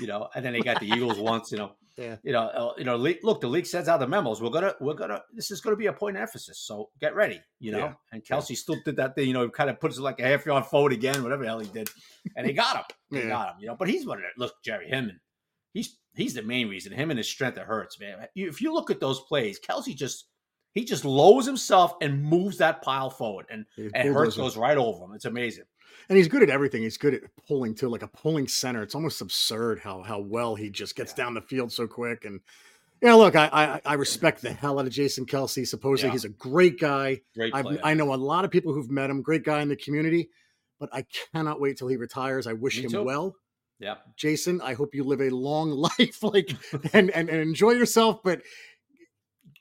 you 0.00 0.06
know. 0.06 0.28
And 0.34 0.42
then 0.42 0.54
they 0.54 0.60
got 0.60 0.80
the 0.80 0.86
Eagles 0.86 1.18
once, 1.18 1.52
you 1.52 1.58
know. 1.58 1.72
Yeah. 1.98 2.16
You 2.22 2.32
know, 2.32 2.40
uh, 2.40 2.72
you 2.78 2.84
know. 2.84 2.96
Look, 2.96 3.42
the 3.42 3.48
league 3.48 3.66
sends 3.66 3.86
out 3.86 4.00
the 4.00 4.08
memos. 4.08 4.40
We're 4.40 4.48
gonna, 4.48 4.74
we're 4.80 4.94
gonna. 4.94 5.22
This 5.34 5.50
is 5.50 5.60
gonna 5.60 5.76
be 5.76 5.86
a 5.86 5.92
point 5.92 6.16
of 6.16 6.22
emphasis. 6.22 6.58
So 6.58 6.88
get 7.00 7.14
ready, 7.14 7.42
you 7.60 7.70
know. 7.70 7.78
Yeah. 7.78 7.92
And 8.12 8.24
Kelce 8.24 8.50
yeah. 8.50 8.56
still 8.56 8.76
did 8.82 8.96
that 8.96 9.14
thing, 9.14 9.28
you 9.28 9.34
know. 9.34 9.46
Kind 9.50 9.68
of 9.68 9.78
puts 9.78 9.98
it 9.98 10.02
like 10.02 10.20
a 10.20 10.24
half 10.24 10.46
yard 10.46 10.64
forward 10.64 10.94
again, 10.94 11.22
whatever 11.22 11.42
the 11.42 11.50
hell 11.50 11.60
he 11.60 11.68
did, 11.68 11.90
and 12.34 12.46
he 12.46 12.54
got 12.54 12.76
him. 12.76 12.84
He 13.10 13.18
yeah. 13.18 13.28
got 13.28 13.48
him, 13.50 13.56
you 13.60 13.66
know. 13.66 13.76
But 13.76 13.90
he's 13.90 14.06
one 14.06 14.18
of 14.18 14.24
look, 14.38 14.54
Jerry 14.64 14.88
Him 14.88 15.20
he's 15.74 15.98
he's 16.14 16.32
the 16.32 16.42
main 16.42 16.68
reason. 16.68 16.92
Him 16.92 17.10
and 17.10 17.18
his 17.18 17.28
strength 17.28 17.58
it 17.58 17.64
hurts, 17.64 18.00
man. 18.00 18.26
If 18.34 18.62
you 18.62 18.72
look 18.72 18.90
at 18.90 19.00
those 19.00 19.20
plays, 19.20 19.60
Kelce 19.60 19.94
just 19.94 20.26
he 20.72 20.84
just 20.84 21.04
lowers 21.04 21.46
himself 21.46 21.94
and 22.00 22.22
moves 22.22 22.58
that 22.58 22.82
pile 22.82 23.10
forward, 23.10 23.46
and, 23.50 23.64
and 23.76 24.12
Hurts 24.12 24.36
goes 24.36 24.56
right 24.56 24.76
over 24.76 25.04
him. 25.04 25.12
It's 25.14 25.24
amazing. 25.24 25.64
And 26.08 26.18
he's 26.18 26.26
good 26.26 26.42
at 26.42 26.50
everything. 26.50 26.82
He's 26.82 26.98
good 26.98 27.14
at 27.14 27.22
pulling 27.46 27.74
too, 27.74 27.88
like 27.88 28.02
a 28.02 28.08
pulling 28.08 28.48
center. 28.48 28.82
It's 28.82 28.94
almost 28.94 29.20
absurd 29.20 29.78
how 29.78 30.02
how 30.02 30.18
well 30.18 30.54
he 30.54 30.70
just 30.70 30.96
gets 30.96 31.12
yeah. 31.12 31.24
down 31.24 31.34
the 31.34 31.42
field 31.42 31.70
so 31.70 31.86
quick. 31.86 32.24
And 32.24 32.40
you 33.00 33.08
know, 33.08 33.18
look, 33.18 33.36
I 33.36 33.48
I, 33.52 33.80
I 33.84 33.94
respect 33.94 34.42
the 34.42 34.52
hell 34.52 34.78
out 34.78 34.86
of 34.86 34.92
Jason 34.92 35.26
Kelce. 35.26 35.66
Supposedly 35.66 36.08
yeah. 36.08 36.12
he's 36.12 36.24
a 36.24 36.30
great 36.30 36.78
guy. 36.80 37.20
Great 37.36 37.52
i 37.54 37.94
know 37.94 38.12
a 38.12 38.16
lot 38.16 38.44
of 38.44 38.50
people 38.50 38.72
who've 38.72 38.90
met 38.90 39.10
him. 39.10 39.22
Great 39.22 39.44
guy 39.44 39.62
in 39.62 39.68
the 39.68 39.76
community. 39.76 40.28
But 40.80 40.88
I 40.92 41.06
cannot 41.32 41.60
wait 41.60 41.78
till 41.78 41.88
he 41.88 41.96
retires. 41.96 42.48
I 42.48 42.52
wish 42.52 42.78
Me 42.78 42.84
him 42.84 42.90
too. 42.90 43.04
well. 43.04 43.36
Yeah, 43.78 43.96
Jason, 44.16 44.60
I 44.60 44.74
hope 44.74 44.94
you 44.94 45.04
live 45.04 45.20
a 45.20 45.30
long 45.30 45.70
life, 45.98 46.22
like 46.22 46.54
and, 46.92 47.10
and 47.10 47.28
and 47.28 47.40
enjoy 47.40 47.72
yourself. 47.72 48.22
But 48.22 48.42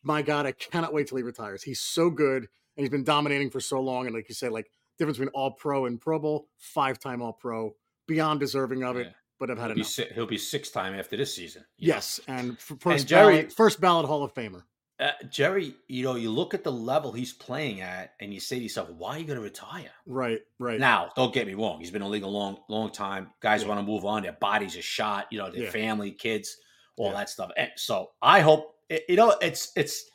my 0.03 0.21
God, 0.21 0.45
I 0.45 0.51
cannot 0.51 0.93
wait 0.93 1.07
till 1.07 1.17
he 1.17 1.23
retires. 1.23 1.63
He's 1.63 1.79
so 1.79 2.09
good 2.09 2.47
and 2.75 2.83
he's 2.83 2.89
been 2.89 3.03
dominating 3.03 3.49
for 3.49 3.59
so 3.59 3.79
long. 3.79 4.05
And 4.05 4.15
like 4.15 4.27
you 4.29 4.35
said, 4.35 4.51
like 4.51 4.69
difference 4.97 5.17
between 5.17 5.33
all 5.33 5.51
pro 5.51 5.85
and 5.85 5.99
Pro 5.99 6.19
Bowl, 6.19 6.47
five 6.57 6.99
time 6.99 7.21
all 7.21 7.33
pro, 7.33 7.75
beyond 8.07 8.39
deserving 8.39 8.83
of 8.83 8.97
it. 8.97 9.07
Yeah. 9.07 9.13
But 9.39 9.49
I've 9.49 9.57
had 9.57 9.71
he'll 9.71 9.77
enough. 9.77 9.97
Be, 9.97 10.05
he'll 10.13 10.25
be 10.25 10.37
six 10.37 10.69
time 10.69 10.93
after 10.93 11.17
this 11.17 11.35
season. 11.35 11.65
Yes, 11.77 12.19
know? 12.27 12.35
and 12.35 12.59
first 12.59 12.85
and 12.85 13.07
Jerry, 13.07 13.35
ballot, 13.37 13.51
first 13.53 13.81
ballot 13.81 14.05
Hall 14.05 14.23
of 14.23 14.33
Famer. 14.33 14.63
Uh, 14.99 15.11
Jerry, 15.29 15.75
you 15.87 16.03
know, 16.03 16.15
you 16.15 16.29
look 16.29 16.53
at 16.53 16.63
the 16.63 16.71
level 16.71 17.11
he's 17.11 17.33
playing 17.33 17.81
at, 17.81 18.13
and 18.21 18.33
you 18.33 18.39
say 18.39 18.57
to 18.57 18.63
yourself, 18.63 18.89
"Why 18.91 19.15
are 19.15 19.19
you 19.19 19.25
going 19.25 19.37
to 19.37 19.43
retire?" 19.43 19.89
Right, 20.05 20.39
right. 20.59 20.79
Now, 20.79 21.09
don't 21.15 21.33
get 21.33 21.47
me 21.47 21.55
wrong; 21.55 21.79
he's 21.79 21.89
been 21.89 22.01
in 22.01 22.07
the 22.07 22.11
league 22.11 22.23
a 22.23 22.27
long, 22.27 22.57
long 22.69 22.91
time. 22.91 23.31
Guys 23.41 23.63
yeah. 23.63 23.69
want 23.69 23.79
to 23.79 23.85
move 23.85 24.05
on; 24.05 24.21
their 24.21 24.37
bodies 24.39 24.77
are 24.77 24.83
shot. 24.83 25.27
You 25.31 25.39
know, 25.39 25.49
their 25.49 25.63
yeah. 25.63 25.71
family, 25.71 26.11
kids, 26.11 26.55
all 26.95 27.07
yeah. 27.07 27.17
that 27.17 27.29
stuff. 27.29 27.49
And 27.57 27.71
so, 27.75 28.11
I 28.21 28.41
hope 28.41 28.75
you 29.09 29.15
know 29.15 29.35
it's 29.41 29.71
it's 29.75 30.05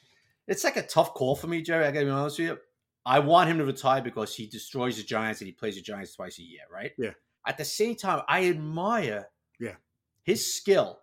it's 0.46 0.62
like 0.62 0.76
a 0.76 0.86
tough 0.86 1.12
call 1.12 1.34
for 1.34 1.48
me, 1.48 1.60
Jerry. 1.60 1.84
I 1.84 1.90
gotta 1.90 2.06
be 2.06 2.12
honest 2.12 2.38
with 2.38 2.48
you. 2.48 2.58
I 3.04 3.18
want 3.18 3.50
him 3.50 3.58
to 3.58 3.64
retire 3.64 4.02
because 4.02 4.34
he 4.34 4.46
destroys 4.46 4.96
the 4.96 5.02
Giants 5.02 5.40
and 5.40 5.46
he 5.46 5.52
plays 5.52 5.74
the 5.74 5.82
Giants 5.82 6.14
twice 6.14 6.38
a 6.38 6.42
year, 6.42 6.62
right? 6.72 6.92
Yeah. 6.98 7.12
At 7.46 7.56
the 7.56 7.64
same 7.64 7.96
time, 7.96 8.22
I 8.28 8.46
admire 8.46 9.28
yeah 9.58 9.74
his 10.22 10.54
skill. 10.54 11.00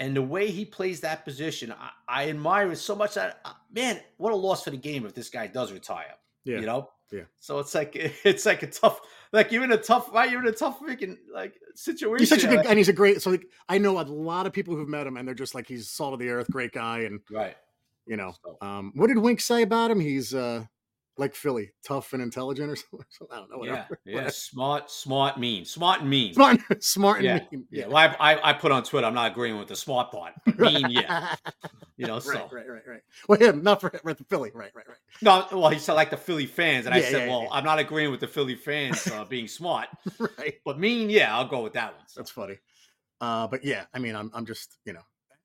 And 0.00 0.16
the 0.16 0.22
way 0.22 0.50
he 0.50 0.64
plays 0.64 1.00
that 1.00 1.24
position, 1.24 1.72
I, 1.72 1.90
I 2.08 2.28
admire 2.30 2.72
it 2.72 2.76
so 2.76 2.96
much 2.96 3.14
that 3.14 3.40
uh, 3.44 3.52
man, 3.72 4.00
what 4.16 4.32
a 4.32 4.36
loss 4.36 4.64
for 4.64 4.70
the 4.70 4.76
game 4.78 5.04
if 5.06 5.14
this 5.14 5.28
guy 5.28 5.46
does 5.46 5.70
retire. 5.72 6.14
Yeah. 6.44 6.58
You 6.60 6.66
know? 6.66 6.90
Yeah. 7.12 7.24
So 7.38 7.58
it's 7.58 7.74
like 7.74 7.92
it's 8.24 8.46
like 8.46 8.62
a 8.62 8.66
tough, 8.66 9.00
like 9.32 9.52
you're 9.52 9.62
in 9.62 9.72
a 9.72 9.76
tough, 9.76 10.12
right? 10.12 10.30
You're 10.30 10.40
in 10.40 10.48
a 10.48 10.52
tough 10.52 10.80
freaking 10.80 11.18
like 11.32 11.54
situation. 11.74 12.20
He's 12.20 12.30
such 12.30 12.44
a 12.44 12.48
good, 12.48 12.56
like- 12.58 12.66
and 12.68 12.78
he's 12.78 12.88
a 12.88 12.94
great. 12.94 13.20
So 13.20 13.30
like, 13.30 13.46
I 13.68 13.76
know 13.78 14.00
a 14.00 14.02
lot 14.02 14.46
of 14.46 14.52
people 14.54 14.74
who've 14.74 14.88
met 14.88 15.06
him, 15.06 15.16
and 15.18 15.28
they're 15.28 15.34
just 15.34 15.54
like 15.54 15.68
he's 15.68 15.88
salt 15.90 16.14
of 16.14 16.18
the 16.18 16.30
earth, 16.30 16.50
great 16.50 16.72
guy, 16.72 17.00
and 17.00 17.20
right. 17.30 17.56
you 18.06 18.16
know, 18.16 18.32
So- 18.42 18.56
um, 18.62 18.92
what 18.94 19.08
did 19.08 19.18
Wink 19.18 19.40
say 19.40 19.62
about 19.62 19.90
him? 19.90 20.00
He's 20.00 20.32
uh 20.34 20.64
like 21.16 21.34
Philly, 21.34 21.72
tough 21.86 22.12
and 22.12 22.22
intelligent, 22.22 22.70
or 22.70 22.76
something. 23.10 23.28
I 23.30 23.36
don't 23.36 23.50
know. 23.50 23.64
Yeah, 23.64 23.70
Whatever. 23.70 24.00
yeah. 24.04 24.28
Smart, 24.30 24.90
smart, 24.90 25.38
mean, 25.38 25.64
smart 25.64 26.00
and 26.00 26.10
mean. 26.10 26.34
Smart, 26.34 26.60
smart, 26.82 27.18
and 27.18 27.26
Yeah, 27.26 27.40
mean. 27.50 27.66
Yeah. 27.70 27.86
Well, 27.88 27.96
I, 27.96 28.32
I 28.34 28.50
I 28.50 28.52
put 28.54 28.72
on 28.72 28.82
Twitter. 28.82 29.06
I'm 29.06 29.14
not 29.14 29.32
agreeing 29.32 29.58
with 29.58 29.68
the 29.68 29.76
smart 29.76 30.10
part. 30.10 30.32
Mean, 30.58 30.88
yeah. 30.90 31.34
You 31.96 32.06
know. 32.06 32.18
So 32.18 32.32
right, 32.32 32.50
right, 32.52 32.68
right, 32.68 32.82
right. 32.86 33.00
Well, 33.28 33.38
him, 33.38 33.62
not 33.62 33.80
for 33.80 33.90
right, 34.02 34.16
the 34.16 34.24
Philly. 34.24 34.50
Right, 34.54 34.70
right, 34.74 34.86
right. 34.88 34.96
no. 35.20 35.46
Well, 35.58 35.70
he 35.70 35.78
said 35.78 35.94
like 35.94 36.10
the 36.10 36.16
Philly 36.16 36.46
fans, 36.46 36.86
and 36.86 36.94
I 36.94 37.00
said, 37.02 37.26
yeah, 37.26 37.28
well, 37.28 37.42
yeah. 37.42 37.48
I'm 37.52 37.64
not 37.64 37.78
agreeing 37.78 38.10
with 38.10 38.20
the 38.20 38.28
Philly 38.28 38.54
fans 38.54 39.06
uh, 39.08 39.24
being 39.24 39.48
smart, 39.48 39.88
Right. 40.18 40.54
but 40.64 40.78
mean, 40.78 41.10
yeah, 41.10 41.36
I'll 41.36 41.48
go 41.48 41.62
with 41.62 41.74
that 41.74 41.94
one. 41.94 42.04
So. 42.06 42.20
That's 42.20 42.30
funny. 42.30 42.58
Uh, 43.20 43.46
but 43.48 43.64
yeah, 43.64 43.84
I 43.92 43.98
mean, 43.98 44.16
I'm 44.16 44.30
I'm 44.32 44.46
just 44.46 44.78
you 44.86 44.94
know, 44.94 45.02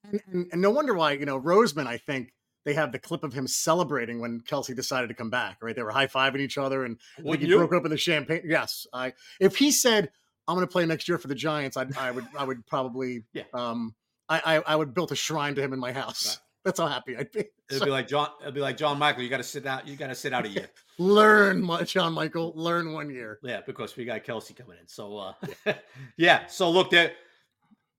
and, 0.10 0.22
and, 0.32 0.48
and 0.54 0.62
no 0.62 0.72
wonder 0.72 0.94
why 0.94 1.12
you 1.14 1.26
know 1.26 1.40
Roseman. 1.40 1.88
I 1.88 1.98
think 1.98 2.32
they 2.66 2.74
have 2.74 2.92
the 2.92 3.00
clip 3.00 3.24
of 3.24 3.32
him 3.34 3.48
celebrating 3.48 4.20
when 4.20 4.42
Kelce 4.42 4.76
decided 4.76 5.08
to 5.08 5.14
come 5.14 5.30
back. 5.30 5.58
Right, 5.62 5.76
they 5.76 5.84
were 5.84 5.92
high 5.92 6.08
fiving 6.08 6.40
each 6.40 6.58
other, 6.58 6.84
and 6.84 6.98
think 7.24 7.40
he 7.40 7.48
you? 7.48 7.58
broke 7.58 7.74
open 7.74 7.92
the 7.92 7.98
champagne. 7.98 8.42
Yes, 8.46 8.86
I. 8.92 9.14
If 9.40 9.56
he 9.56 9.72
said 9.72 10.12
I'm 10.48 10.56
going 10.56 10.68
to 10.68 10.72
play 10.72 10.86
next 10.86 11.08
year 11.08 11.18
for 11.18 11.28
the 11.28 11.36
Giants, 11.36 11.78
I 11.78 11.86
I 11.98 12.12
would 12.12 12.26
I 12.38 12.44
would 12.44 12.66
probably 12.66 13.24
Yeah. 13.34 13.44
um 13.54 13.96
I 14.28 14.58
I, 14.58 14.74
I 14.74 14.76
would 14.76 14.94
build 14.94 15.12
a 15.12 15.16
shrine 15.16 15.56
to 15.56 15.62
him 15.62 15.74
in 15.74 15.80
my 15.80 15.94
house. 15.94 16.28
Right. 16.28 16.38
That's 16.66 16.80
how 16.80 16.88
happy 16.88 17.16
I'd 17.16 17.32
be. 17.32 17.42
It'd 17.70 17.80
So 17.80 17.86
be 17.86 17.92
like 17.92 18.08
John. 18.08 18.30
It'd 18.42 18.56
be 18.56 18.60
like 18.60 18.76
John 18.76 18.98
Michael. 18.98 19.22
You 19.22 19.30
got 19.30 19.38
to 19.38 19.44
sit 19.44 19.68
out. 19.68 19.88
You 19.88 19.96
got 19.96 20.08
to 20.08 20.16
sit 20.16 20.34
out 20.34 20.46
a 20.46 20.50
year. 20.50 20.68
learn, 20.98 21.70
John 21.86 22.12
Michael. 22.14 22.54
Learn 22.56 22.92
one 22.92 23.12
year. 23.12 23.38
Yeah, 23.44 23.62
because 23.68 23.96
we 23.96 24.04
got 24.04 24.24
Kelce 24.24 24.56
coming 24.56 24.78
in. 24.82 24.88
So 24.88 25.16
uh 25.16 25.74
yeah. 26.18 26.48
So 26.48 26.72
look, 26.72 26.90
there 26.90 27.12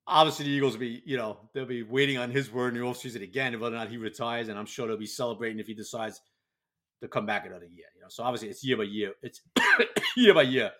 obviously 0.07 0.45
the 0.47 0.51
Eagles 0.53 0.75
will 0.75 0.81
be, 0.81 1.03
you 1.05 1.17
know, 1.17 1.39
they'll 1.53 1.67
be 1.67 1.83
waiting 1.83 2.19
on 2.19 2.31
his 2.31 2.51
word 2.53 2.75
in 2.75 2.81
the 2.81 2.87
offseason 2.87 3.23
again, 3.23 3.59
whether 3.61 3.75
or 3.75 3.79
not 3.79 3.89
he 3.89 3.97
retires, 3.97 4.49
and 4.49 4.59
I'm 4.59 4.67
sure 4.67 4.87
they'll 4.87 4.97
be 4.97 5.07
celebrating 5.07 5.59
if 5.59 5.67
he 5.67 5.75
decides 5.75 6.21
to 7.03 7.09
come 7.09 7.27
back 7.27 7.47
another 7.47 7.67
year. 7.67 7.87
You 7.95 8.03
know, 8.03 8.09
so 8.09 8.23
obviously 8.25 8.49
it's 8.49 8.65
year 8.65 8.77
by 8.77 8.85
year. 8.85 9.13
It's 9.23 9.41
year 10.17 10.35
by 10.35 10.43
year. 10.43 10.73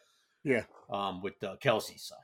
Yeah. 0.45 0.63
Um, 0.91 1.23
with 1.23 1.43
uh, 1.43 1.57
Kelce. 1.63 1.99
So 1.99 2.15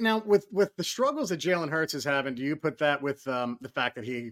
Now, 0.00 0.22
with 0.26 0.46
with 0.50 0.74
the 0.76 0.84
struggles 0.84 1.28
that 1.30 1.40
Jalen 1.40 1.70
Hurts 1.70 1.94
is 1.94 2.04
having, 2.04 2.34
do 2.34 2.42
you 2.42 2.56
put 2.56 2.78
that 2.78 3.00
with 3.00 3.26
um, 3.28 3.58
the 3.60 3.68
fact 3.68 3.94
that 3.94 4.04
he 4.04 4.30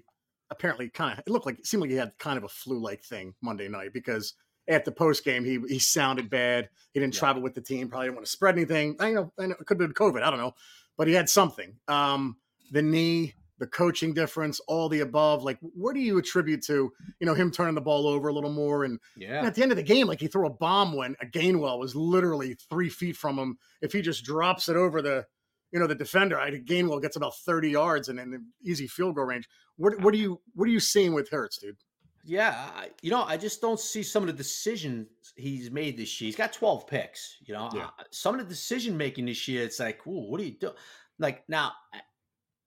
apparently 0.50 0.88
kind 0.90 1.12
of 1.12 1.20
it 1.20 1.30
looked 1.30 1.46
like 1.46 1.60
it 1.60 1.66
seemed 1.66 1.80
like 1.82 1.90
he 1.90 1.96
had 1.96 2.12
kind 2.18 2.36
of 2.36 2.42
a 2.44 2.48
flu 2.48 2.80
like 2.80 3.04
thing 3.04 3.32
Monday 3.40 3.68
night 3.68 3.92
because 3.94 4.34
at 4.68 4.84
the 4.84 4.90
post 4.92 5.24
game 5.24 5.44
he 5.44 5.60
he 5.68 5.78
sounded 5.78 6.28
bad. 6.28 6.68
He 6.92 6.98
didn't 7.00 7.14
Yeah. 7.14 7.20
travel 7.20 7.42
with 7.42 7.54
the 7.54 7.60
team. 7.60 7.88
Probably 7.88 8.06
didn't 8.08 8.16
want 8.16 8.26
to 8.26 8.32
spread 8.32 8.56
anything. 8.56 8.96
I 8.98 9.12
know, 9.12 9.32
I 9.38 9.46
know 9.46 9.54
it 9.60 9.64
could 9.66 9.80
have 9.80 9.88
been 9.88 9.94
COVID. 9.94 10.22
I 10.22 10.30
don't 10.30 10.40
know, 10.40 10.54
but 11.00 11.08
he 11.08 11.14
had 11.14 11.30
something. 11.30 11.76
Um, 11.88 12.36
the 12.72 12.82
knee, 12.82 13.32
the 13.58 13.66
coaching 13.66 14.12
difference, 14.12 14.60
all 14.68 14.90
the 14.90 15.00
above. 15.00 15.42
Like, 15.42 15.56
what 15.62 15.94
do 15.94 16.00
you 16.00 16.18
attribute 16.18 16.62
to 16.64 16.92
you 17.18 17.26
know 17.26 17.32
him 17.32 17.50
turning 17.50 17.74
the 17.74 17.80
ball 17.80 18.06
over 18.06 18.28
a 18.28 18.34
little 18.34 18.52
more 18.52 18.84
and 18.84 19.00
and 19.16 19.22
yeah. 19.22 19.46
at 19.46 19.54
the 19.54 19.62
end 19.62 19.72
of 19.72 19.76
the 19.76 19.82
game, 19.82 20.06
like 20.08 20.20
he 20.20 20.26
threw 20.26 20.46
a 20.46 20.50
bomb 20.50 20.94
when 20.94 21.16
a 21.22 21.24
Gainwell 21.24 21.78
was 21.78 21.96
literally 21.96 22.54
three 22.68 22.90
feet 22.90 23.16
from 23.16 23.38
him. 23.38 23.56
If 23.80 23.94
he 23.94 24.02
just 24.02 24.26
drops 24.26 24.68
it 24.68 24.76
over 24.76 25.00
the, 25.00 25.24
you 25.72 25.80
know, 25.80 25.86
the 25.86 25.94
defender, 25.94 26.38
I 26.38 26.50
Gainwell 26.50 27.00
gets 27.00 27.16
about 27.16 27.34
thirty 27.46 27.70
yards 27.70 28.10
and 28.10 28.20
in 28.20 28.48
easy 28.62 28.86
field 28.86 29.14
goal 29.14 29.24
range. 29.24 29.48
What 29.78 29.98
what 30.02 30.12
are 30.12 30.18
you 30.18 30.42
what 30.52 30.68
are 30.68 30.72
you 30.72 30.80
seeing 30.80 31.14
with 31.14 31.30
Hurts, 31.30 31.56
dude? 31.56 31.78
Yeah, 32.24 32.70
I, 32.74 32.90
you 33.02 33.10
know, 33.10 33.22
I 33.24 33.36
just 33.36 33.60
don't 33.60 33.80
see 33.80 34.02
some 34.02 34.22
of 34.22 34.26
the 34.26 34.32
decisions 34.32 35.08
he's 35.36 35.70
made 35.70 35.96
this 35.96 36.20
year. 36.20 36.26
He's 36.28 36.36
got 36.36 36.52
12 36.52 36.86
picks. 36.86 37.36
You 37.40 37.54
know, 37.54 37.70
Yeah. 37.74 37.86
Uh, 37.98 38.04
some 38.10 38.34
of 38.34 38.40
the 38.40 38.46
decision 38.46 38.96
making 38.96 39.26
this 39.26 39.48
year, 39.48 39.64
it's 39.64 39.80
like, 39.80 40.06
ooh, 40.06 40.28
what 40.30 40.38
do 40.38 40.44
you 40.44 40.52
do? 40.52 40.72
Like 41.18 41.48
now, 41.48 41.72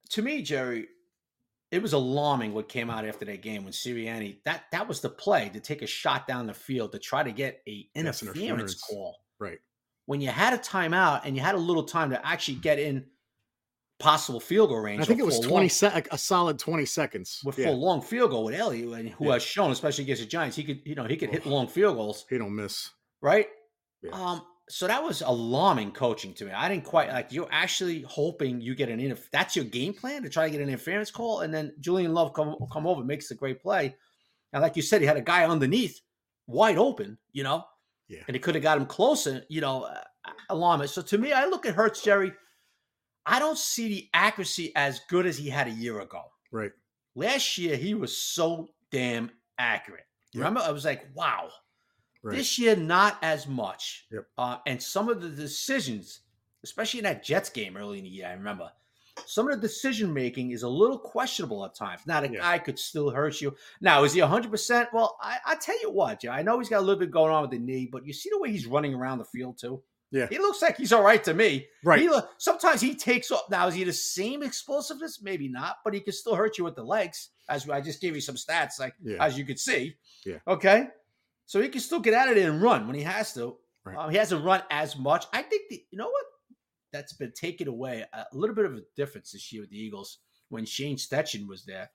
to 0.09 0.21
me, 0.21 0.41
Jerry, 0.41 0.87
it 1.71 1.81
was 1.81 1.93
alarming 1.93 2.53
what 2.53 2.69
came 2.69 2.89
out 2.89 3.05
after 3.05 3.25
that 3.25 3.41
game 3.41 3.63
when 3.63 3.73
Sirianni 3.73 4.37
that 4.45 4.65
that 4.71 4.87
was 4.87 5.01
the 5.01 5.09
play 5.09 5.49
to 5.53 5.59
take 5.59 5.81
a 5.81 5.87
shot 5.87 6.27
down 6.27 6.45
the 6.45 6.53
field 6.53 6.91
to 6.91 6.99
try 6.99 7.23
to 7.23 7.31
get 7.31 7.61
a 7.67 7.89
interference 7.95 8.37
interference. 8.37 8.81
call 8.83 9.17
Right. 9.39 9.57
when 10.05 10.21
you 10.21 10.29
had 10.29 10.53
a 10.53 10.59
timeout 10.59 11.21
and 11.25 11.35
you 11.35 11.41
had 11.41 11.55
a 11.55 11.59
little 11.59 11.83
time 11.83 12.11
to 12.11 12.27
actually 12.27 12.57
get 12.59 12.77
in 12.77 13.05
possible 14.03 14.39
field 14.39 14.69
goal 14.69 14.79
range. 14.79 15.01
I 15.01 15.05
think 15.05 15.19
it 15.19 15.25
was 15.25 15.39
a 15.39 15.41
twenty 15.47 15.65
long- 15.65 15.69
se- 15.69 16.03
a 16.11 16.17
solid 16.17 16.59
twenty 16.59 16.85
seconds. 16.85 17.41
with 17.45 17.57
Yeah, 17.57 17.69
a 17.69 17.71
long 17.71 18.01
field 18.01 18.31
goal 18.31 18.43
with 18.45 18.55
Elliott, 18.55 18.99
and 18.99 19.09
who 19.09 19.25
Yeah. 19.27 19.33
has 19.33 19.43
shown, 19.43 19.71
especially 19.71 20.03
against 20.03 20.21
the 20.21 20.27
Giants, 20.27 20.55
he 20.57 20.63
could, 20.63 20.81
you 20.85 20.95
know, 20.95 21.05
he 21.05 21.15
could 21.17 21.29
hit 21.29 21.45
long 21.45 21.67
field 21.67 21.95
goals, 21.95 22.25
he 22.29 22.37
don't 22.37 22.55
miss. 22.55 22.89
right? 23.21 23.47
Yeah. 24.01 24.11
Um, 24.11 24.41
so 24.69 24.85
that 24.87 25.01
was 25.01 25.21
alarming 25.21 25.91
coaching 25.93 26.33
to 26.35 26.45
me. 26.45 26.51
I 26.51 26.67
didn't 26.67 26.83
quite 26.83 27.07
like 27.09 27.31
you're 27.31 27.47
actually 27.51 28.01
hoping 28.01 28.59
you 28.59 28.75
get 28.75 28.89
an 28.89 28.99
interf- 28.99 29.29
that's 29.31 29.55
your 29.55 29.65
game 29.65 29.93
plan 29.93 30.23
to 30.23 30.29
try 30.29 30.45
to 30.45 30.51
get 30.51 30.59
an 30.61 30.67
interference 30.67 31.09
call, 31.09 31.39
and 31.41 31.53
then 31.53 31.73
Julian 31.79 32.13
Love 32.13 32.33
come 32.33 32.55
come 32.71 32.85
over 32.85 33.03
makes 33.03 33.31
a 33.31 33.35
great 33.35 33.61
play, 33.61 33.95
and 34.51 34.61
like 34.61 34.75
you 34.75 34.81
said, 34.81 34.99
he 35.01 35.07
had 35.07 35.17
a 35.17 35.21
guy 35.21 35.45
underneath 35.45 36.01
wide 36.47 36.77
open, 36.77 37.17
you 37.31 37.43
know, 37.43 37.63
Yeah. 38.09 38.23
and 38.27 38.35
he 38.35 38.39
could 38.41 38.55
have 38.55 38.63
got 38.63 38.77
him 38.77 38.85
closer, 38.85 39.45
you 39.47 39.61
know, 39.61 39.83
uh, 39.83 40.01
alarming. 40.49 40.87
So 40.87 41.01
to 41.01 41.17
me, 41.17 41.31
I 41.31 41.45
look 41.45 41.65
at 41.65 41.73
Hurts, 41.75 42.01
Jerry. 42.03 42.33
I 43.25 43.39
don't 43.39 43.57
see 43.57 43.87
the 43.87 44.09
accuracy 44.13 44.71
as 44.75 45.01
good 45.09 45.25
as 45.25 45.37
he 45.37 45.49
had 45.49 45.67
a 45.67 45.71
year 45.71 45.99
ago. 46.01 46.23
Right. 46.51 46.71
Last 47.15 47.57
year, 47.57 47.75
he 47.77 47.93
was 47.93 48.15
so 48.17 48.69
damn 48.91 49.31
accurate. 49.57 50.05
Yep. 50.33 50.39
Remember, 50.39 50.61
I 50.61 50.71
was 50.71 50.85
like, 50.85 51.07
wow. 51.13 51.49
Right. 52.21 52.37
This 52.37 52.57
year, 52.57 52.75
not 52.75 53.17
as 53.21 53.47
much. 53.47 54.05
Yep. 54.11 54.25
Uh, 54.37 54.57
and 54.65 54.81
some 54.81 55.09
of 55.09 55.21
the 55.21 55.29
decisions, 55.29 56.21
especially 56.63 56.99
in 56.99 57.03
that 57.05 57.23
Jets 57.23 57.49
game 57.49 57.77
early 57.77 57.97
in 57.99 58.03
the 58.05 58.09
year, 58.09 58.27
I 58.27 58.33
remember 58.33 58.71
some 59.27 59.47
of 59.47 59.55
the 59.61 59.67
decision 59.67 60.11
making 60.13 60.51
is 60.51 60.63
a 60.63 60.67
little 60.69 60.97
questionable 60.97 61.63
at 61.65 61.75
times. 61.75 62.01
Now, 62.07 62.19
the 62.21 62.31
Yeah. 62.31 62.39
guy 62.39 62.57
could 62.57 62.79
still 62.79 63.11
hurt 63.11 63.39
you. 63.41 63.55
Now, 63.79 64.03
is 64.03 64.13
he 64.13 64.21
100%? 64.21 64.87
Well, 64.91 65.17
I, 65.21 65.37
I 65.45 65.55
tell 65.55 65.79
you 65.81 65.91
what, 65.91 66.25
I 66.27 66.41
know 66.41 66.57
he's 66.57 66.69
got 66.69 66.79
a 66.79 66.81
little 66.81 66.99
bit 66.99 67.11
going 67.11 67.31
on 67.31 67.43
with 67.43 67.51
the 67.51 67.59
knee, 67.59 67.87
but 67.91 68.05
you 68.07 68.13
see 68.13 68.29
the 68.31 68.39
way 68.39 68.51
he's 68.51 68.65
running 68.65 68.93
around 68.95 69.19
the 69.19 69.25
field, 69.25 69.59
too? 69.59 69.83
Yeah. 70.13 70.27
He 70.29 70.37
looks 70.37 70.61
like 70.61 70.77
he's 70.77 70.93
all 70.93 71.01
right 71.01 71.21
to 71.23 71.33
me. 71.33 71.65
Right. 71.83 71.99
He, 72.01 72.09
sometimes 72.37 72.79
he 72.79 72.93
takes 72.93 73.31
off. 73.31 73.49
Now, 73.49 73.67
is 73.67 73.73
he 73.73 73.83
the 73.83 73.91
same 73.91 74.43
explosiveness? 74.43 75.21
Maybe 75.23 75.47
not, 75.49 75.77
but 75.83 75.93
he 75.95 75.99
can 75.99 76.13
still 76.13 76.35
hurt 76.35 76.57
you 76.59 76.63
with 76.63 76.75
the 76.75 76.83
legs. 76.83 77.29
As 77.49 77.67
I 77.67 77.81
just 77.81 77.99
gave 77.99 78.13
you 78.15 78.21
some 78.21 78.35
stats, 78.35 78.79
like 78.79 78.93
Yeah. 79.03 79.17
as 79.25 79.37
you 79.37 79.43
could 79.43 79.59
see. 79.59 79.95
Yeah. 80.25 80.37
Okay. 80.47 80.85
So 81.47 81.59
he 81.61 81.67
can 81.67 81.81
still 81.81 81.99
get 81.99 82.13
out 82.13 82.29
of 82.29 82.35
there 82.35 82.49
and 82.51 82.61
run 82.61 82.85
when 82.87 82.95
he 82.95 83.01
has 83.01 83.33
to. 83.33 83.57
Right. 83.83 83.97
Um, 83.97 84.11
he 84.11 84.17
hasn't 84.17 84.45
run 84.45 84.61
as 84.69 84.95
much. 84.95 85.25
I 85.33 85.41
think 85.41 85.63
the, 85.69 85.83
you 85.91 85.97
know 85.97 86.07
what? 86.09 86.25
That's 86.93 87.13
been 87.13 87.31
taken 87.33 87.67
away. 87.67 88.05
A 88.13 88.25
little 88.33 88.55
bit 88.55 88.65
of 88.65 88.75
a 88.75 88.81
difference 88.95 89.31
this 89.31 89.51
year 89.51 89.63
with 89.63 89.71
the 89.71 89.79
Eagles 89.79 90.19
when 90.49 90.63
Shane 90.63 90.95
Steichen 90.95 91.47
was 91.47 91.65
there. 91.65 91.89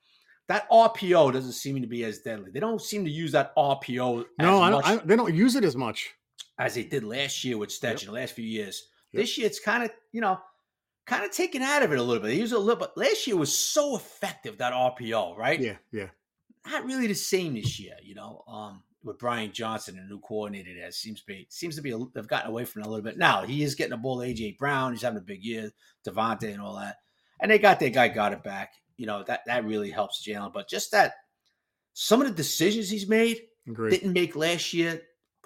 That 0.49 0.69
RPO 0.71 1.33
doesn't 1.35 1.53
seem 1.53 1.81
to 1.81 1.87
be 1.87 2.05
as 2.05 2.19
deadly. 2.19 2.51
They 2.51 2.59
don't 2.59 2.81
seem 2.83 3.05
to 3.05 3.11
use 3.11 3.31
that 3.33 3.55
RPO 3.57 4.25
No, 4.41 4.57
as 4.57 4.61
I 4.63 4.71
don't, 4.71 4.85
I, 4.87 4.97
they 5.05 5.15
don't 5.15 5.35
use 5.35 5.55
it 5.55 5.63
as 5.63 5.77
much. 5.77 6.11
As 6.59 6.75
they 6.75 6.85
did 6.85 7.05
last 7.05 7.45
year 7.45 7.57
with 7.57 7.71
Steichen, 7.71 8.07
the 8.07 8.13
last 8.13 8.35
few 8.35 8.45
years. 8.45 8.89
Yep. 9.13 9.23
This 9.23 9.39
year, 9.39 9.47
it's 9.47 9.61
kind 9.61 9.85
of, 9.85 9.91
you 10.13 10.21
know, 10.21 10.39
kind 11.07 11.25
of 11.25 11.31
taken 11.31 11.63
out 11.63 11.83
of 11.83 11.93
it 11.93 11.99
a 11.99 12.03
little 12.03 12.23
bit. 12.23 12.29
They 12.29 12.37
use 12.37 12.53
it 12.53 12.57
a 12.57 12.61
little 12.61 12.81
bit. 12.81 12.91
Last 12.97 13.27
year 13.27 13.37
was 13.37 13.57
so 13.57 13.97
effective, 13.97 14.59
that 14.59 14.73
RPO, 14.73 15.37
right? 15.37 15.59
Yeah, 15.59 15.77
yeah. 15.93 16.09
Not 16.67 16.85
really 16.85 17.07
the 17.07 17.15
same 17.15 17.55
this 17.55 17.81
year, 17.81 17.95
you 18.03 18.15
know, 18.15 18.45
um, 18.47 18.83
with 19.03 19.19
Brian 19.19 19.53
Johnson, 19.53 19.97
the 19.97 20.03
new 20.03 20.21
coordinator 20.21 20.75
there. 20.75 20.91
Seems 20.91 21.21
to 21.21 21.27
be, 21.27 21.47
seems 21.49 21.77
to 21.77 21.83
be, 21.83 21.93
a, 21.93 21.99
they've 22.15 22.29
gotten 22.29 22.51
away 22.51 22.65
from 22.67 22.83
it 22.83 22.87
a 22.87 22.91
little 22.91 23.05
bit. 23.05 23.17
Now, 23.17 23.45
he 23.45 23.63
is 23.63 23.75
getting 23.75 23.95
a 23.95 23.99
ball 23.99 24.23
A.J. 24.23 24.57
Brown. 24.59 24.93
He's 24.93 25.03
having 25.03 25.19
a 25.19 25.23
big 25.23 25.43
year, 25.43 25.71
DeVonta 26.07 26.53
and 26.53 26.61
all 26.61 26.77
that. 26.77 26.97
And 27.41 27.51
they 27.51 27.59
got 27.59 27.81
their 27.81 27.91
guy, 27.91 28.09
got 28.09 28.33
it 28.33 28.43
back. 28.43 28.73
You 28.97 29.07
know, 29.07 29.23
that, 29.27 29.43
that 29.47 29.65
really 29.65 29.91
helps 29.91 30.27
Jalen. 30.27 30.53
But 30.53 30.69
just 30.69 30.91
that, 30.91 31.13
some 31.95 32.21
of 32.21 32.29
the 32.29 32.35
decisions 32.35 32.91
he's 32.91 33.09
made, 33.09 33.41
Agree. 33.67 33.91
didn't 33.91 34.13
make 34.13 34.37
last 34.37 34.75
year. 34.75 35.01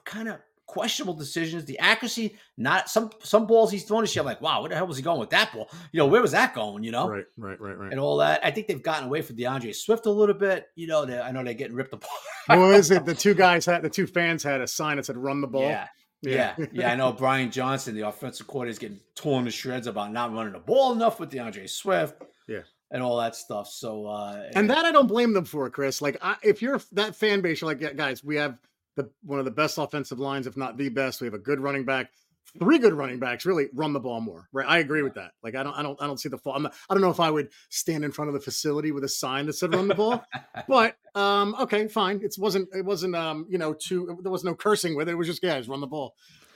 Kind 0.05 0.29
of 0.29 0.41
questionable 0.73 1.13
decisions. 1.15 1.65
The 1.67 1.79
accuracy, 1.79 2.37
not 2.57 2.89
some 2.89 3.11
some 3.23 3.47
balls 3.47 3.71
he's 3.71 3.85
throwing 3.85 4.05
this 4.05 4.17
year. 4.17 4.23
I'm 4.23 4.27
like, 4.27 4.41
wow, 4.41 4.61
where 4.61 4.71
the 4.71 4.75
hell 4.77 4.87
was 4.87 4.97
he 4.97 5.03
going 5.03 5.21
with 5.21 5.31
that 5.31 5.53
ball? 5.53 5.69
You 5.93 5.99
know, 5.99 6.07
where 6.07 6.23
was 6.23 6.33
that 6.33 6.55
going? 6.55 6.83
You 6.83 6.93
know, 6.93 7.09
Right, 7.09 7.25
right, 7.37 7.61
right, 7.61 7.79
right. 7.79 7.91
and 7.93 8.01
all 8.01 8.17
that. 8.17 8.41
I 8.43 8.51
think 8.51 8.67
they've 8.69 8.83
gotten 8.83 9.05
away 9.07 9.21
from 9.21 9.37
DeAndre 9.37 9.75
Swift 9.75 10.07
a 10.07 10.11
little 10.11 10.35
bit. 10.35 10.67
You 10.75 10.87
know, 10.87 11.05
they, 11.05 11.21
I 11.21 11.31
know 11.31 11.45
they're 11.45 11.53
getting 11.55 11.77
ripped 11.77 11.93
apart. 11.93 12.11
what 12.49 12.75
is 12.75 12.91
it? 12.91 13.05
The 13.13 13.15
two 13.15 13.35
guys 13.35 13.67
had 13.67 13.83
the 13.83 13.91
two 13.91 14.07
fans 14.07 14.43
had 14.43 14.61
a 14.63 14.67
sign 14.67 14.97
that 14.97 15.05
said 15.07 15.17
"Run 15.19 15.41
the 15.43 15.47
ball." 15.47 15.63
Yeah. 15.63 15.89
Yeah, 16.25 16.55
yeah, 16.73 16.93
I 16.93 16.95
know 16.95 17.13
Brian 17.25 17.51
Johnson, 17.51 17.97
the 17.97 18.07
offensive 18.09 18.47
coordinator, 18.47 18.71
is 18.71 18.79
getting 18.79 19.01
torn 19.17 19.45
to 19.45 19.51
shreds 19.51 19.89
about 19.89 20.13
not 20.13 20.33
running 20.33 20.53
the 20.53 20.61
ball 20.61 20.93
enough 20.93 21.19
with 21.19 21.31
DeAndre 21.31 21.69
Swift. 21.69 22.23
Yeah. 22.47 22.61
and 22.93 23.03
all 23.03 23.17
that 23.19 23.35
stuff. 23.35 23.67
So, 23.69 24.07
uh, 24.07 24.49
and 24.55 24.71
that 24.71 24.85
I 24.85 24.93
don't 24.93 25.09
blame 25.09 25.33
them 25.33 25.45
for, 25.45 25.69
Chris. 25.71 26.01
Like, 26.01 26.19
I, 26.23 26.37
if 26.45 26.63
you're 26.63 26.81
that 26.93 27.17
fan 27.17 27.41
base, 27.41 27.61
you're 27.61 27.69
like, 27.69 27.81
yeah, 27.81 27.93
guys, 27.93 28.23
we 28.23 28.37
have 28.37 28.57
the 28.97 29.11
one 29.23 29.39
of 29.39 29.45
the 29.45 29.51
best 29.51 29.79
offensive 29.79 30.19
lines, 30.19 30.47
if 30.47 30.57
not 30.57 30.77
the 30.77 30.89
best. 30.89 31.21
We 31.21 31.27
have 31.27 31.35
a 31.35 31.39
good 31.39 31.61
running 31.61 31.85
back. 31.85 32.11
three 32.59 32.79
good 32.79 32.93
running 32.93 33.19
backs 33.19 33.47
really 33.47 33.69
run 33.73 33.93
the 33.93 34.01
ball 34.01 34.21
more. 34.21 34.49
Right. 34.53 34.67
I 34.69 34.79
agree 34.79 35.03
with 35.03 35.15
that. 35.15 35.33
Like 35.43 35.55
I 35.55 35.63
don't 35.63 35.75
I 35.75 35.83
don't 35.83 36.01
I 36.03 36.07
don't 36.07 36.19
see 36.19 36.29
the 36.29 36.39
fault. 36.39 36.57
I'm 36.57 36.65
not, 36.65 36.75
I 36.91 36.95
don't 36.95 37.01
know 37.01 37.11
if 37.11 37.21
I 37.21 37.31
would 37.31 37.49
stand 37.71 38.05
in 38.05 38.13
front 38.13 38.29
of 38.29 38.35
the 38.35 38.41
facility 38.41 38.93
with 38.93 39.05
a 39.05 39.09
sign 39.09 39.47
that 39.47 39.55
said 39.55 39.75
run 39.75 39.89
the 39.89 39.95
ball. 39.95 40.25
but 40.69 40.97
um 41.15 41.55
okay, 41.61 41.89
fine. 41.89 42.21
It 42.23 42.35
wasn't 42.39 42.69
it 42.75 42.85
wasn't 42.85 43.17
um, 43.17 43.47
you 43.49 43.59
know, 43.59 43.73
too 43.73 44.19
there 44.23 44.33
was 44.33 44.45
no 44.45 44.55
cursing 44.55 44.97
with 44.97 45.09
it. 45.09 45.13
It 45.13 45.17
was 45.17 45.29
just 45.29 45.43
guys 45.43 45.69
run 45.69 45.81
the 45.81 45.87
ball. 45.87 46.15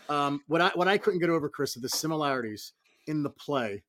Um 0.08 0.40
what 0.46 0.60
I 0.60 0.70
what 0.74 0.88
I 0.88 0.98
couldn't 0.98 1.20
get 1.20 1.30
over, 1.30 1.48
Chris, 1.48 1.76
are 1.76 1.80
the 1.80 1.88
similarities 1.88 2.72
in 3.06 3.22
the 3.22 3.30
play 3.30 3.82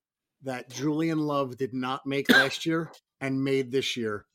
that 0.44 0.70
Julian 0.70 1.20
Love 1.20 1.58
did 1.58 1.74
not 1.74 2.06
make 2.06 2.30
last 2.30 2.66
year 2.66 2.92
and 3.20 3.44
made 3.44 3.72
this 3.72 3.98
year 3.98 4.26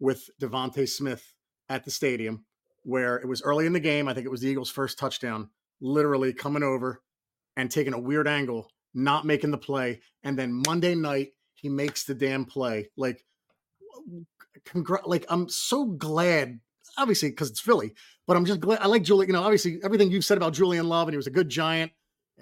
with 0.00 0.28
DeVonta 0.40 0.88
Smith 0.88 1.32
at 1.68 1.84
the 1.84 1.90
stadium, 1.90 2.44
where 2.82 3.16
it 3.16 3.28
was 3.28 3.42
early 3.42 3.66
in 3.66 3.72
the 3.72 3.80
game. 3.80 4.08
I 4.08 4.14
think 4.14 4.26
it 4.26 4.30
was 4.30 4.40
the 4.40 4.48
Eagles' 4.48 4.70
first 4.70 4.98
touchdown, 4.98 5.50
literally 5.80 6.32
coming 6.32 6.62
over 6.62 7.02
and 7.56 7.70
taking 7.70 7.94
a 7.94 7.98
weird 7.98 8.26
angle, 8.26 8.70
not 8.94 9.24
making 9.24 9.50
the 9.50 9.58
play. 9.58 10.00
And 10.22 10.38
then 10.38 10.62
Monday 10.66 10.94
night, 10.94 11.32
he 11.54 11.68
makes 11.68 12.04
the 12.04 12.14
damn 12.14 12.44
play. 12.44 12.88
Like, 12.96 13.24
congr- 14.66 15.06
like 15.06 15.24
I'm 15.28 15.48
so 15.48 15.84
glad, 15.84 16.60
obviously, 16.96 17.30
because 17.30 17.50
it's 17.50 17.60
Philly, 17.60 17.94
but 18.26 18.36
I'm 18.36 18.44
just 18.44 18.60
glad. 18.60 18.80
I 18.80 18.86
like 18.86 19.02
Julian, 19.02 19.28
you 19.28 19.34
know, 19.34 19.42
obviously, 19.42 19.78
everything 19.84 20.10
you've 20.10 20.24
said 20.24 20.38
about 20.38 20.54
Julian 20.54 20.88
Love, 20.88 21.08
and 21.08 21.14
he 21.14 21.18
was 21.18 21.26
a 21.26 21.30
good 21.30 21.48
giant. 21.48 21.92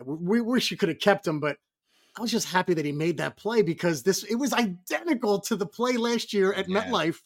We, 0.04 0.40
wish 0.40 0.70
you 0.70 0.76
could 0.76 0.88
have 0.88 1.00
kept 1.00 1.26
him, 1.26 1.40
but 1.40 1.58
I 2.16 2.22
was 2.22 2.30
just 2.30 2.48
happy 2.48 2.74
that 2.74 2.84
he 2.84 2.92
made 2.92 3.18
that 3.18 3.36
play 3.36 3.62
because 3.62 4.02
this 4.02 4.24
it 4.24 4.36
was 4.36 4.52
identical 4.52 5.40
to 5.40 5.56
the 5.56 5.66
play 5.66 5.96
last 5.96 6.32
year 6.32 6.52
at 6.52 6.68
yeah. 6.68 6.84
MetLife 6.84 7.18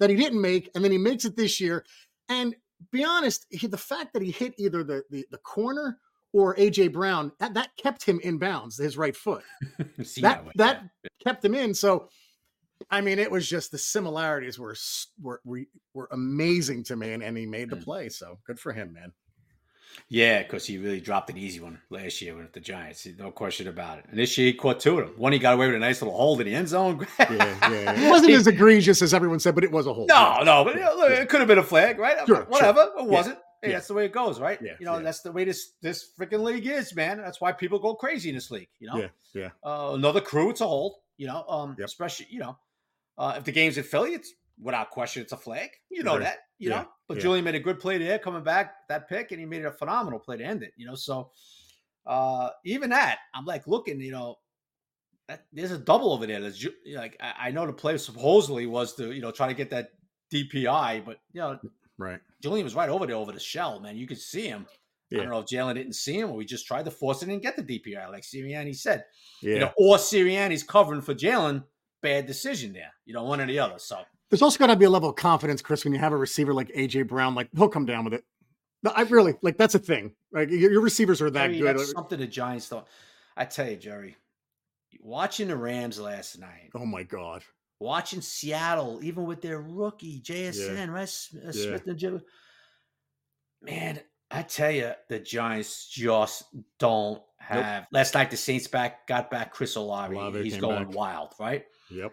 that 0.00 0.10
he 0.10 0.16
didn't 0.16 0.40
make, 0.40 0.70
and 0.74 0.82
then 0.82 0.92
he 0.92 0.98
makes 0.98 1.24
it 1.24 1.36
this 1.36 1.60
year. 1.60 1.84
And 2.28 2.54
be 2.90 3.04
honest, 3.04 3.46
he, 3.50 3.66
the 3.66 3.76
fact 3.76 4.12
that 4.12 4.22
he 4.22 4.30
hit 4.30 4.54
either 4.58 4.84
the, 4.84 5.02
the, 5.10 5.26
the 5.30 5.38
corner 5.38 5.98
or 6.32 6.56
AJ 6.56 6.92
Brown, 6.92 7.32
that, 7.38 7.54
that 7.54 7.70
kept 7.76 8.04
him 8.04 8.20
in 8.22 8.38
bounds, 8.38 8.76
his 8.76 8.96
right 8.96 9.16
foot. 9.16 9.44
that 9.78 10.44
that, 10.54 10.54
that 10.56 10.82
kept 11.22 11.44
him 11.44 11.54
in. 11.54 11.74
So, 11.74 12.08
I 12.90 13.00
mean, 13.00 13.18
it 13.18 13.30
was 13.30 13.48
just 13.48 13.70
the 13.70 13.78
similarities 13.78 14.58
were 14.58 14.74
were 15.22 15.40
were 15.94 16.08
amazing 16.10 16.84
to 16.84 16.96
me, 16.96 17.12
and, 17.12 17.22
and 17.22 17.36
he 17.36 17.46
made 17.46 17.70
the 17.70 17.76
mm. 17.76 17.84
play. 17.84 18.08
So 18.08 18.38
good 18.46 18.58
for 18.58 18.72
him, 18.72 18.92
man. 18.92 19.12
Yeah, 20.08 20.42
because 20.42 20.66
he 20.66 20.78
really 20.78 21.00
dropped 21.00 21.30
an 21.30 21.36
easy 21.36 21.60
one 21.60 21.80
last 21.90 22.20
year 22.20 22.36
with 22.36 22.52
the 22.52 22.60
Giants. 22.60 23.06
No 23.18 23.30
question 23.30 23.68
about 23.68 23.98
it. 23.98 24.06
And 24.08 24.18
this 24.18 24.36
year 24.36 24.48
he 24.48 24.52
caught 24.54 24.80
two 24.80 24.98
of 24.98 25.06
them. 25.06 25.18
One 25.18 25.32
he 25.32 25.38
got 25.38 25.54
away 25.54 25.66
with 25.66 25.76
a 25.76 25.78
nice 25.78 26.02
little 26.02 26.16
hold 26.16 26.40
in 26.40 26.46
the 26.46 26.54
end 26.54 26.68
zone. 26.68 27.06
yeah, 27.18 27.28
yeah. 27.28 27.92
It 27.92 28.10
wasn't 28.10 28.32
as 28.32 28.46
egregious 28.46 29.02
as 29.02 29.14
everyone 29.14 29.40
said, 29.40 29.54
but 29.54 29.64
it 29.64 29.72
was 29.72 29.86
a 29.86 29.92
hold. 29.92 30.08
No, 30.08 30.42
no, 30.42 30.64
but 30.64 30.76
look, 30.76 31.10
it 31.10 31.28
could 31.28 31.40
have 31.40 31.48
been 31.48 31.58
a 31.58 31.62
flag, 31.62 31.98
right? 31.98 32.26
Sure, 32.26 32.44
Whatever. 32.44 32.90
Sure. 32.94 33.00
It 33.00 33.08
wasn't. 33.08 33.38
Hey, 33.62 33.70
yeah. 33.70 33.76
that's 33.76 33.88
the 33.88 33.94
way 33.94 34.04
it 34.04 34.12
goes, 34.12 34.40
right? 34.40 34.58
Yeah, 34.60 34.72
you 34.78 34.84
know, 34.84 34.96
yeah. 34.96 35.02
that's 35.02 35.20
the 35.20 35.32
way 35.32 35.44
this 35.44 35.72
this 35.80 36.10
freaking 36.18 36.42
league 36.42 36.66
is, 36.66 36.94
man. 36.94 37.16
That's 37.16 37.40
why 37.40 37.52
people 37.52 37.78
go 37.78 37.94
crazy 37.94 38.28
in 38.28 38.34
this 38.34 38.50
league. 38.50 38.68
You 38.78 38.88
know, 38.88 38.96
yeah, 38.96 39.08
yeah. 39.32 39.50
Uh, 39.64 39.92
another 39.94 40.20
crew, 40.20 40.50
it's 40.50 40.60
a 40.60 40.66
hold. 40.66 40.96
You 41.16 41.28
know, 41.28 41.44
um, 41.48 41.76
yep. 41.78 41.86
especially 41.86 42.26
you 42.28 42.40
know, 42.40 42.58
uh, 43.16 43.34
if 43.38 43.44
the 43.44 43.52
game's 43.52 43.78
in 43.78 43.84
Philly, 43.84 44.12
it's 44.12 44.34
without 44.60 44.90
question, 44.90 45.22
it's 45.22 45.32
a 45.32 45.36
flag. 45.36 45.70
You 45.90 46.02
know 46.02 46.18
that, 46.18 46.38
you 46.58 46.70
yeah. 46.70 46.82
know. 46.82 46.88
But 47.08 47.16
yeah. 47.18 47.22
Julian 47.22 47.44
made 47.44 47.54
a 47.54 47.60
good 47.60 47.80
play 47.80 47.98
there, 47.98 48.18
coming 48.18 48.42
back 48.42 48.74
that 48.88 49.08
pick, 49.08 49.30
and 49.30 49.40
he 49.40 49.46
made 49.46 49.64
a 49.64 49.72
phenomenal 49.72 50.18
play 50.18 50.36
to 50.38 50.44
end 50.44 50.62
it. 50.62 50.72
You 50.76 50.86
know, 50.86 50.94
so 50.94 51.30
uh, 52.06 52.50
even 52.64 52.90
that, 52.90 53.18
I'm 53.34 53.44
like 53.44 53.66
looking, 53.66 54.00
you 54.00 54.12
know, 54.12 54.36
that, 55.28 55.44
there's 55.52 55.70
a 55.70 55.78
double 55.78 56.12
over 56.12 56.26
there. 56.26 56.40
That's 56.40 56.66
like 56.94 57.16
I, 57.20 57.48
I 57.48 57.50
know 57.50 57.66
the 57.66 57.72
play 57.72 57.96
supposedly 57.98 58.66
was 58.66 58.94
to 58.96 59.12
you 59.12 59.22
know 59.22 59.30
try 59.30 59.48
to 59.48 59.54
get 59.54 59.70
that 59.70 59.90
DPI, 60.32 61.04
but 61.04 61.18
you 61.32 61.40
know, 61.40 61.58
right. 61.98 62.20
Julian 62.42 62.64
was 62.64 62.74
right 62.74 62.88
over 62.88 63.06
there 63.06 63.16
over 63.16 63.32
the 63.32 63.40
shell, 63.40 63.80
man. 63.80 63.96
You 63.96 64.06
could 64.06 64.18
see 64.18 64.46
him. 64.46 64.66
Yeah. 65.10 65.20
I 65.20 65.22
don't 65.22 65.32
know 65.32 65.40
if 65.40 65.46
Jalen 65.46 65.74
didn't 65.74 65.94
see 65.94 66.18
him 66.18 66.30
or 66.30 66.36
we 66.36 66.44
just 66.44 66.66
tried 66.66 66.86
to 66.86 66.90
force 66.90 67.22
it 67.22 67.28
and 67.28 67.40
get 67.40 67.56
the 67.56 67.62
DPI, 67.62 68.10
like 68.10 68.22
Sirianni 68.22 68.74
said. 68.74 69.04
Yeah. 69.42 69.54
You 69.54 69.60
know, 69.60 69.72
or 69.76 69.96
Sirianni's 69.96 70.62
covering 70.62 71.02
for 71.02 71.14
Jalen. 71.14 71.64
Bad 72.02 72.26
decision 72.26 72.72
there. 72.72 72.92
You 73.06 73.14
know, 73.14 73.24
one 73.24 73.40
or 73.40 73.46
the 73.46 73.58
other. 73.58 73.78
So 73.78 73.98
there's 74.30 74.42
also 74.42 74.58
got 74.58 74.68
to 74.68 74.76
be 74.76 74.84
a 74.84 74.90
level 74.90 75.10
of 75.10 75.16
confidence, 75.16 75.62
Chris, 75.62 75.84
when 75.84 75.92
you 75.92 75.98
have 75.98 76.12
a 76.12 76.16
receiver 76.16 76.54
like 76.54 76.68
AJ 76.68 77.08
Brown. 77.08 77.34
Like 77.34 77.48
he'll 77.56 77.68
come 77.68 77.86
down 77.86 78.04
with 78.04 78.14
it. 78.14 78.24
I 78.94 79.02
really 79.02 79.34
like 79.42 79.56
that's 79.56 79.74
a 79.74 79.78
thing. 79.78 80.12
Like 80.32 80.50
your, 80.50 80.72
your 80.72 80.80
receivers 80.80 81.22
are 81.22 81.30
that 81.30 81.52
Jerry, 81.52 81.74
good. 81.74 81.86
something 81.86 82.18
the 82.18 82.26
Giants 82.26 82.68
thought. 82.68 82.88
I 83.36 83.44
tell 83.44 83.68
you, 83.68 83.76
Jerry, 83.76 84.16
watching 85.00 85.48
the 85.48 85.56
Rams 85.56 85.98
last 85.98 86.38
night. 86.38 86.70
Oh 86.74 86.86
my 86.86 87.02
god. 87.02 87.42
Watching 87.80 88.20
Seattle, 88.20 89.00
even 89.02 89.24
with 89.24 89.42
their 89.42 89.60
rookie 89.60 90.20
JSN, 90.20 90.76
yeah. 90.76 90.86
right? 90.86 91.02
Uh, 91.02 91.52
Smith 91.52 91.82
yeah. 91.84 91.90
and 91.90 91.98
Jim. 91.98 92.22
Man, 93.62 94.00
I 94.30 94.42
tell 94.42 94.70
you, 94.70 94.92
the 95.08 95.18
Giants 95.18 95.88
just 95.88 96.44
don't 96.78 97.20
have. 97.38 97.82
Nope. 97.82 97.88
Last 97.92 98.14
night, 98.14 98.30
the 98.30 98.36
Saints 98.36 98.66
back 98.66 99.06
got 99.06 99.30
back 99.30 99.52
Chris 99.52 99.76
Olave. 99.76 100.14
Olave 100.14 100.42
He's 100.42 100.56
going 100.56 100.86
back. 100.86 100.94
wild, 100.94 101.32
right? 101.38 101.64
Yep. 101.90 102.12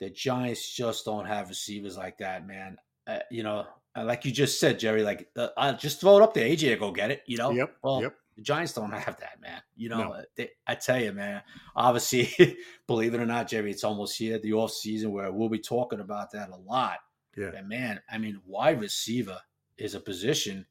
The 0.00 0.10
Giants 0.10 0.74
just 0.74 1.04
don't 1.04 1.26
have 1.26 1.48
receivers 1.48 1.96
like 1.96 2.18
that, 2.18 2.46
man. 2.46 2.78
Uh, 3.06 3.18
you 3.30 3.42
know, 3.42 3.66
like 3.96 4.24
you 4.24 4.32
just 4.32 4.58
said, 4.58 4.78
Jerry, 4.78 5.02
like 5.02 5.28
uh, 5.36 5.48
I'll 5.56 5.76
just 5.76 6.00
throw 6.00 6.16
it 6.16 6.22
up 6.22 6.34
to 6.34 6.40
AJ 6.40 6.58
to 6.58 6.76
go 6.76 6.90
get 6.90 7.10
it. 7.10 7.22
You 7.26 7.36
know, 7.36 7.50
yep, 7.50 7.76
well, 7.82 8.02
yep. 8.02 8.14
the 8.36 8.42
Giants 8.42 8.72
don't 8.72 8.92
have 8.92 9.18
that, 9.20 9.40
man. 9.40 9.60
You 9.76 9.90
know, 9.90 9.98
no. 9.98 10.12
Uh, 10.12 10.22
they, 10.36 10.50
I 10.66 10.74
tell 10.74 11.00
you, 11.00 11.12
man. 11.12 11.42
Obviously, 11.76 12.56
believe 12.86 13.14
it 13.14 13.20
or 13.20 13.26
not, 13.26 13.48
Jerry, 13.48 13.70
it's 13.70 13.84
almost 13.84 14.16
here 14.16 14.38
the 14.38 14.54
off 14.54 14.72
season 14.72 15.12
where 15.12 15.30
we'll 15.32 15.48
be 15.48 15.58
talking 15.58 16.00
about 16.00 16.30
that 16.32 16.50
a 16.50 16.56
lot. 16.56 16.98
Yeah, 17.36 17.50
and 17.56 17.68
man, 17.68 18.00
I 18.10 18.18
mean, 18.18 18.40
wide 18.46 18.80
receiver 18.80 19.38
is 19.76 19.94
a 19.94 20.00
position. 20.00 20.66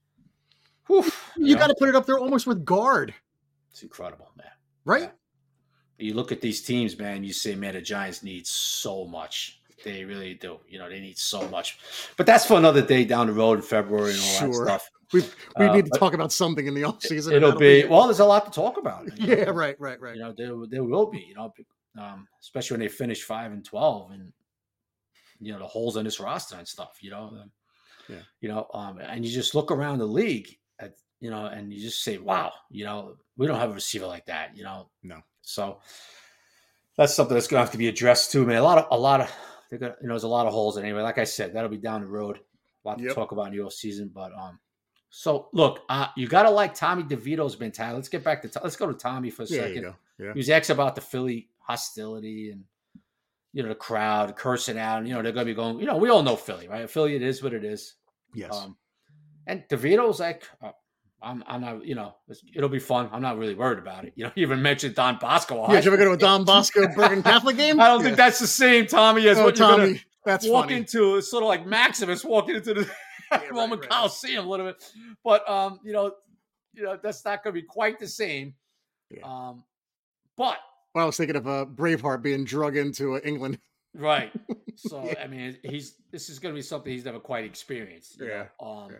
Whew, 0.88 1.04
you, 1.38 1.48
you 1.48 1.56
got 1.56 1.68
to 1.68 1.76
put 1.78 1.90
it 1.90 1.96
up 1.96 2.06
there 2.06 2.18
almost 2.18 2.48
with 2.48 2.66
guard. 2.66 3.14
It's 3.72 3.84
incredible, 3.84 4.32
man. 4.38 4.48
Right? 4.86 5.12
You 6.00 6.14
look 6.14 6.32
at 6.32 6.42
these 6.42 6.62
teams, 6.62 6.98
man, 6.98 7.24
you 7.24 7.34
say, 7.34 7.56
man, 7.56 7.74
the 7.74 7.82
Giants 7.82 8.24
need 8.24 8.48
so 8.48 9.06
much. 9.06 9.62
They 9.84 10.04
really 10.04 10.34
do. 10.34 10.60
You 10.68 10.80
know, 10.80 10.90
they 10.90 11.00
need 11.00 11.18
so 11.18 11.48
much. 11.50 11.80
But 12.18 12.26
that's 12.26 12.46
for 12.46 12.58
another 12.58 12.82
day 12.82 13.06
down 13.06 13.28
the 13.28 13.34
road 13.34 13.60
in 13.60 13.62
February 13.62 14.12
and 14.12 14.20
all 14.20 14.54
sure. 14.54 14.66
that 14.66 14.82
stuff. 14.82 14.90
We 15.12 15.22
we 15.58 15.66
uh, 15.66 15.74
need 15.74 15.86
to 15.86 15.98
talk 15.98 16.14
about 16.14 16.32
something 16.32 16.68
in 16.68 16.74
the 16.74 16.84
offseason. 16.84 17.34
It'll 17.34 17.54
be, 17.54 17.82
be, 17.82 17.88
well, 17.88 18.06
there's 18.06 18.20
a 18.20 18.26
lot 18.26 18.46
to 18.46 18.52
talk 18.52 18.78
about. 18.78 19.10
yeah, 19.20 19.46
know? 19.46 19.54
right, 19.54 19.80
right, 19.80 20.00
right. 20.00 20.16
You 20.16 20.22
know, 20.22 20.34
there, 20.38 20.54
there 20.70 20.84
will 20.84 21.08
be, 21.10 21.26
you 21.28 21.36
know, 21.36 21.52
um, 22.00 22.28
especially 22.42 22.76
when 22.76 22.82
they 22.82 22.90
finish 22.90 23.24
five 23.24 23.52
and 23.52 23.66
twelve 23.66 24.12
and 24.12 24.32
you 25.40 25.54
know, 25.54 25.60
the 25.60 25.68
holes 25.68 25.98
in 25.98 26.06
this 26.06 26.20
roster 26.20 26.58
and 26.58 26.68
stuff, 26.68 26.98
you 27.02 27.10
know. 27.10 27.32
yeah. 28.08 28.18
You 28.42 28.50
know, 28.50 28.68
um, 28.74 29.00
and 29.00 29.26
you 29.26 29.32
just 29.32 29.56
look 29.56 29.72
around 29.72 30.00
the 30.00 30.06
league 30.06 30.50
at, 30.80 30.94
you 31.20 31.30
know, 31.30 31.46
and 31.46 31.74
you 31.74 31.82
just 31.82 32.04
say, 32.04 32.18
Wow, 32.18 32.52
you 32.70 32.86
know, 32.86 33.16
we 33.38 33.48
don't 33.48 33.60
have 33.60 33.72
a 33.72 33.76
receiver 33.76 34.08
like 34.08 34.26
that, 34.26 34.56
you 34.56 34.64
know. 34.64 34.90
No. 35.04 35.22
So 35.50 35.80
that's 36.98 37.14
something 37.14 37.34
that's 37.34 37.48
gonna 37.48 37.62
have 37.62 37.72
to 37.72 37.78
be 37.78 37.88
addressed 37.88 38.32
too, 38.32 38.46
man. 38.46 38.58
A 38.58 38.64
lot 38.64 38.78
of 38.78 38.88
a 38.92 39.00
lot 39.00 39.22
of 39.22 39.32
they're 39.70 39.80
gonna, 39.80 39.96
you 40.02 40.08
know, 40.08 40.14
there's 40.14 40.24
a 40.24 40.28
lot 40.28 40.46
of 40.46 40.54
holes 40.54 40.78
in 40.78 40.84
anyway. 40.84 41.02
Like 41.02 41.18
I 41.18 41.24
said, 41.24 41.54
that'll 41.54 41.70
be 41.70 41.78
down 41.78 42.02
the 42.02 42.08
road. 42.08 42.40
A 42.86 42.88
lot 42.88 43.00
yep. 43.00 43.10
to 43.10 43.16
talk 43.16 43.32
about 43.32 43.48
in 43.48 43.58
the 43.58 43.64
off 43.64 43.74
season, 43.74 44.12
but 44.14 44.32
um. 44.34 44.60
So 45.12 45.50
look, 45.54 45.82
uh, 45.90 46.08
you 46.16 46.28
gotta 46.28 46.52
like 46.52 46.76
Tommy 46.76 47.02
DeVito's 47.04 47.60
mentality. 47.60 47.96
Let's 47.96 48.10
get 48.10 48.24
back 48.24 48.44
to 48.44 48.62
let's 48.64 48.76
go 48.76 48.86
to 48.86 48.94
Tommy 48.94 49.32
for 49.32 49.44
a 49.44 49.46
yeah, 49.48 49.62
second. 49.62 49.96
Yeah. 50.20 50.34
He 50.34 50.40
was 50.40 50.50
asked 50.50 50.70
about 50.70 50.94
the 50.94 51.02
Philly 51.02 51.50
hostility 51.60 52.52
and 52.52 52.64
you 53.54 53.64
know 53.64 53.70
the 53.70 53.76
crowd 53.76 54.36
cursing 54.36 54.78
out. 54.78 55.00
And, 55.00 55.08
you 55.08 55.16
know 55.16 55.24
they're 55.24 55.32
gonna 55.32 55.46
be 55.46 55.56
going. 55.56 55.80
You 55.80 55.88
know 55.88 55.98
we 55.98 56.10
all 56.10 56.22
know 56.22 56.36
Philly, 56.36 56.68
right? 56.68 56.90
Philly, 56.90 57.16
it 57.16 57.24
is 57.24 57.42
what 57.42 57.54
it 57.54 57.64
is. 57.64 57.96
Yes. 58.36 58.56
Um, 58.56 58.78
and 59.48 59.64
DeVito's 59.68 60.20
like, 60.20 60.48
uh, 60.62 60.74
I'm, 61.22 61.44
I'm 61.48 61.62
not, 61.62 61.86
you 61.86 61.96
know, 61.96 62.16
it'll 62.56 62.70
be 62.70 62.80
fun. 62.80 63.10
I'm 63.12 63.22
not 63.22 63.38
really 63.38 63.56
worried 63.56 63.80
about 63.80 64.06
it. 64.06 64.14
You 64.16 64.26
know, 64.26 64.32
you 64.36 64.46
even 64.46 64.62
mentioned 64.62 64.96
Don 64.96 65.18
Bosco. 65.20 65.68
Yeah, 65.68 65.76
did 65.76 65.86
you 65.86 65.94
ever 65.94 65.98
go 65.98 66.06
to 66.06 66.12
a 66.12 66.18
Don 66.18 66.44
Bosco 66.46 66.88
Bergen 66.96 67.24
Catholic 67.24 67.58
game? 67.58 67.80
I 67.80 67.88
don't 67.88 68.00
yeah. 68.00 68.06
think 68.06 68.18
that's 68.18 68.40
the 68.40 68.48
same, 68.48 68.88
Tommy, 68.88 69.28
as 69.28 69.38
oh, 69.38 69.46
what 69.46 69.56
Tommy, 69.56 69.90
you're 69.90 69.98
that's 70.26 70.48
walk 70.48 70.66
funny. 70.66 70.78
into. 70.78 71.18
It's 71.18 71.30
sort 71.30 71.44
of 71.44 71.50
like 71.50 71.66
Maximus 71.66 72.24
walking 72.24 72.56
into 72.56 72.74
the 72.74 72.90
yeah, 73.32 73.42
Roman 73.52 73.80
right, 73.80 73.90
Coliseum 73.90 74.46
a 74.46 74.50
little 74.50 74.68
bit. 74.68 74.84
But, 75.24 75.50
um, 75.50 75.80
you 75.84 75.94
know, 75.94 76.14
you 76.74 76.84
know, 76.84 76.98
that's 77.02 77.24
not 77.26 77.44
going 77.44 77.56
to 77.56 77.62
be 77.62 77.68
quite 77.68 78.00
the 78.00 78.08
same. 78.08 78.54
Yeah. 79.10 79.22
Um, 79.24 79.64
but. 80.38 80.58
Well, 80.94 81.04
I 81.04 81.06
was 81.06 81.18
thinking 81.18 81.36
of 81.36 81.48
uh, 81.48 81.66
Braveheart 81.66 82.22
being 82.22 82.46
drug 82.46 82.78
into 82.78 83.16
uh, 83.16 83.20
England. 83.24 83.60
Right. 83.96 84.32
So, 84.76 85.04
yeah. 85.04 85.16
I 85.24 85.28
mean, 85.28 85.58
he's 85.64 85.96
this 86.12 86.30
is 86.30 86.40
going 86.40 86.54
to 86.54 86.58
be 86.58 86.62
something 86.62 86.92
he's 86.92 87.06
never 87.06 87.20
quite 87.20 87.44
experienced. 87.44 88.22
Yeah. 88.22 88.46
Know, 88.62 88.68
um, 88.68 88.92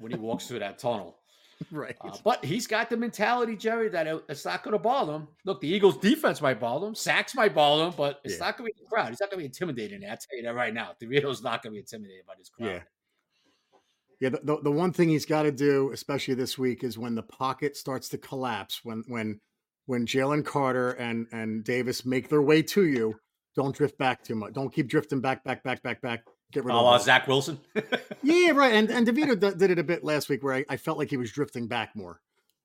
when 0.00 0.12
he 0.12 0.18
walks 0.18 0.46
through 0.46 0.60
that 0.60 0.78
tunnel. 0.78 1.18
right. 1.72 1.96
Uh, 2.00 2.16
but 2.24 2.44
he's 2.44 2.66
got 2.66 2.90
the 2.90 2.96
mentality, 2.96 3.56
Jerry, 3.56 3.88
that 3.88 4.06
it, 4.06 4.24
it's 4.28 4.44
not 4.44 4.62
going 4.62 4.72
to 4.72 4.78
bother 4.78 5.14
him. 5.14 5.28
Look, 5.44 5.60
the 5.60 5.68
Eagles' 5.68 5.96
defense 5.98 6.40
might 6.40 6.60
bother 6.60 6.86
him, 6.86 6.94
sacks 6.94 7.34
might 7.34 7.54
bother 7.54 7.86
him, 7.86 7.94
but 7.96 8.20
it's 8.24 8.34
yeah. 8.34 8.46
not 8.46 8.58
going 8.58 8.70
to 8.70 8.74
be 8.74 8.82
the 8.82 8.88
crowd. 8.88 9.08
He's 9.08 9.20
not 9.20 9.30
going 9.30 9.38
to 9.38 9.42
be 9.42 9.46
intimidated. 9.46 10.02
I'll 10.04 10.16
tell 10.16 10.36
you 10.36 10.42
that 10.44 10.54
right 10.54 10.72
now. 10.72 10.92
DeVito's 11.00 11.42
not 11.42 11.62
going 11.62 11.72
to 11.72 11.76
be 11.76 11.78
intimidated 11.78 12.26
by 12.26 12.34
this 12.38 12.48
crowd. 12.48 12.68
Yeah. 12.68 12.80
Yeah, 14.20 14.30
the, 14.30 14.40
the, 14.42 14.62
the 14.62 14.72
one 14.72 14.92
thing 14.92 15.08
he's 15.08 15.26
got 15.26 15.44
to 15.44 15.52
do, 15.52 15.92
especially 15.92 16.34
this 16.34 16.58
week, 16.58 16.82
is 16.82 16.98
when 16.98 17.14
the 17.14 17.22
pocket 17.22 17.76
starts 17.76 18.08
to 18.08 18.18
collapse, 18.18 18.80
when 18.82 19.04
when 19.06 19.40
when 19.86 20.06
Jalen 20.06 20.44
Carter 20.44 20.90
and 20.92 21.28
and 21.30 21.62
Davis 21.62 22.04
make 22.04 22.28
their 22.28 22.42
way 22.42 22.60
to 22.62 22.84
you, 22.86 23.14
don't 23.54 23.76
drift 23.76 23.96
back 23.96 24.24
too 24.24 24.34
much. 24.34 24.54
Don't 24.54 24.72
keep 24.72 24.88
drifting 24.88 25.20
back, 25.20 25.44
back, 25.44 25.62
back, 25.62 25.84
back, 25.84 26.00
back. 26.02 26.24
Get 26.52 26.64
rid 26.64 26.74
oh, 26.74 26.78
of 26.78 26.86
uh, 26.86 26.98
Zach 26.98 27.28
Wilson. 27.28 27.58
yeah, 28.22 28.52
right. 28.52 28.74
And 28.74 28.90
and 28.90 29.06
DeVito 29.06 29.58
did 29.58 29.70
it 29.70 29.78
a 29.78 29.84
bit 29.84 30.02
last 30.02 30.28
week 30.28 30.42
where 30.42 30.54
I, 30.54 30.64
I, 30.68 30.76
felt 30.78 30.96
like 30.96 31.10
he 31.10 31.18
was 31.18 31.30
drifting 31.30 31.68
back 31.68 31.94
more. 31.94 32.20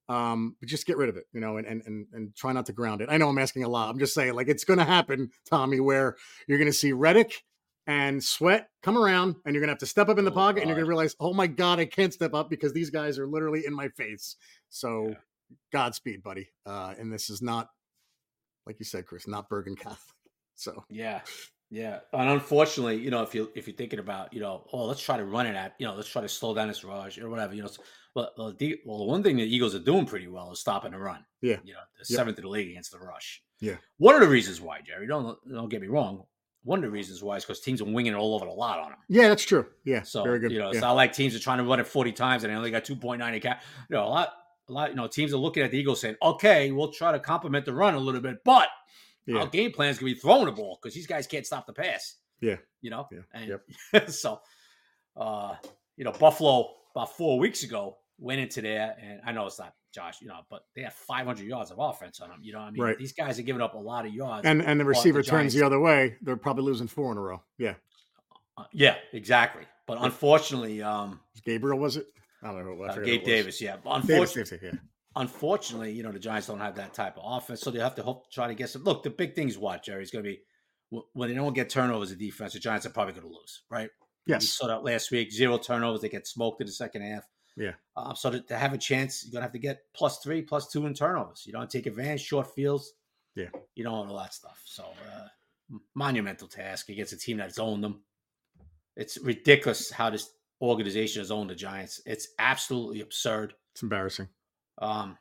Um, 0.07 0.55
but 0.59 0.69
just 0.69 0.85
get 0.85 0.97
rid 0.97 1.09
of 1.09 1.17
it, 1.17 1.25
you 1.33 1.41
know, 1.41 1.57
and, 1.57 1.67
and 1.67 1.81
and 1.85 2.07
and 2.13 2.35
try 2.35 2.53
not 2.53 2.65
to 2.67 2.73
ground 2.73 3.01
it. 3.01 3.09
I 3.11 3.17
know 3.17 3.27
I'm 3.27 3.37
asking 3.37 3.63
a 3.65 3.69
lot. 3.69 3.89
I'm 3.89 3.99
just 3.99 4.13
saying, 4.13 4.35
like, 4.35 4.47
it's 4.47 4.63
going 4.63 4.79
to 4.79 4.85
happen, 4.85 5.31
Tommy, 5.49 5.79
where 5.79 6.15
you're 6.47 6.57
going 6.57 6.71
to 6.71 6.77
see 6.77 6.93
Reddick 6.93 7.43
and 7.85 8.23
Sweat 8.23 8.69
come 8.81 8.97
around, 8.97 9.35
and 9.45 9.53
you're 9.53 9.61
going 9.61 9.67
to 9.67 9.73
have 9.73 9.79
to 9.79 9.85
step 9.85 10.09
up 10.09 10.17
in 10.17 10.25
the 10.25 10.31
Oh, 10.31 10.35
pocket, 10.35 10.61
and 10.61 10.69
you're 10.69 10.75
going 10.75 10.85
to 10.85 10.89
realize, 10.89 11.15
oh 11.19 11.33
my 11.33 11.47
god, 11.47 11.79
I 11.79 11.85
can't 11.85 12.13
step 12.13 12.33
up 12.33 12.49
because 12.49 12.73
these 12.73 12.89
guys 12.89 13.19
are 13.19 13.27
literally 13.27 13.65
in 13.65 13.73
my 13.73 13.89
face. 13.89 14.35
So, 14.69 15.09
Yeah. 15.09 15.15
Godspeed, 15.71 16.23
buddy. 16.23 16.49
Uh, 16.65 16.95
and 16.97 17.11
this 17.11 17.29
is 17.29 17.41
not, 17.41 17.69
like 18.65 18.79
you 18.79 18.85
said, 18.85 19.05
Chris, 19.05 19.27
not 19.27 19.49
Bergen 19.49 19.75
Catholic. 19.75 19.99
So, 20.55 20.83
Yeah, 20.89 21.21
yeah, 21.73 21.99
and 22.13 22.29
unfortunately, 22.29 22.97
you 22.97 23.09
know, 23.09 23.23
if 23.23 23.33
you 23.33 23.49
if 23.55 23.67
you're 23.67 23.75
thinking 23.75 23.97
about, 23.99 24.31
you 24.31 24.39
know, 24.39 24.65
oh, 24.71 24.85
let's 24.85 25.01
try 25.01 25.17
to 25.17 25.25
run 25.25 25.47
it 25.47 25.55
at, 25.55 25.73
you 25.79 25.87
know, 25.87 25.95
let's 25.95 26.07
try 26.07 26.21
to 26.21 26.29
slow 26.29 26.53
down 26.53 26.67
this 26.67 26.83
rush 26.83 27.17
or 27.17 27.29
whatever, 27.29 27.55
you 27.55 27.63
know. 27.63 27.69
Well, 28.15 28.29
well, 28.37 28.53
the, 28.55 28.79
well, 28.85 28.99
the 28.99 29.05
one 29.05 29.23
thing 29.23 29.37
the 29.37 29.43
Eagles 29.43 29.73
are 29.73 29.79
doing 29.79 30.05
pretty 30.05 30.27
well 30.27 30.51
is 30.51 30.59
stopping 30.59 30.91
the 30.91 30.99
run. 30.99 31.25
Yeah. 31.41 31.57
you 31.63 31.73
know, 31.73 31.79
the 31.97 32.05
Yep. 32.07 32.15
seventh 32.17 32.37
in 32.37 32.43
the 32.43 32.49
league 32.49 32.69
against 32.69 32.91
the 32.91 32.99
rush. 32.99 33.41
Yeah. 33.59 33.77
one 33.97 34.13
of 34.13 34.21
the 34.21 34.27
reasons 34.27 34.61
why, 34.61 34.81
Jerry, 34.85 35.07
don't 35.07 35.35
don't 35.51 35.69
get 35.69 35.81
me 35.81 35.87
wrong. 35.87 36.23
One 36.63 36.77
of 36.79 36.83
the 36.83 36.91
reasons 36.91 37.23
why 37.23 37.37
is 37.37 37.43
because 37.43 37.59
teams 37.61 37.81
are 37.81 37.85
winging 37.85 38.13
it 38.13 38.15
all 38.15 38.35
over 38.35 38.45
the 38.45 38.51
lot 38.51 38.79
on 38.79 38.89
them. 38.91 38.99
yeah, 39.09 39.27
that's 39.29 39.43
true. 39.43 39.65
Yeah, 39.83 40.03
So 40.03 40.23
very 40.23 40.37
good. 40.39 40.51
you 40.51 40.59
know, 40.59 40.67
it's 40.67 40.75
yeah. 40.75 40.81
not 40.81 40.93
like 40.93 41.11
teams 41.11 41.35
are 41.35 41.39
trying 41.39 41.57
to 41.57 41.63
run 41.63 41.79
it 41.79 41.87
40 41.87 42.11
times 42.11 42.43
and 42.43 42.53
they 42.53 42.55
only 42.57 42.69
got 42.71 42.83
2.9 42.85 43.33
in 43.33 43.41
cap. 43.41 43.63
You 43.89 43.95
know, 43.97 44.03
a 44.05 44.07
lot, 44.07 44.33
a 44.69 44.71
lot, 44.71 44.89
you 44.91 44.95
know, 44.95 45.07
teams 45.07 45.33
are 45.33 45.37
looking 45.37 45.63
at 45.63 45.71
the 45.71 45.77
Eagles 45.79 45.99
saying, 46.01 46.15
okay, 46.21 46.71
we'll 46.71 46.91
try 46.93 47.11
to 47.11 47.19
complement 47.19 47.65
the 47.65 47.73
run 47.73 47.95
a 47.95 47.99
little 47.99 48.21
bit, 48.21 48.37
but 48.45 48.67
yeah. 49.25 49.39
our 49.41 49.47
game 49.47 49.71
plan 49.71 49.89
is 49.89 49.99
going 49.99 50.11
to 50.11 50.15
be 50.15 50.21
throwing 50.21 50.45
the 50.45 50.51
ball 50.51 50.77
because 50.81 50.93
these 50.95 51.07
guys 51.07 51.27
can't 51.27 51.45
stop 51.45 51.65
the 51.67 51.73
pass. 51.73 52.15
Yeah. 52.41 52.57
You 52.81 52.89
know? 52.89 53.07
Yeah. 53.11 53.19
And 53.33 53.59
Yep. 53.93 54.09
so, 54.09 54.39
uh, 55.15 55.55
you 55.97 56.03
know, 56.03 56.11
Buffalo 56.11 56.69
about 56.95 57.15
four 57.15 57.39
weeks 57.39 57.63
ago 57.63 57.97
went 58.19 58.39
into 58.39 58.61
there, 58.61 58.95
and 59.01 59.21
I 59.25 59.31
know 59.31 59.45
it's 59.47 59.59
not 59.59 59.73
Josh, 59.93 60.21
you 60.21 60.27
know, 60.27 60.39
but 60.49 60.63
they 60.75 60.81
had 60.81 60.93
500 60.93 61.45
yards 61.45 61.71
of 61.71 61.77
offense 61.79 62.19
on 62.19 62.29
them. 62.29 62.39
You 62.41 62.53
know, 62.53 62.59
what 62.59 62.65
I 62.67 62.71
mean, 62.71 62.83
Right. 62.83 62.97
these 62.97 63.13
guys 63.13 63.37
are 63.39 63.43
giving 63.43 63.61
up 63.61 63.75
a 63.75 63.77
lot 63.79 64.05
of 64.05 64.13
yards. 64.13 64.45
and 64.45 64.61
and 64.61 64.79
the 64.79 64.83
the 64.83 64.87
receiver 64.89 65.21
turns 65.23 65.53
the 65.53 65.63
other 65.65 65.79
way, 65.79 66.17
they're 66.21 66.35
probably 66.37 66.63
losing 66.63 66.87
four 66.87 67.11
in 67.11 67.17
a 67.17 67.21
row. 67.21 67.41
Yeah, 67.57 67.75
Uh, 68.57 68.65
yeah, 68.71 68.95
exactly. 69.13 69.63
But 69.85 69.97
unfortunately, 70.01 70.81
um, 70.81 71.19
Gabriel 71.45 71.77
was 71.79 71.97
it? 71.97 72.07
I 72.41 72.47
don't 72.47 72.59
know. 72.59 72.63
Who 72.65 72.71
it 72.73 72.77
was. 72.77 72.97
Uh, 72.97 73.01
Gabe 73.01 73.07
it 73.07 73.19
was. 73.21 73.27
Davis, 73.27 73.61
yeah, 73.61 73.77
but 73.83 74.01
Davis, 74.01 74.09
unfortunately, 74.09 74.57
Davis, 74.57 74.73
yeah. 74.73 74.79
Unfortunately, 75.15 75.91
you 75.91 76.03
know, 76.03 76.11
the 76.11 76.19
Giants 76.19 76.47
don't 76.47 76.59
have 76.59 76.75
that 76.75 76.93
type 76.93 77.17
of 77.17 77.23
offense, 77.25 77.61
so 77.61 77.71
they 77.71 77.79
have 77.79 77.95
to 77.95 78.03
hope 78.03 78.31
try 78.31 78.47
to 78.47 78.55
get 78.55 78.69
some. 78.69 78.83
Look, 78.83 79.03
the 79.03 79.09
big 79.09 79.35
thing 79.35 79.47
is 79.47 79.57
what 79.57 79.83
Jerry 79.83 80.03
is 80.03 80.11
going 80.11 80.23
to 80.25 80.29
be 80.31 80.41
when 81.13 81.29
they 81.29 81.35
don't 81.35 81.53
get 81.53 81.69
turnovers 81.69 82.11
of 82.11 82.19
defense. 82.19 82.53
The 82.53 82.59
Giants 82.59 82.85
are 82.85 82.89
probably 82.91 83.13
going 83.13 83.27
to 83.27 83.33
lose, 83.33 83.63
right? 83.69 83.89
We 84.27 84.31
Yes. 84.33 84.47
saw 84.49 84.67
that 84.67 84.83
last 84.83 85.11
week. 85.11 85.31
Zero 85.31 85.57
turnovers. 85.57 86.01
They 86.01 86.09
get 86.09 86.27
smoked 86.27 86.61
in 86.61 86.67
the 86.67 86.73
second 86.73 87.01
half. 87.01 87.23
Yeah. 87.57 87.73
Um, 87.97 88.15
so 88.15 88.31
to, 88.31 88.39
to 88.41 88.57
have 88.57 88.73
a 88.73 88.77
chance, 88.77 89.23
you're 89.23 89.31
gonna 89.33 89.43
have 89.43 89.51
to 89.51 89.59
get 89.59 89.81
plus 89.93 90.19
three, 90.19 90.41
plus 90.41 90.71
two 90.71 90.85
in 90.87 90.93
turnovers. 90.93 91.43
You 91.45 91.53
don't 91.53 91.69
take 91.69 91.85
advantage, 91.85 92.21
short 92.21 92.53
fields. 92.55 92.93
Yeah. 93.35 93.49
You 93.75 93.83
know, 93.83 94.01
and 94.01 94.09
all 94.09 94.17
that 94.17 94.33
stuff. 94.33 94.61
So 94.65 94.83
uh, 94.83 95.27
monumental 95.93 96.47
task 96.47 96.89
against 96.89 97.13
a 97.13 97.17
team 97.17 97.37
that's 97.37 97.59
owned 97.59 97.83
them. 97.83 98.01
It's 98.95 99.17
ridiculous 99.19 99.91
how 99.91 100.09
this 100.09 100.29
organization 100.61 101.21
has 101.21 101.29
owned 101.31 101.49
the 101.49 101.55
Giants. 101.55 102.01
It's 102.05 102.29
absolutely 102.39 103.01
absurd. 103.01 103.53
It's 103.73 103.83
embarrassing. 103.83 104.29
Um, 104.79 105.17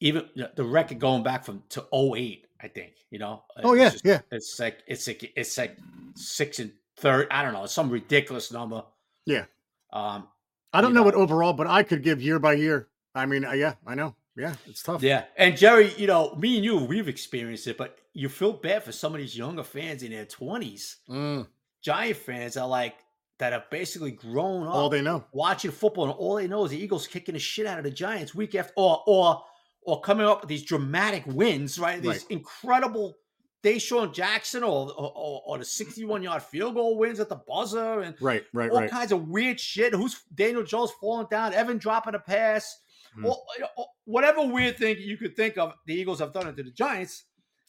even 0.00 0.28
the 0.56 0.64
record 0.64 0.98
going 0.98 1.22
back 1.22 1.44
from 1.44 1.62
to 1.70 1.84
08, 1.92 2.46
I 2.62 2.68
think. 2.68 2.92
You 3.10 3.18
know. 3.18 3.42
Oh 3.62 3.72
It's 3.74 3.80
yeah, 3.82 3.90
just- 3.90 4.04
yeah, 4.04 4.20
it's 4.30 4.58
like 4.60 4.78
it's 4.86 5.06
like 5.06 5.32
it's 5.36 5.58
like 5.58 5.76
six 6.14 6.58
and 6.58 6.72
third. 6.96 7.26
I 7.30 7.42
don't 7.42 7.52
know. 7.52 7.64
It's 7.64 7.72
some 7.72 7.90
ridiculous 7.90 8.52
number. 8.52 8.84
Yeah. 9.26 9.44
Um. 9.92 10.28
I 10.72 10.80
don't 10.80 10.94
know 10.94 11.00
know. 11.00 11.06
what 11.06 11.14
overall, 11.16 11.52
but 11.52 11.66
I 11.66 11.82
could 11.82 12.02
give 12.04 12.22
year 12.22 12.38
by 12.38 12.52
year. 12.52 12.86
I 13.14 13.26
mean, 13.26 13.44
uh, 13.44 13.52
yeah, 13.52 13.74
I 13.84 13.96
know. 13.96 14.14
Yeah, 14.36 14.54
it's 14.66 14.84
tough. 14.84 15.02
Yeah. 15.02 15.24
And 15.36 15.56
Jerry, 15.56 15.92
you 15.96 16.06
know, 16.06 16.36
me 16.36 16.54
and 16.56 16.64
you, 16.64 16.76
we've 16.78 17.08
experienced 17.08 17.66
it, 17.66 17.76
but 17.76 17.98
you 18.14 18.28
feel 18.28 18.52
bad 18.52 18.84
for 18.84 18.92
some 18.92 19.12
of 19.12 19.20
these 19.20 19.36
younger 19.36 19.64
fans 19.64 20.04
in 20.04 20.12
their 20.12 20.24
twenties. 20.26 20.98
Mm, 21.08 21.48
Giant 21.82 22.16
fans 22.16 22.56
are 22.56 22.68
like 22.68 22.94
that 23.40 23.52
have 23.52 23.68
basically 23.70 24.12
grown 24.12 24.66
up 24.66 24.74
all 24.74 24.88
they 24.88 25.02
know. 25.02 25.24
watching 25.32 25.70
football, 25.72 26.04
and 26.04 26.12
all 26.14 26.36
they 26.36 26.46
know 26.48 26.64
is 26.64 26.70
the 26.70 26.82
Eagles 26.82 27.06
kicking 27.06 27.34
the 27.34 27.38
shit 27.38 27.66
out 27.66 27.78
of 27.78 27.84
the 27.84 27.90
Giants 27.90 28.34
week 28.34 28.54
after, 28.54 28.72
or 28.76 29.02
or 29.06 29.42
or 29.82 30.00
coming 30.00 30.26
up 30.26 30.40
with 30.42 30.48
these 30.48 30.62
dramatic 30.62 31.24
wins, 31.26 31.78
right? 31.78 32.00
These 32.00 32.08
Right. 32.22 32.24
incredible 32.30 33.16
DeSean 33.62 34.14
Jackson 34.14 34.62
or 34.62 34.90
or, 34.96 35.42
or, 35.46 35.58
the 35.58 35.64
sixty-one 35.64 36.22
yard 36.22 36.42
field 36.42 36.74
goal 36.74 36.96
wins 36.96 37.20
at 37.20 37.28
the 37.28 37.36
buzzer, 37.36 38.00
and 38.00 38.14
Right, 38.20 38.44
right, 38.54 38.70
all 38.70 38.78
right. 38.78 38.90
kinds 38.90 39.12
of 39.12 39.28
weird 39.28 39.58
shit. 39.60 39.92
Who's 39.94 40.22
Daniel 40.34 40.62
Jones 40.62 40.90
falling 41.00 41.26
down? 41.30 41.52
Evan 41.52 41.76
dropping 41.78 42.14
a 42.14 42.18
pass. 42.20 42.78
Hmm. 43.14 43.26
Or, 43.26 43.36
or 43.76 43.86
whatever 44.04 44.46
weird 44.46 44.78
thing 44.78 44.96
you 45.00 45.16
could 45.16 45.34
think 45.34 45.58
of, 45.58 45.74
the 45.84 45.94
Eagles 45.94 46.20
have 46.20 46.32
done 46.32 46.46
it 46.46 46.56
to 46.56 46.62
the 46.62 46.70
Giants. 46.70 47.24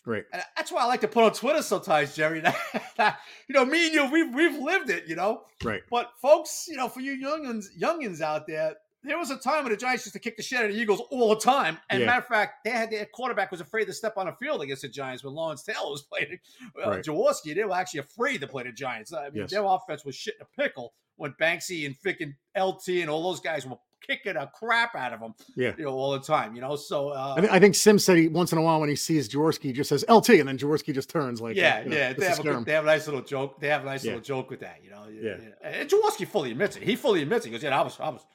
Right. 0.06 0.24
And 0.34 0.42
that's 0.58 0.72
why 0.72 0.82
I 0.82 0.86
like 0.86 1.02
to 1.02 1.08
put 1.08 1.24
on 1.24 1.34
Twitter 1.34 1.62
sometimes, 1.62 2.16
Jerry. 2.16 2.44
You 3.00 3.56
know, 3.56 3.66
me 3.66 3.86
and 3.88 3.94
you, 3.94 4.12
we've 4.12 4.34
we've 4.34 4.62
lived 4.62 4.90
it, 4.90 5.08
you 5.08 5.16
know. 5.16 5.44
Right. 5.64 5.82
But 5.90 6.12
folks, 6.22 6.66
you 6.70 6.76
know, 6.78 6.88
for 6.88 7.00
you 7.02 7.14
youngins, 7.18 7.66
youngins 7.80 8.22
out 8.22 8.48
there, 8.48 8.76
there 9.04 9.18
was 9.18 9.32
a 9.32 9.38
time 9.38 9.64
when 9.64 9.72
the 9.74 9.78
Giants 9.78 10.06
used 10.06 10.14
to 10.14 10.20
kick 10.20 10.38
the 10.38 10.44
shit 10.44 10.60
out 10.60 10.66
of 10.66 10.72
the 10.74 10.80
Eagles 10.80 11.02
all 11.10 11.30
the 11.30 11.42
time. 11.42 11.78
And 11.90 12.00
Yeah. 12.02 12.06
matter 12.06 12.20
of 12.22 12.28
fact, 12.28 12.64
they 12.64 12.70
had 12.70 12.92
their 12.92 13.06
quarterback 13.08 13.50
was 13.52 13.60
afraid 13.60 13.86
to 13.86 13.94
step 13.94 14.14
on 14.18 14.28
the 14.28 14.34
field 14.34 14.62
against 14.62 14.84
the 14.84 14.90
Giants 14.90 15.24
when 15.24 15.34
Lawrence 15.34 15.64
Taylor 15.64 15.90
was 15.90 16.04
playing. 16.12 16.38
Uh, 16.84 16.90
Right. 16.92 17.04
Jaworski, 17.04 17.56
they 17.56 17.64
were 17.64 17.74
actually 17.76 18.02
afraid 18.02 18.42
to 18.42 18.48
play 18.48 18.64
the 18.64 18.72
Giants. 18.72 19.12
I 19.12 19.26
mean, 19.26 19.42
Yes. 19.42 19.52
their 19.52 19.64
offense 19.66 20.06
was 20.06 20.16
shit 20.16 20.36
in 20.40 20.42
a 20.44 20.62
pickle 20.62 20.94
when 21.22 21.34
Banksy 21.40 21.86
and 21.86 21.96
freaking 22.04 22.34
LT 22.60 23.02
and 23.02 23.10
all 23.10 23.24
those 23.24 23.40
guys 23.40 23.66
were 23.66 23.78
kicking 24.06 24.36
a 24.36 24.48
crap 24.48 24.96
out 24.96 25.14
of 25.14 25.20
him, 25.20 25.34
Yeah. 25.56 25.74
you 25.78 25.86
know, 25.86 25.92
all 25.92 26.12
the 26.14 26.20
time. 26.20 26.56
You 26.56 26.62
know, 26.62 26.76
so 26.76 27.10
uh, 27.10 27.36
I, 27.38 27.40
th- 27.42 27.54
I 27.54 27.60
think 27.60 27.76
Simms 27.76 28.04
said 28.04 28.18
he 28.18 28.28
once 28.28 28.52
in 28.52 28.58
a 28.58 28.62
while 28.64 28.80
when 28.80 28.90
he 28.90 28.96
sees 28.96 29.30
Jaworski, 29.30 29.66
he 29.66 29.74
just 29.74 29.90
says 29.90 30.04
LT, 30.10 30.30
and 30.32 30.48
then 30.48 30.58
Jaworski 30.58 30.92
just 30.94 31.10
turns 31.10 31.40
like, 31.40 31.56
yeah, 31.56 31.84
you 31.84 31.90
know, 31.90 31.96
yeah, 31.96 32.14
they 32.14 32.26
have, 32.26 32.40
a 32.40 32.44
good, 32.44 32.66
they 32.66 32.72
have 32.74 32.84
a 32.84 32.88
nice 32.88 33.06
little 33.06 33.22
joke. 33.22 33.60
They 33.60 33.68
have 33.68 33.84
a 33.84 33.86
nice 33.86 34.04
Yeah. 34.04 34.14
little 34.14 34.24
joke 34.24 34.50
with 34.50 34.62
that, 34.62 34.80
you 34.84 34.90
know. 34.90 35.06
Yeah. 35.12 35.38
And 35.64 35.88
Jaworski 35.88 36.28
fully 36.28 36.50
admits 36.52 36.76
it. 36.78 36.84
He 36.84 36.96
fully 36.96 37.22
admits 37.22 37.46
it. 37.46 37.50
He 37.50 37.54
goes, 37.54 37.62
"Yeah, 37.64 37.80
I 37.80 37.84
was, 37.84 38.00
I 38.00 38.10
was, 38.10 38.26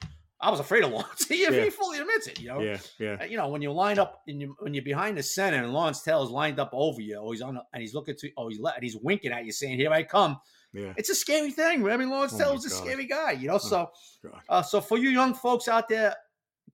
I 0.41 0.51
was 0.53 0.61
afraid 0.61 0.85
of 0.85 0.93
Lawrence." 0.93 1.25
he, 1.29 1.43
Yeah. 1.43 1.51
he 1.65 1.71
fully 1.71 1.99
admits 1.99 2.29
it. 2.29 2.41
You 2.41 2.49
know. 2.49 2.61
Yeah, 2.61 2.79
yeah, 3.01 3.25
You 3.25 3.37
know, 3.37 3.49
when 3.49 3.61
you 3.61 3.73
line 3.73 3.99
up 3.99 4.23
and 4.29 4.41
you 4.41 4.55
when 4.61 4.73
you're 4.73 4.85
behind 4.85 5.19
the 5.19 5.23
center 5.25 5.61
and 5.65 5.73
Lawrence 5.73 6.01
Taylor's 6.03 6.31
lined 6.31 6.61
up 6.61 6.71
over 6.73 7.01
you, 7.01 7.17
or 7.17 7.33
he's 7.33 7.43
on, 7.43 7.59
and 7.73 7.81
he's 7.83 7.93
looking 7.93 8.15
to, 8.21 8.31
oh, 8.37 8.49
he's 8.49 8.61
le- 8.61 8.73
and 8.73 8.85
he's 8.85 8.97
winking 8.97 9.33
at 9.33 9.45
you, 9.45 9.51
saying, 9.51 9.77
"Here 9.79 9.91
I 9.93 10.05
come." 10.05 10.39
Yeah. 10.77 10.93
It's 10.97 11.09
a 11.09 11.15
scary 11.15 11.51
thing. 11.51 11.83
Mean, 11.83 12.11
Lawrence 12.11 12.35
Oh 12.35 12.39
Taylor's 12.39 12.67
a 12.67 12.69
God. 12.69 12.77
scary 12.77 13.07
guy, 13.07 13.33
you 13.33 13.49
know. 13.49 13.59
So, 13.59 13.91
God. 14.23 14.41
uh, 14.49 14.63
so 14.63 14.81
for 14.81 14.99
you 14.99 15.09
young 15.09 15.33
folks 15.33 15.69
out 15.69 15.89
there, 15.89 16.15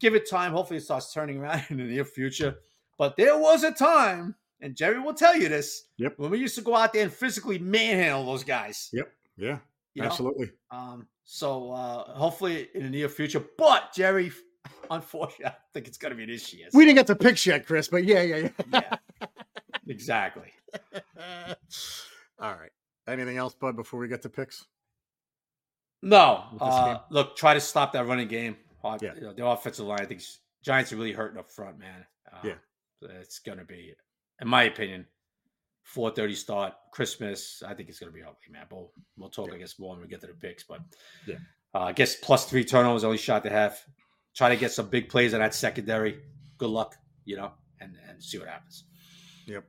give 0.00 0.14
it 0.14 0.28
time. 0.28 0.52
Hopefully, 0.52 0.78
it 0.78 0.82
starts 0.82 1.12
turning 1.12 1.38
around 1.40 1.62
in 1.70 1.76
the 1.76 1.84
near 1.84 2.04
future. 2.04 2.56
But 2.98 3.16
there 3.16 3.38
was 3.38 3.62
a 3.62 3.70
time, 3.70 4.34
and 4.60 4.74
Jerry 4.74 4.98
will 4.98 5.14
tell 5.14 5.36
you 5.36 5.48
this. 5.48 5.84
Yep. 5.98 6.14
When 6.18 6.30
we 6.30 6.38
used 6.38 6.56
to 6.56 6.62
go 6.62 6.74
out 6.74 6.92
there 6.92 7.04
and 7.04 7.12
physically 7.12 7.58
manhandle 7.58 8.26
those 8.26 8.44
guys. 8.44 8.90
Yep. 8.92 9.12
Yeah, 9.36 9.58
you 9.94 10.02
know? 10.02 10.08
absolutely. 10.08 10.50
Um. 10.70 11.06
So 11.24 11.70
uh, 11.70 12.12
hopefully 12.14 12.68
in 12.74 12.82
the 12.82 12.90
near 12.90 13.08
future. 13.08 13.44
But 13.56 13.94
Jerry, 13.94 14.32
unfortunately, 14.90 15.46
I 15.46 15.54
think 15.72 15.86
it's 15.86 15.96
going 15.98 16.10
to 16.10 16.16
be 16.16 16.26
this 16.26 16.52
year. 16.52 16.66
We 16.72 16.84
didn't 16.84 16.96
get 16.96 17.06
the 17.06 17.16
picks 17.16 17.46
yet, 17.46 17.66
Chris, 17.66 17.88
but 17.88 18.04
yeah, 18.04 18.22
yeah, 18.22 18.36
yeah. 18.36 18.48
yeah. 18.72 18.96
Exactly. 19.88 20.52
All 22.38 22.54
right. 22.54 22.70
Anything 23.08 23.36
else, 23.36 23.54
Bud, 23.54 23.76
before 23.76 23.98
we 24.00 24.08
get 24.08 24.22
to 24.22 24.28
picks? 24.28 24.64
No. 26.02 26.44
Uh, 26.60 26.98
look, 27.10 27.36
try 27.36 27.54
to 27.54 27.60
stop 27.60 27.92
that 27.92 28.06
running 28.06 28.28
game. 28.28 28.56
Uh, 28.84 28.98
Yeah. 29.00 29.14
you 29.14 29.20
know, 29.22 29.32
the 29.32 29.46
offensive 29.46 29.86
line, 29.86 30.00
I 30.00 30.06
think 30.06 30.22
Giants 30.62 30.92
are 30.92 30.96
really 30.96 31.12
hurting 31.12 31.38
up 31.38 31.50
front, 31.50 31.78
man. 31.78 32.06
Uh, 32.32 32.40
Yeah. 32.44 32.54
It's 33.20 33.40
going 33.40 33.58
to 33.58 33.64
be, 33.64 33.94
in 34.40 34.48
my 34.48 34.64
opinion, 34.64 35.06
4:30 35.84 36.36
start 36.36 36.74
Christmas. 36.92 37.62
I 37.64 37.74
think 37.74 37.88
it's 37.88 37.98
going 37.98 38.12
to 38.12 38.16
be 38.16 38.22
ugly, 38.22 38.50
man. 38.50 38.66
But 38.70 38.76
we'll, 38.76 38.92
we'll 39.16 39.30
talk, 39.30 39.48
Yeah. 39.48 39.54
I 39.54 39.58
guess, 39.58 39.78
more 39.78 39.90
when 39.94 40.02
we 40.02 40.08
get 40.08 40.20
to 40.20 40.28
the 40.28 40.34
picks. 40.34 40.62
But 40.62 40.80
Yeah. 41.26 41.38
uh, 41.74 41.80
I 41.80 41.92
guess 41.92 42.14
plus 42.16 42.48
three 42.48 42.64
turnovers, 42.64 43.02
only 43.04 43.18
shot 43.18 43.42
to 43.44 43.50
have. 43.50 43.84
Try 44.34 44.48
to 44.50 44.56
get 44.56 44.70
some 44.72 44.88
big 44.88 45.08
plays 45.08 45.34
on 45.34 45.40
that 45.40 45.54
secondary. 45.54 46.22
Good 46.58 46.70
luck, 46.70 46.96
you 47.24 47.36
know, 47.36 47.52
and 47.80 47.96
and 48.08 48.22
see 48.22 48.38
what 48.38 48.48
happens. 48.48 48.84
Yep. 49.46 49.64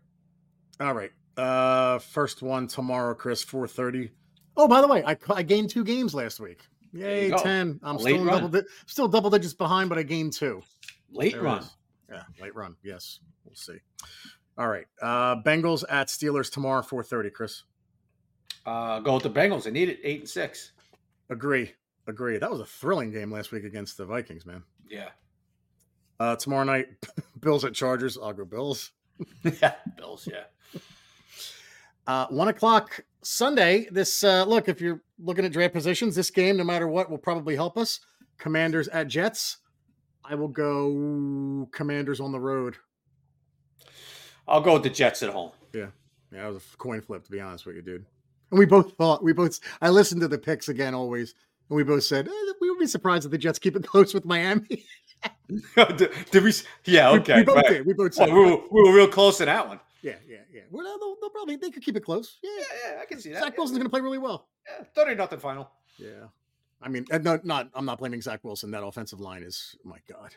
All 0.80 0.94
right. 0.94 1.12
Uh 1.38 2.00
first 2.00 2.42
one 2.42 2.68
tomorrow, 2.68 3.14
Chris, 3.16 3.44
4:30. 3.44 4.12
Oh, 4.56 4.68
by 4.68 4.82
the 4.82 4.88
way, 4.88 5.04
I 5.04 5.18
I 5.30 5.44
gained 5.44 5.70
two 5.70 5.84
games 5.84 6.14
last 6.14 6.40
week. 6.40 6.62
Yay, 6.94 7.32
10. 7.32 7.80
I'm 7.82 7.98
still 7.98 8.24
double 8.24 8.50
di- 8.50 8.68
still 8.86 9.08
double 9.08 9.32
digits 9.32 9.56
behind, 9.56 9.90
but 9.90 9.98
I 9.98 10.04
gained 10.04 10.34
two. 10.34 10.62
Late 11.12 11.34
There 11.34 11.42
run. 11.42 11.66
Yeah, 12.10 12.22
late 12.40 12.56
run. 12.56 12.76
Yes. 12.84 13.20
We'll 13.46 13.56
see. 13.56 13.78
All 14.58 14.68
right. 14.68 14.86
Uh 15.02 15.38
Bengals 15.42 15.84
at 15.90 16.08
Steelers 16.08 16.52
tomorrow, 16.52 16.84
4:30, 16.84 17.34
Chris. 17.34 17.64
Uh, 18.66 19.00
go 19.00 19.16
with 19.16 19.24
the 19.24 19.30
Bengals. 19.30 19.64
They 19.64 19.72
need 19.72 19.90
it 19.90 20.00
eight 20.04 20.20
and 20.22 20.30
six. 20.30 20.72
Agree. 21.30 21.74
Agree. 22.08 22.38
That 22.38 22.52
was 22.52 22.60
a 22.60 22.66
thrilling 22.66 23.12
game 23.12 23.32
last 23.32 23.52
week 23.52 23.64
against 23.64 23.98
the 23.98 24.06
Vikings, 24.06 24.46
man. 24.46 24.64
Yeah. 24.88 25.10
Uh 26.20 26.36
tomorrow 26.36 26.64
night, 26.64 26.90
Bills 27.40 27.66
at 27.66 27.74
Chargers. 27.74 28.18
I'll 28.22 28.34
go 28.34 28.46
Bills. 28.46 28.92
yeah. 29.44 29.74
Bills. 29.98 30.28
Yeah. 30.32 30.44
Uh, 32.08 32.28
one 32.28 32.49
o'clock 32.49 32.99
Sunday. 33.22 33.88
This 33.91 34.24
uh, 34.24 34.43
look, 34.45 34.68
if 34.68 34.82
you're 34.82 35.01
looking 35.20 35.45
at 35.45 35.51
draft 35.51 35.74
positions, 35.74 36.16
this 36.16 36.30
game, 36.30 36.58
no 36.58 36.64
matter 36.64 36.88
what, 36.88 37.10
will 37.10 37.18
probably 37.18 37.56
help 37.56 37.78
us. 37.78 37.99
Commanders 38.38 38.88
at 38.89 39.08
Jets. 39.08 39.58
I 40.26 40.36
will 40.36 40.47
go 40.47 41.68
Commanders 41.72 42.20
on 42.20 42.32
the 42.32 42.39
road. 42.39 42.78
I'll 44.47 44.62
go 44.62 44.74
with 44.74 44.84
the 44.84 44.89
Jets 44.89 45.24
at 45.24 45.30
home. 45.30 45.51
Yeah, 45.74 45.88
Yeah, 46.32 46.43
that 46.43 46.54
was 46.54 46.64
a 46.74 46.78
coin 46.78 47.01
flip 47.01 47.24
to 47.24 47.32
be 47.32 47.39
honest 47.39 47.66
with 47.66 47.76
you, 47.76 47.82
dude. 47.82 48.06
And 48.51 48.60
we 48.60 48.66
both 48.66 48.93
thought 48.93 49.24
we 49.24 49.34
both. 49.34 49.60
I 49.82 49.89
listened 49.89 50.22
to 50.22 50.28
the 50.28 50.38
picks 50.38 50.70
again 50.70 50.93
always, 50.93 51.36
and 51.70 51.78
we 51.78 51.84
both 51.84 52.04
said 52.04 52.28
eh, 52.28 52.54
we 52.62 52.70
would 52.70 52.80
be 52.80 52.88
surprised 52.88 53.26
if 53.26 53.32
the 53.32 53.38
Jets 53.38 53.60
keep 53.60 53.76
it 53.76 53.84
close 53.88 54.14
with 54.14 54.26
Miami. 54.26 54.86
did, 55.76 56.12
did, 56.32 56.43
we? 56.43 56.54
Yeah, 56.86 57.12
okay. 57.12 57.36
We, 57.36 57.39
we 57.41 57.45
both 57.45 57.56
right. 57.56 57.70
did. 57.70 57.86
We 57.86 57.93
both 57.93 58.14
said 58.14 58.28
well, 58.28 58.43
we, 58.43 58.51
were, 58.51 58.62
we 58.72 58.84
were 58.84 58.95
real 58.95 59.08
close 59.08 59.38
to 59.38 59.45
that 59.45 59.68
one. 59.68 59.80
Yeah, 60.04 60.16
yeah, 60.28 60.38
yeah. 60.54 60.62
Well, 60.70 60.84
they'll, 60.86 61.16
they'll 61.22 61.30
probably 61.32 61.56
they 61.56 61.72
could 61.72 61.82
keep 61.84 61.95
it 61.97 62.04
close. 62.04 62.38
Yeah, 62.43 62.49
Yeah, 62.58 62.91
yeah, 62.95 63.01
I 63.01 63.06
can 63.06 63.20
see 63.20 63.32
that. 63.32 63.41
Zach 63.41 63.58
Wilson's 63.58 63.78
going 63.80 63.86
to 63.86 63.89
play 63.89 64.01
really 64.01 64.18
well. 64.20 64.47
yeah, 64.70 64.84
thirty 64.93 65.16
nothing 65.16 65.39
final. 65.39 65.72
Yeah, 65.97 66.26
I 66.82 66.89
mean, 66.89 67.06
no, 67.22 67.39
not 67.43 67.70
I'm 67.74 67.86
not 67.86 67.97
blaming 67.99 68.22
Zach 68.22 68.43
Wilson. 68.43 68.70
That 68.72 68.84
offensive 68.84 69.20
line 69.20 69.43
is, 69.43 69.76
oh 69.86 69.89
my 69.89 69.99
God. 70.08 70.36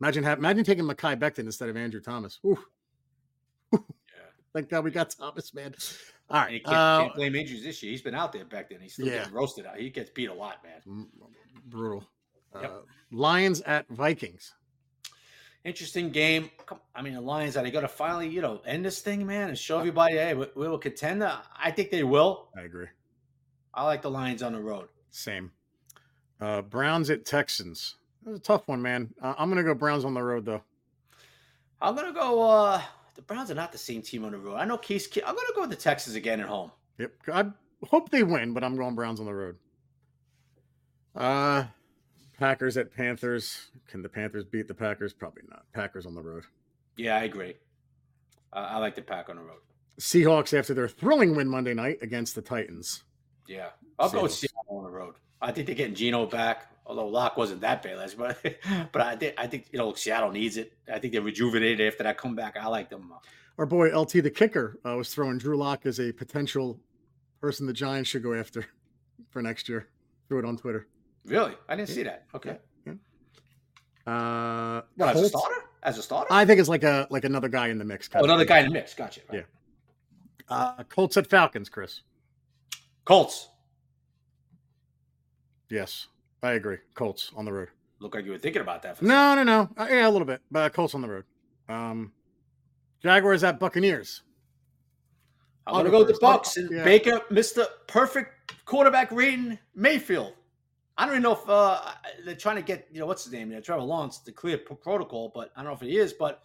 Imagine 0.00 0.24
have, 0.24 0.38
imagine 0.38 0.64
taking 0.64 0.84
Mekhi 0.84 1.16
Becton 1.18 1.40
instead 1.40 1.68
of 1.68 1.76
Andrew 1.76 2.00
Thomas. 2.00 2.38
Ooh. 2.46 2.58
Yeah. 3.72 3.78
Thank 4.52 4.68
God 4.68 4.84
we 4.84 4.90
got 4.90 5.08
Thomas, 5.10 5.54
man. 5.54 5.74
All 6.28 6.40
right, 6.40 6.54
And 6.56 6.64
can't, 6.64 6.76
uh, 6.76 7.00
can't 7.04 7.14
blame 7.14 7.34
injuries 7.34 7.62
this 7.64 7.82
year. 7.82 7.90
He's 7.92 8.02
been 8.02 8.14
out 8.14 8.32
there 8.32 8.44
back 8.44 8.68
then. 8.68 8.80
He's 8.80 8.92
still 8.94 9.06
Yeah. 9.06 9.18
getting 9.20 9.32
roasted 9.32 9.64
out. 9.64 9.78
He 9.78 9.88
gets 9.88 10.10
beat 10.10 10.28
a 10.28 10.34
lot, 10.34 10.58
man. 10.62 11.06
brutal. 11.66 12.04
Yep. 12.60 12.70
Uh, 12.70 12.78
Lions 13.10 13.62
at 13.62 13.88
Vikings. 13.88 14.52
Interesting 15.64 16.10
game. 16.10 16.50
I 16.94 17.02
mean, 17.02 17.14
the 17.14 17.20
Lions 17.20 17.56
are 17.56 17.62
they 17.62 17.70
going 17.70 17.82
to 17.82 17.88
finally, 17.88 18.28
you 18.28 18.40
know, 18.40 18.60
end 18.66 18.84
this 18.84 19.00
thing, 19.00 19.24
man, 19.24 19.48
and 19.48 19.56
show 19.56 19.78
everybody, 19.78 20.14
hey, 20.14 20.34
we, 20.34 20.46
we 20.56 20.68
will 20.68 20.78
contend? 20.78 21.22
I 21.22 21.70
think 21.70 21.90
they 21.90 22.02
will. 22.02 22.48
I 22.56 22.62
agree. 22.62 22.88
I 23.72 23.84
like 23.84 24.02
the 24.02 24.10
Lions 24.10 24.42
on 24.42 24.52
the 24.52 24.60
road. 24.60 24.88
Same. 25.10 25.52
Uh, 26.40 26.62
Browns 26.62 27.10
at 27.10 27.24
Texans. 27.24 27.96
That 28.24 28.30
was 28.30 28.40
a 28.40 28.42
tough 28.42 28.66
one, 28.66 28.82
man. 28.82 29.14
Uh, 29.22 29.34
I'm 29.38 29.48
gonna 29.48 29.62
go 29.62 29.74
Browns 29.74 30.04
on 30.04 30.14
the 30.14 30.22
road 30.22 30.44
though. 30.44 30.62
I'm 31.80 31.94
gonna 31.94 32.12
go. 32.12 32.42
uh 32.42 32.82
The 33.14 33.22
Browns 33.22 33.50
are 33.50 33.54
not 33.54 33.72
the 33.72 33.78
same 33.78 34.02
team 34.02 34.24
on 34.24 34.32
the 34.32 34.38
road. 34.38 34.56
I 34.56 34.64
know 34.64 34.76
Case. 34.76 35.08
I'm 35.16 35.34
gonna 35.34 35.48
go 35.54 35.62
with 35.62 35.70
the 35.70 35.76
Texans 35.76 36.16
again 36.16 36.40
at 36.40 36.48
home. 36.48 36.70
Yep. 36.98 37.12
I 37.32 37.46
hope 37.86 38.10
they 38.10 38.22
win, 38.22 38.52
but 38.54 38.62
I'm 38.64 38.76
going 38.76 38.94
Browns 38.94 39.20
on 39.20 39.26
the 39.26 39.34
road. 39.34 39.56
Uh 41.14 41.64
Packers 42.42 42.76
at 42.76 42.92
Panthers. 42.92 43.70
Can 43.86 44.02
the 44.02 44.08
Panthers 44.08 44.44
beat 44.44 44.66
the 44.66 44.74
Packers? 44.74 45.12
Probably 45.12 45.44
not. 45.48 45.62
Packers 45.72 46.06
on 46.06 46.16
the 46.16 46.20
road. 46.20 46.42
Yeah, 46.96 47.14
I 47.14 47.22
agree. 47.22 47.54
Uh, 48.52 48.66
I 48.68 48.78
like 48.78 48.96
the 48.96 49.02
Pack 49.02 49.28
on 49.28 49.36
the 49.36 49.42
road. 49.42 49.60
Seahawks 50.00 50.52
after 50.52 50.74
their 50.74 50.88
thrilling 50.88 51.36
win 51.36 51.46
Monday 51.46 51.72
night 51.72 51.98
against 52.02 52.34
the 52.34 52.42
Titans. 52.42 53.04
Yeah, 53.46 53.68
I'll 53.96 54.10
go 54.10 54.24
with 54.24 54.32
Seahawks. 54.32 54.38
Seattle 54.38 54.78
on 54.78 54.82
the 54.82 54.90
road. 54.90 55.14
I 55.40 55.52
think 55.52 55.68
they're 55.68 55.76
getting 55.76 55.94
Gino 55.94 56.26
back. 56.26 56.66
Although 56.84 57.06
Lock 57.06 57.36
wasn't 57.36 57.60
that 57.60 57.80
bad 57.80 57.98
last, 57.98 58.18
but 58.18 58.36
but 58.90 59.02
I 59.02 59.14
think 59.14 59.34
I 59.38 59.46
think 59.46 59.66
you 59.70 59.78
know 59.78 59.94
Seattle 59.94 60.32
needs 60.32 60.56
it. 60.56 60.72
I 60.92 60.98
think 60.98 61.12
they're 61.12 61.22
rejuvenated 61.22 61.86
after 61.86 62.02
that 62.02 62.18
comeback. 62.18 62.56
I 62.56 62.66
like 62.66 62.90
them. 62.90 63.12
Our 63.56 63.66
boy 63.66 63.96
LT 63.96 64.14
the 64.14 64.30
kicker 64.30 64.80
uh, 64.84 64.96
was 64.96 65.14
throwing 65.14 65.38
Drew 65.38 65.56
Lock 65.56 65.86
as 65.86 66.00
a 66.00 66.10
potential 66.10 66.80
person 67.40 67.68
the 67.68 67.72
Giants 67.72 68.10
should 68.10 68.24
go 68.24 68.34
after 68.34 68.66
for 69.30 69.42
next 69.42 69.68
year. 69.68 69.86
Threw 70.26 70.40
it 70.40 70.44
on 70.44 70.56
Twitter. 70.56 70.88
Really, 71.24 71.54
I 71.68 71.76
didn't 71.76 71.88
see 71.90 72.02
that. 72.02 72.24
Okay, 72.34 72.56
Uh, 74.06 74.82
what 74.96 75.16
as 75.16 75.22
a 75.22 75.28
starter? 75.28 75.54
As 75.84 75.98
a 75.98 76.02
starter? 76.02 76.32
I 76.32 76.44
think 76.44 76.58
it's 76.58 76.68
like 76.68 76.82
a 76.82 77.06
like 77.10 77.24
another 77.24 77.48
guy 77.48 77.68
in 77.68 77.78
the 77.78 77.84
mix. 77.84 78.08
oh, 78.14 78.18
of 78.18 78.24
another 78.24 78.44
guy 78.44 78.58
in 78.58 78.66
the 78.66 78.72
mix. 78.72 78.94
Gotcha. 78.94 79.20
Yeah. 79.32 79.42
Uh, 80.48 80.82
Colts 80.84 81.16
at 81.16 81.28
Falcons, 81.28 81.68
Chris. 81.68 82.02
Colts. 83.04 83.48
Yes, 85.70 86.08
I 86.42 86.52
agree. 86.52 86.78
Colts 86.94 87.30
on 87.36 87.44
the 87.44 87.52
road. 87.52 87.68
Look 88.00 88.14
like 88.16 88.24
you 88.24 88.32
were 88.32 88.38
thinking 88.38 88.62
about 88.62 88.82
that. 88.82 88.98
For 88.98 89.04
No, 89.04 89.34
no, 89.36 89.44
no. 89.44 89.68
Uh, 89.76 89.86
yeah, 89.88 90.08
a 90.08 90.10
little 90.10 90.26
bit, 90.26 90.40
but 90.50 90.72
Colts 90.72 90.94
on 90.94 91.00
the 91.00 91.08
road. 91.08 91.24
Um, 91.68 92.12
Jaguars 93.02 93.44
at 93.44 93.60
Buccaneers. 93.60 94.22
I'm 95.66 95.74
gonna 95.74 95.84
go 95.90 96.00
go 96.00 96.04
with 96.06 96.14
the. 96.16 96.20
Bucks 96.20 96.56
and 96.56 96.70
Yeah. 96.70 96.82
Baker, 96.84 97.20
Mr. 97.30 97.66
Perfect 97.86 98.52
quarterback 98.64 99.12
rating 99.12 99.58
Mayfield. 99.76 100.34
I 100.98 101.06
don't 101.06 101.14
even 101.14 101.22
know 101.22 101.32
if 101.32 101.48
uh, 101.48 101.80
they're 102.24 102.34
trying 102.34 102.56
to 102.56 102.62
get 102.62 102.86
you 102.92 103.00
know 103.00 103.06
what's 103.06 103.24
his 103.24 103.32
name, 103.32 103.48
you 103.50 103.54
know, 103.56 103.60
Trevor 103.60 103.82
Lawrence, 103.82 104.18
the 104.18 104.32
clear 104.32 104.58
p- 104.58 104.74
protocol, 104.74 105.32
but 105.34 105.50
I 105.56 105.60
don't 105.62 105.70
know 105.70 105.76
if 105.76 105.82
it 105.82 105.90
is. 105.94 106.12
But 106.12 106.42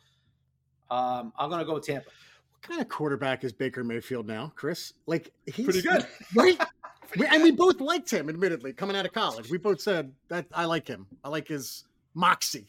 um, 0.90 1.34
I'm 1.38 1.50
gonna 1.50 1.66
go 1.66 1.74
with 1.76 1.86
Tampa. 1.86 2.10
What 2.54 2.62
kind 2.62 2.82
of 2.82 2.88
quarterback 2.90 3.44
is 3.44 3.52
Baker 3.54 3.84
Mayfield 3.84 4.26
now, 4.28 4.52
Chris? 4.56 4.94
Like 5.06 5.32
he's 5.46 5.66
Pretty 5.66 5.82
good. 5.82 6.06
right? 6.36 6.60
we, 7.18 7.26
and 7.28 7.44
we 7.44 7.52
both 7.52 7.80
liked 7.82 8.10
him, 8.12 8.30
admittedly, 8.30 8.74
coming 8.74 8.96
out 8.96 9.06
of 9.06 9.14
college. 9.14 9.50
We 9.50 9.58
both 9.58 9.82
said 9.82 10.12
that 10.30 10.46
I 10.54 10.66
like 10.66 10.88
him. 10.88 11.08
I 11.24 11.30
like 11.30 11.48
his 11.48 11.84
moxie. 12.14 12.68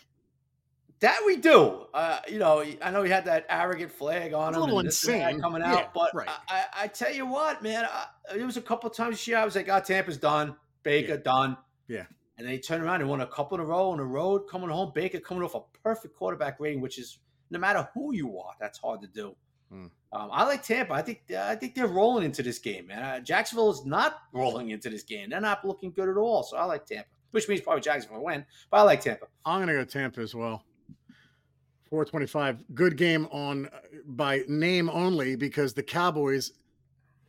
That 1.01 1.21
we 1.25 1.37
do. 1.37 1.87
Uh, 1.95 2.19
you 2.29 2.39
know, 2.41 2.65
I 2.83 2.91
know 2.91 3.05
he 3.05 3.11
had 3.11 3.25
that 3.27 3.47
arrogant 3.49 3.93
flag 3.93 4.35
on 4.35 4.49
It's 4.49 4.57
a 4.57 4.59
him, 4.59 4.65
little 4.65 4.79
and 4.81 4.89
this 4.89 5.05
and 5.05 5.21
that 5.21 5.27
insane. 5.29 5.41
coming 5.41 5.63
Yeah, 5.63 5.75
out. 5.77 5.95
but 5.95 6.11
right. 6.13 6.29
I, 6.29 6.39
I, 6.49 6.65
I 6.85 6.87
tell 6.89 7.13
you 7.15 7.25
what, 7.25 7.63
man, 7.63 7.87
I, 7.89 8.07
it 8.37 8.45
was 8.45 8.57
a 8.57 8.61
couple 8.61 8.91
times 8.91 9.15
this 9.15 9.29
year. 9.29 9.39
I 9.39 9.45
was 9.45 9.55
like, 9.55 9.69
"Ah, 9.69 9.79
Tampa's 9.79 10.17
done. 10.17 10.57
Baker 10.83 11.11
Yeah. 11.13 11.17
done." 11.25 11.57
Yeah. 11.89 12.05
And 12.37 12.47
then 12.47 12.55
he 12.55 12.61
turned 12.61 12.85
around 12.85 13.01
and 13.01 13.11
won 13.11 13.21
a 13.23 13.27
couple 13.27 13.57
in 13.57 13.61
a 13.61 13.67
row 13.67 13.91
on 13.91 13.99
the 13.99 14.05
road, 14.05 14.49
coming 14.49 14.69
home. 14.69 14.93
Baker 14.95 15.19
coming 15.19 15.43
off 15.43 15.57
a 15.57 15.61
perfect 15.83 16.15
quarterback 16.15 16.61
rating, 16.61 16.81
which 16.81 16.99
is 16.99 17.19
no 17.51 17.59
matter 17.59 17.89
who 17.95 18.15
you 18.15 18.39
are, 18.39 18.53
that's 18.61 18.79
hard 18.79 19.01
to 19.03 19.09
do. 19.09 19.35
Hmm. 19.71 19.87
Um, 20.13 20.31
I 20.33 20.45
like 20.45 20.63
Tampa. 20.63 20.95
I 20.95 21.03
think 21.03 21.23
I 21.37 21.55
think 21.55 21.75
they're 21.75 21.89
rolling 21.89 22.25
into 22.25 22.43
this 22.43 22.59
game, 22.59 22.87
man. 22.87 23.03
Uh, 23.03 23.21
Jacksonville 23.21 23.71
is 23.71 23.85
not 23.85 24.21
rolling 24.33 24.71
into 24.71 24.89
this 24.89 25.03
game. 25.03 25.31
They're 25.31 25.41
not 25.41 25.67
looking 25.67 25.91
good 25.91 26.09
at 26.09 26.17
all. 26.17 26.43
So 26.43 26.57
I 26.57 26.65
like 26.65 26.87
Tampa, 26.87 27.09
which 27.33 27.49
means 27.49 27.61
probably 27.61 27.83
Jacksonville 27.83 28.19
will 28.19 28.27
win. 28.27 28.47
But 28.71 28.79
I 28.79 28.83
like 28.83 29.01
Tampa. 29.03 29.27
I'm 29.45 29.61
gonna 29.61 29.75
go 29.75 29.85
Tampa 29.85 30.21
as 30.21 30.35
well. 30.35 30.63
425. 31.91 32.65
Good 32.75 32.97
game 32.97 33.27
on 33.31 33.69
by 34.07 34.43
name 34.49 34.89
only 34.91 35.37
because 35.37 35.75
the 35.75 35.83
Cowboys 35.83 36.53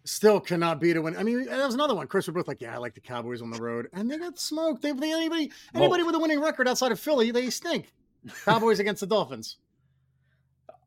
still 0.09 0.39
cannot 0.39 0.81
beat 0.81 0.97
a 0.97 1.01
win. 1.01 1.15
I 1.15 1.23
mean, 1.23 1.45
that 1.45 1.65
was 1.65 1.75
another 1.75 1.95
one. 1.95 2.07
Chris, 2.07 2.27
we're 2.27 2.33
both 2.33 2.47
like, 2.47 2.61
yeah, 2.61 2.73
I 2.73 2.77
like 2.77 2.95
the 2.95 2.99
Cowboys 2.99 3.41
on 3.41 3.51
the 3.51 3.61
road, 3.61 3.87
and 3.93 4.09
they 4.09 4.17
got 4.17 4.39
smoked. 4.39 4.81
They, 4.81 4.91
they 4.91 5.11
anybody 5.11 5.51
anybody 5.73 6.03
with 6.03 6.15
a 6.15 6.19
winning 6.19 6.41
record 6.41 6.67
outside 6.67 6.91
of 6.91 6.99
Philly, 6.99 7.31
they 7.31 7.49
stink. 7.49 7.93
Cowboys 8.45 8.79
against 8.79 9.01
the 9.01 9.07
Dolphins. 9.07 9.57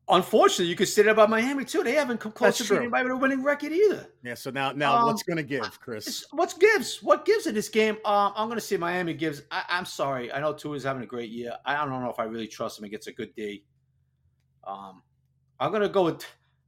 Unfortunately, 0.09 0.65
you 0.65 0.75
could 0.75 0.89
say 0.89 1.01
that 1.03 1.11
about 1.11 1.29
Miami 1.29 1.63
too. 1.63 1.81
They 1.81 1.93
haven't 1.93 2.19
come 2.19 2.33
close 2.33 2.49
That's 2.49 2.57
to 2.57 2.63
true. 2.65 2.75
beating 2.75 2.93
anybody 2.93 3.05
with 3.05 3.13
a 3.13 3.21
winning 3.21 3.41
record 3.41 3.71
either. 3.71 4.05
Yeah. 4.21 4.33
So 4.33 4.51
now, 4.51 4.73
now 4.73 4.97
Um, 4.97 5.05
what's 5.05 5.23
gonna 5.23 5.41
give, 5.41 5.79
Chris? 5.79 6.05
It's, 6.05 6.25
what 6.31 6.53
gives? 6.59 7.01
What 7.01 7.23
gives 7.23 7.47
in 7.47 7.55
this 7.55 7.69
game? 7.69 7.95
Um, 8.03 8.33
I'm 8.35 8.47
going 8.47 8.59
to 8.59 8.61
say 8.61 8.75
Miami 8.75 9.13
gives. 9.13 9.43
I, 9.49 9.63
I'm 9.69 9.85
sorry. 9.85 10.31
I 10.33 10.41
know 10.41 10.53
Tua's 10.53 10.83
having 10.83 11.03
a 11.03 11.07
great 11.07 11.31
year. 11.31 11.53
I 11.65 11.77
don't 11.77 11.89
know 11.89 12.09
if 12.09 12.19
I 12.19 12.23
really 12.25 12.47
trust 12.47 12.79
him 12.79 12.85
It 12.85 12.89
gets 12.89 13.07
a 13.07 13.13
good 13.13 13.33
day. 13.33 13.63
Um, 14.65 15.01
I'm 15.59 15.71
going 15.71 15.83
to 15.83 15.89
go 15.89 16.03
with 16.03 16.25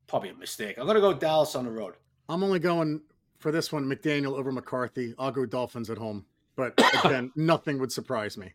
probably 0.08 0.30
a 0.30 0.36
mistake. 0.36 0.78
I'm 0.78 0.86
going 0.86 0.96
to 0.96 1.02
go 1.02 1.14
Dallas 1.14 1.56
on 1.56 1.66
the 1.66 1.72
road. 1.72 1.96
I'm 2.28 2.44
only 2.44 2.60
going 2.60 3.02
for 3.40 3.52
this 3.52 3.72
one, 3.72 3.86
McDaniel 3.86 4.38
over 4.38 4.52
McCarthy. 4.52 5.14
I'll 5.20 5.32
go 5.32 5.46
Dolphins 5.46 5.90
at 5.90 5.98
home, 5.98 6.26
but 6.56 6.74
again, 7.06 7.32
nothing 7.36 7.80
would 7.80 7.92
surprise 7.92 8.38
me. 8.38 8.54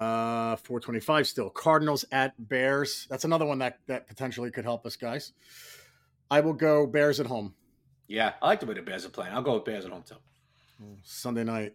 Uh, 0.00 0.54
425 0.56 1.26
still. 1.26 1.50
Cardinals 1.50 2.04
at 2.12 2.34
Bears. 2.48 3.06
That's 3.10 3.24
another 3.24 3.44
one 3.44 3.58
that 3.58 3.80
that 3.88 4.06
potentially 4.06 4.50
could 4.50 4.64
help 4.64 4.86
us, 4.86 4.94
guys. 4.94 5.32
I 6.30 6.40
will 6.40 6.52
go 6.52 6.86
Bears 6.86 7.18
at 7.18 7.26
home. 7.26 7.54
Yeah, 8.06 8.34
I 8.40 8.46
like 8.46 8.60
the 8.60 8.66
way 8.66 8.74
the 8.74 8.82
Bears 8.82 9.04
are 9.04 9.10
playing. 9.10 9.34
I'll 9.34 9.42
go 9.42 9.54
with 9.54 9.64
Bears 9.64 9.84
at 9.84 9.90
home 9.90 10.04
too. 10.06 10.14
Sunday 11.02 11.42
night, 11.42 11.74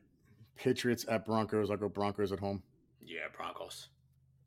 Patriots 0.56 1.06
at 1.10 1.26
Broncos. 1.26 1.70
I'll 1.70 1.78
go 1.78 1.90
Broncos 1.90 2.32
at 2.32 2.40
home. 2.40 2.64
Yeah, 3.02 3.28
Broncos. 3.36 3.90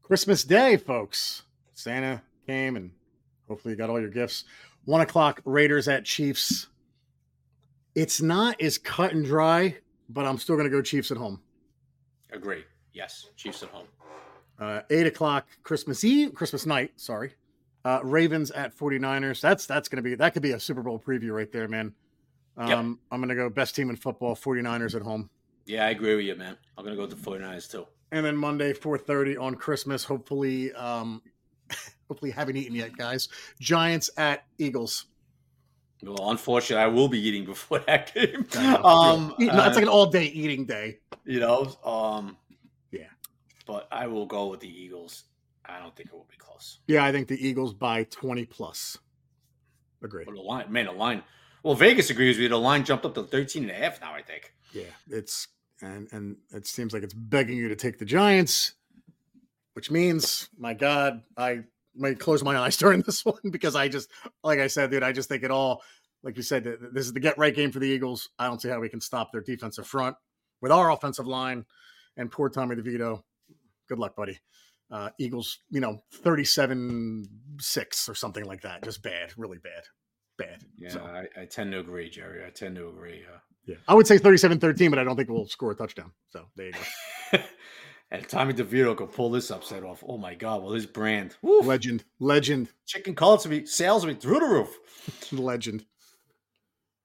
Christmas 0.03 0.43
Day, 0.45 0.79
folks. 0.79 1.43
Santa 1.74 2.22
came 2.47 2.77
and 2.77 2.91
hopefully 3.49 3.72
you 3.72 3.79
got 3.79 3.91
all 3.91 4.01
your 4.01 4.09
gifts. 4.09 4.45
One 4.87 5.01
o'clock, 5.03 5.41
Raiders 5.45 5.87
at 5.89 6.05
Chiefs. 6.05 6.68
It's 7.95 8.20
not 8.22 8.61
as 8.61 8.78
cut 8.78 9.12
and 9.12 9.24
dry, 9.24 9.76
but 10.09 10.24
I'm 10.26 10.39
still 10.39 10.57
going 10.57 10.64
to 10.68 10.70
go 10.74 10.80
Chiefs 10.82 11.11
at 11.11 11.16
home. 11.16 11.41
Agree. 12.32 12.64
Yes, 12.93 13.28
Chiefs 13.37 13.62
at 13.62 13.68
home. 13.68 13.87
Uh, 14.59 14.80
eight 14.91 15.07
o'clock, 15.07 15.47
Christmas 15.62 16.03
Eve, 16.03 16.32
Christmas 16.34 16.64
night. 16.64 16.93
Sorry, 16.97 17.34
uh, 17.84 18.01
Ravens 18.03 18.51
at 18.53 18.74
49ers. 18.76 19.41
That's 19.43 19.66
that's 19.66 19.89
going 19.89 19.97
to 19.97 20.03
be 20.03 20.14
that 20.14 20.32
could 20.32 20.43
be 20.43 20.53
a 20.53 20.61
Super 20.61 20.82
Bowl 20.82 20.99
preview 20.99 21.30
right 21.32 21.51
there, 21.53 21.68
man. 21.68 21.93
Um, 22.57 22.68
Yep. 22.68 22.78
I'm 22.78 23.20
going 23.20 23.28
to 23.28 23.34
go 23.34 23.51
best 23.51 23.76
team 23.76 23.91
in 23.91 23.97
football, 23.97 24.34
49ers 24.34 24.95
at 24.95 25.03
home. 25.03 25.28
Yeah, 25.66 25.84
I 25.84 25.91
agree 25.91 26.14
with 26.16 26.24
you, 26.24 26.37
man. 26.37 26.57
I'm 26.78 26.84
going 26.84 26.97
to 26.97 27.03
go 27.03 27.07
with 27.07 27.22
the 27.22 27.30
49ers 27.30 27.70
too. 27.70 27.87
And 28.12 28.24
then 28.24 28.37
Monday, 28.37 28.72
4:30 28.72 29.39
on 29.41 29.57
Christmas. 29.57 30.05
Hopefully, 30.05 30.72
um, 30.72 31.20
hopefully 32.08 32.30
haven't 32.30 32.56
eaten 32.56 32.74
yet, 32.74 32.96
guys. 32.96 33.28
Giants 33.60 34.10
at 34.16 34.44
Eagles. 34.58 35.06
Well, 36.02 36.30
unfortunately, 36.30 36.82
I 36.84 36.88
will 36.88 37.08
be 37.08 37.18
eating 37.18 37.44
before 37.44 37.78
that 37.86 38.12
game. 38.14 38.46
Um, 38.56 38.84
Um, 38.84 39.34
it's 39.38 39.54
like 39.76 39.82
an 39.82 39.88
all-day 39.88 40.24
eating 40.26 40.66
day. 40.66 40.98
you 41.24 41.40
know, 41.40 41.74
um, 41.84 42.36
Yeah. 42.90 43.06
But 43.66 43.88
I 43.90 44.06
will 44.06 44.26
go 44.26 44.46
with 44.48 44.60
the 44.60 44.68
Eagles. 44.68 45.24
I 45.64 45.80
don't 45.80 45.96
think 45.96 46.10
it 46.10 46.14
will 46.14 46.28
be 46.30 46.36
close. 46.36 46.78
Yeah, 46.86 47.04
I 47.04 47.10
think 47.12 47.26
the 47.28 47.44
Eagles 47.44 47.74
by 47.74 48.04
20 48.04 48.44
plus. 48.46 48.98
Agree. 50.02 50.24
But 50.24 50.34
the 50.34 50.40
line, 50.42 50.70
man, 50.70 50.84
the 50.86 50.92
line. 50.92 51.22
Well, 51.64 51.74
Vegas 51.74 52.10
agrees 52.10 52.36
with 52.36 52.42
you. 52.44 52.48
The 52.50 52.58
line 52.58 52.84
jumped 52.84 53.04
up 53.04 53.14
to 53.14 53.24
13 53.24 53.62
and 53.62 53.72
a 53.72 53.74
half 53.74 54.00
now, 54.00 54.12
I 54.14 54.22
think. 54.22 54.52
Yeah, 54.72 54.84
it's 55.08 55.48
and 55.80 56.06
and 56.12 56.36
it 56.52 56.66
seems 56.66 56.92
like 56.92 57.02
it's 57.02 57.14
begging 57.14 57.56
you 57.56 57.68
to 57.68 57.74
take 57.76 57.98
the 57.98 58.04
Giants, 58.04 58.74
which 59.77 59.91
means, 59.91 60.49
my 60.59 60.72
God, 60.72 61.20
I 61.37 61.64
might 61.95 62.18
close 62.18 62.43
my 62.43 62.57
eyes 62.57 62.77
during 62.79 63.03
this 63.03 63.27
one 63.27 63.51
because 63.51 63.77
I 63.77 63.89
just, 63.89 64.11
like 64.43 64.59
I 64.59 64.68
said, 64.68 64.91
dude, 64.91 65.03
I 65.03 65.12
just 65.12 65.29
think 65.29 65.43
it 65.43 65.51
all, 65.51 65.83
like 66.22 66.39
you 66.39 66.43
said, 66.43 66.64
this 66.64 67.05
is 67.05 67.12
the 67.12 67.20
get 67.20 67.37
right 67.37 67.55
game 67.55 67.70
for 67.70 67.79
the 67.79 67.87
Eagles. 67.87 68.31
I 68.39 68.47
don't 68.47 68.61
see 68.61 68.70
how 68.70 68.81
we 68.81 68.89
can 68.89 69.03
stop 69.03 69.33
their 69.33 69.43
defensive 69.43 69.87
front 69.87 70.16
with 70.62 70.72
our 70.72 70.91
offensive 70.91 71.27
line 71.27 71.66
and 72.16 72.33
poor 72.33 72.49
Tommy 72.49 72.74
DeVito. 72.74 73.20
Good 73.87 73.99
luck, 73.99 74.16
buddy. 74.16 74.39
Uh, 74.91 75.11
Eagles, 75.18 75.59
you 75.68 75.81
know, 75.81 76.03
37 76.11 77.29
6 77.61 78.09
or 78.09 78.14
something 78.14 78.47
like 78.47 78.62
that. 78.62 78.83
Just 78.83 79.03
bad, 79.03 79.35
really 79.37 79.59
bad. 79.59 79.83
Bad. 80.39 80.64
Yeah, 80.79 80.89
so. 80.89 81.01
I, 81.03 81.43
I, 81.43 81.45
tend 81.45 81.72
to 81.72 81.81
agree, 81.81 82.09
Jerry. 82.09 82.47
I 82.47 82.51
tend 82.51 82.77
to 82.77 82.89
agree. 82.89 83.24
Uh, 83.31 83.39
yeah. 83.66 83.77
I 83.87 83.95
would 83.95 84.07
say 84.07 84.16
37 84.16 84.59
13, 84.59 84.89
but 84.89 84.99
I 84.99 85.05
don't 85.05 85.16
think 85.16 85.29
we'll 85.29 85.47
score 85.47 85.72
a 85.72 85.74
touchdown. 85.74 86.12
So 86.31 86.47
there 86.57 86.66
you 86.66 86.72
go. 86.72 87.39
and 88.11 88.28
Tommy 88.28 88.52
DeVito 88.52 88.96
could 88.96 89.12
pull 89.12 89.30
this 89.30 89.50
upset 89.50 89.82
off. 89.82 90.04
Oh 90.07 90.16
my 90.16 90.34
God. 90.34 90.62
Well, 90.62 90.72
his 90.72 90.86
brand. 90.86 91.36
Woof. 91.42 91.66
Legend. 91.66 92.04
Legend. 92.20 92.68
Chicken 92.86 93.14
cullets 93.14 93.44
will 93.44 93.50
be 93.50 93.66
sales 93.66 94.04
will 94.04 94.14
be 94.14 94.20
through 94.20 94.40
the 94.40 94.46
roof. 94.46 95.32
Legend. 95.32 95.84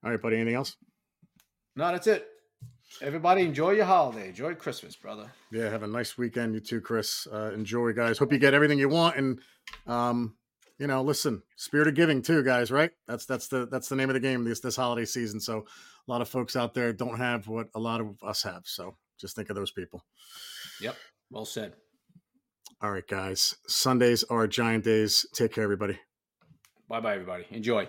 All 0.04 0.10
right, 0.10 0.20
buddy. 0.20 0.36
Anything 0.36 0.54
else? 0.54 0.76
No, 1.76 1.90
that's 1.90 2.06
it. 2.06 2.28
Everybody 3.00 3.42
enjoy 3.42 3.70
your 3.70 3.86
holiday. 3.86 4.28
Enjoy 4.28 4.54
Christmas, 4.54 4.94
brother. 4.94 5.30
Yeah, 5.50 5.70
have 5.70 5.82
a 5.82 5.86
nice 5.86 6.18
weekend. 6.18 6.54
You 6.54 6.60
too, 6.60 6.80
Chris. 6.80 7.26
Uh, 7.32 7.50
enjoy, 7.54 7.92
guys. 7.92 8.18
Hope 8.18 8.32
you 8.32 8.38
get 8.38 8.54
everything 8.54 8.78
you 8.78 8.88
want. 8.88 9.16
And 9.16 9.40
um, 9.86 10.34
you 10.78 10.86
know, 10.86 11.02
listen, 11.02 11.42
spirit 11.56 11.88
of 11.88 11.94
giving 11.94 12.22
too, 12.22 12.42
guys, 12.42 12.70
right? 12.70 12.90
That's 13.08 13.24
that's 13.24 13.48
the 13.48 13.66
that's 13.66 13.88
the 13.88 13.96
name 13.96 14.10
of 14.10 14.14
the 14.14 14.20
game 14.20 14.44
this 14.44 14.60
this 14.60 14.76
holiday 14.76 15.04
season. 15.04 15.40
So 15.40 15.58
a 16.06 16.10
lot 16.10 16.20
of 16.20 16.28
folks 16.28 16.54
out 16.54 16.74
there 16.74 16.92
don't 16.92 17.18
have 17.18 17.48
what 17.48 17.68
a 17.74 17.80
lot 17.80 18.00
of 18.00 18.16
us 18.22 18.42
have. 18.42 18.62
So 18.64 18.96
just 19.18 19.36
think 19.36 19.48
of 19.48 19.56
those 19.56 19.70
people. 19.70 20.04
Yep. 20.80 20.96
Well 21.30 21.44
said. 21.44 21.74
All 22.80 22.90
right, 22.90 23.06
guys. 23.06 23.54
Sundays 23.68 24.24
are 24.24 24.46
giant 24.46 24.84
days. 24.84 25.24
Take 25.34 25.52
care, 25.52 25.64
everybody. 25.64 25.98
Bye 26.88 27.00
bye, 27.00 27.14
everybody. 27.14 27.46
Enjoy. 27.50 27.88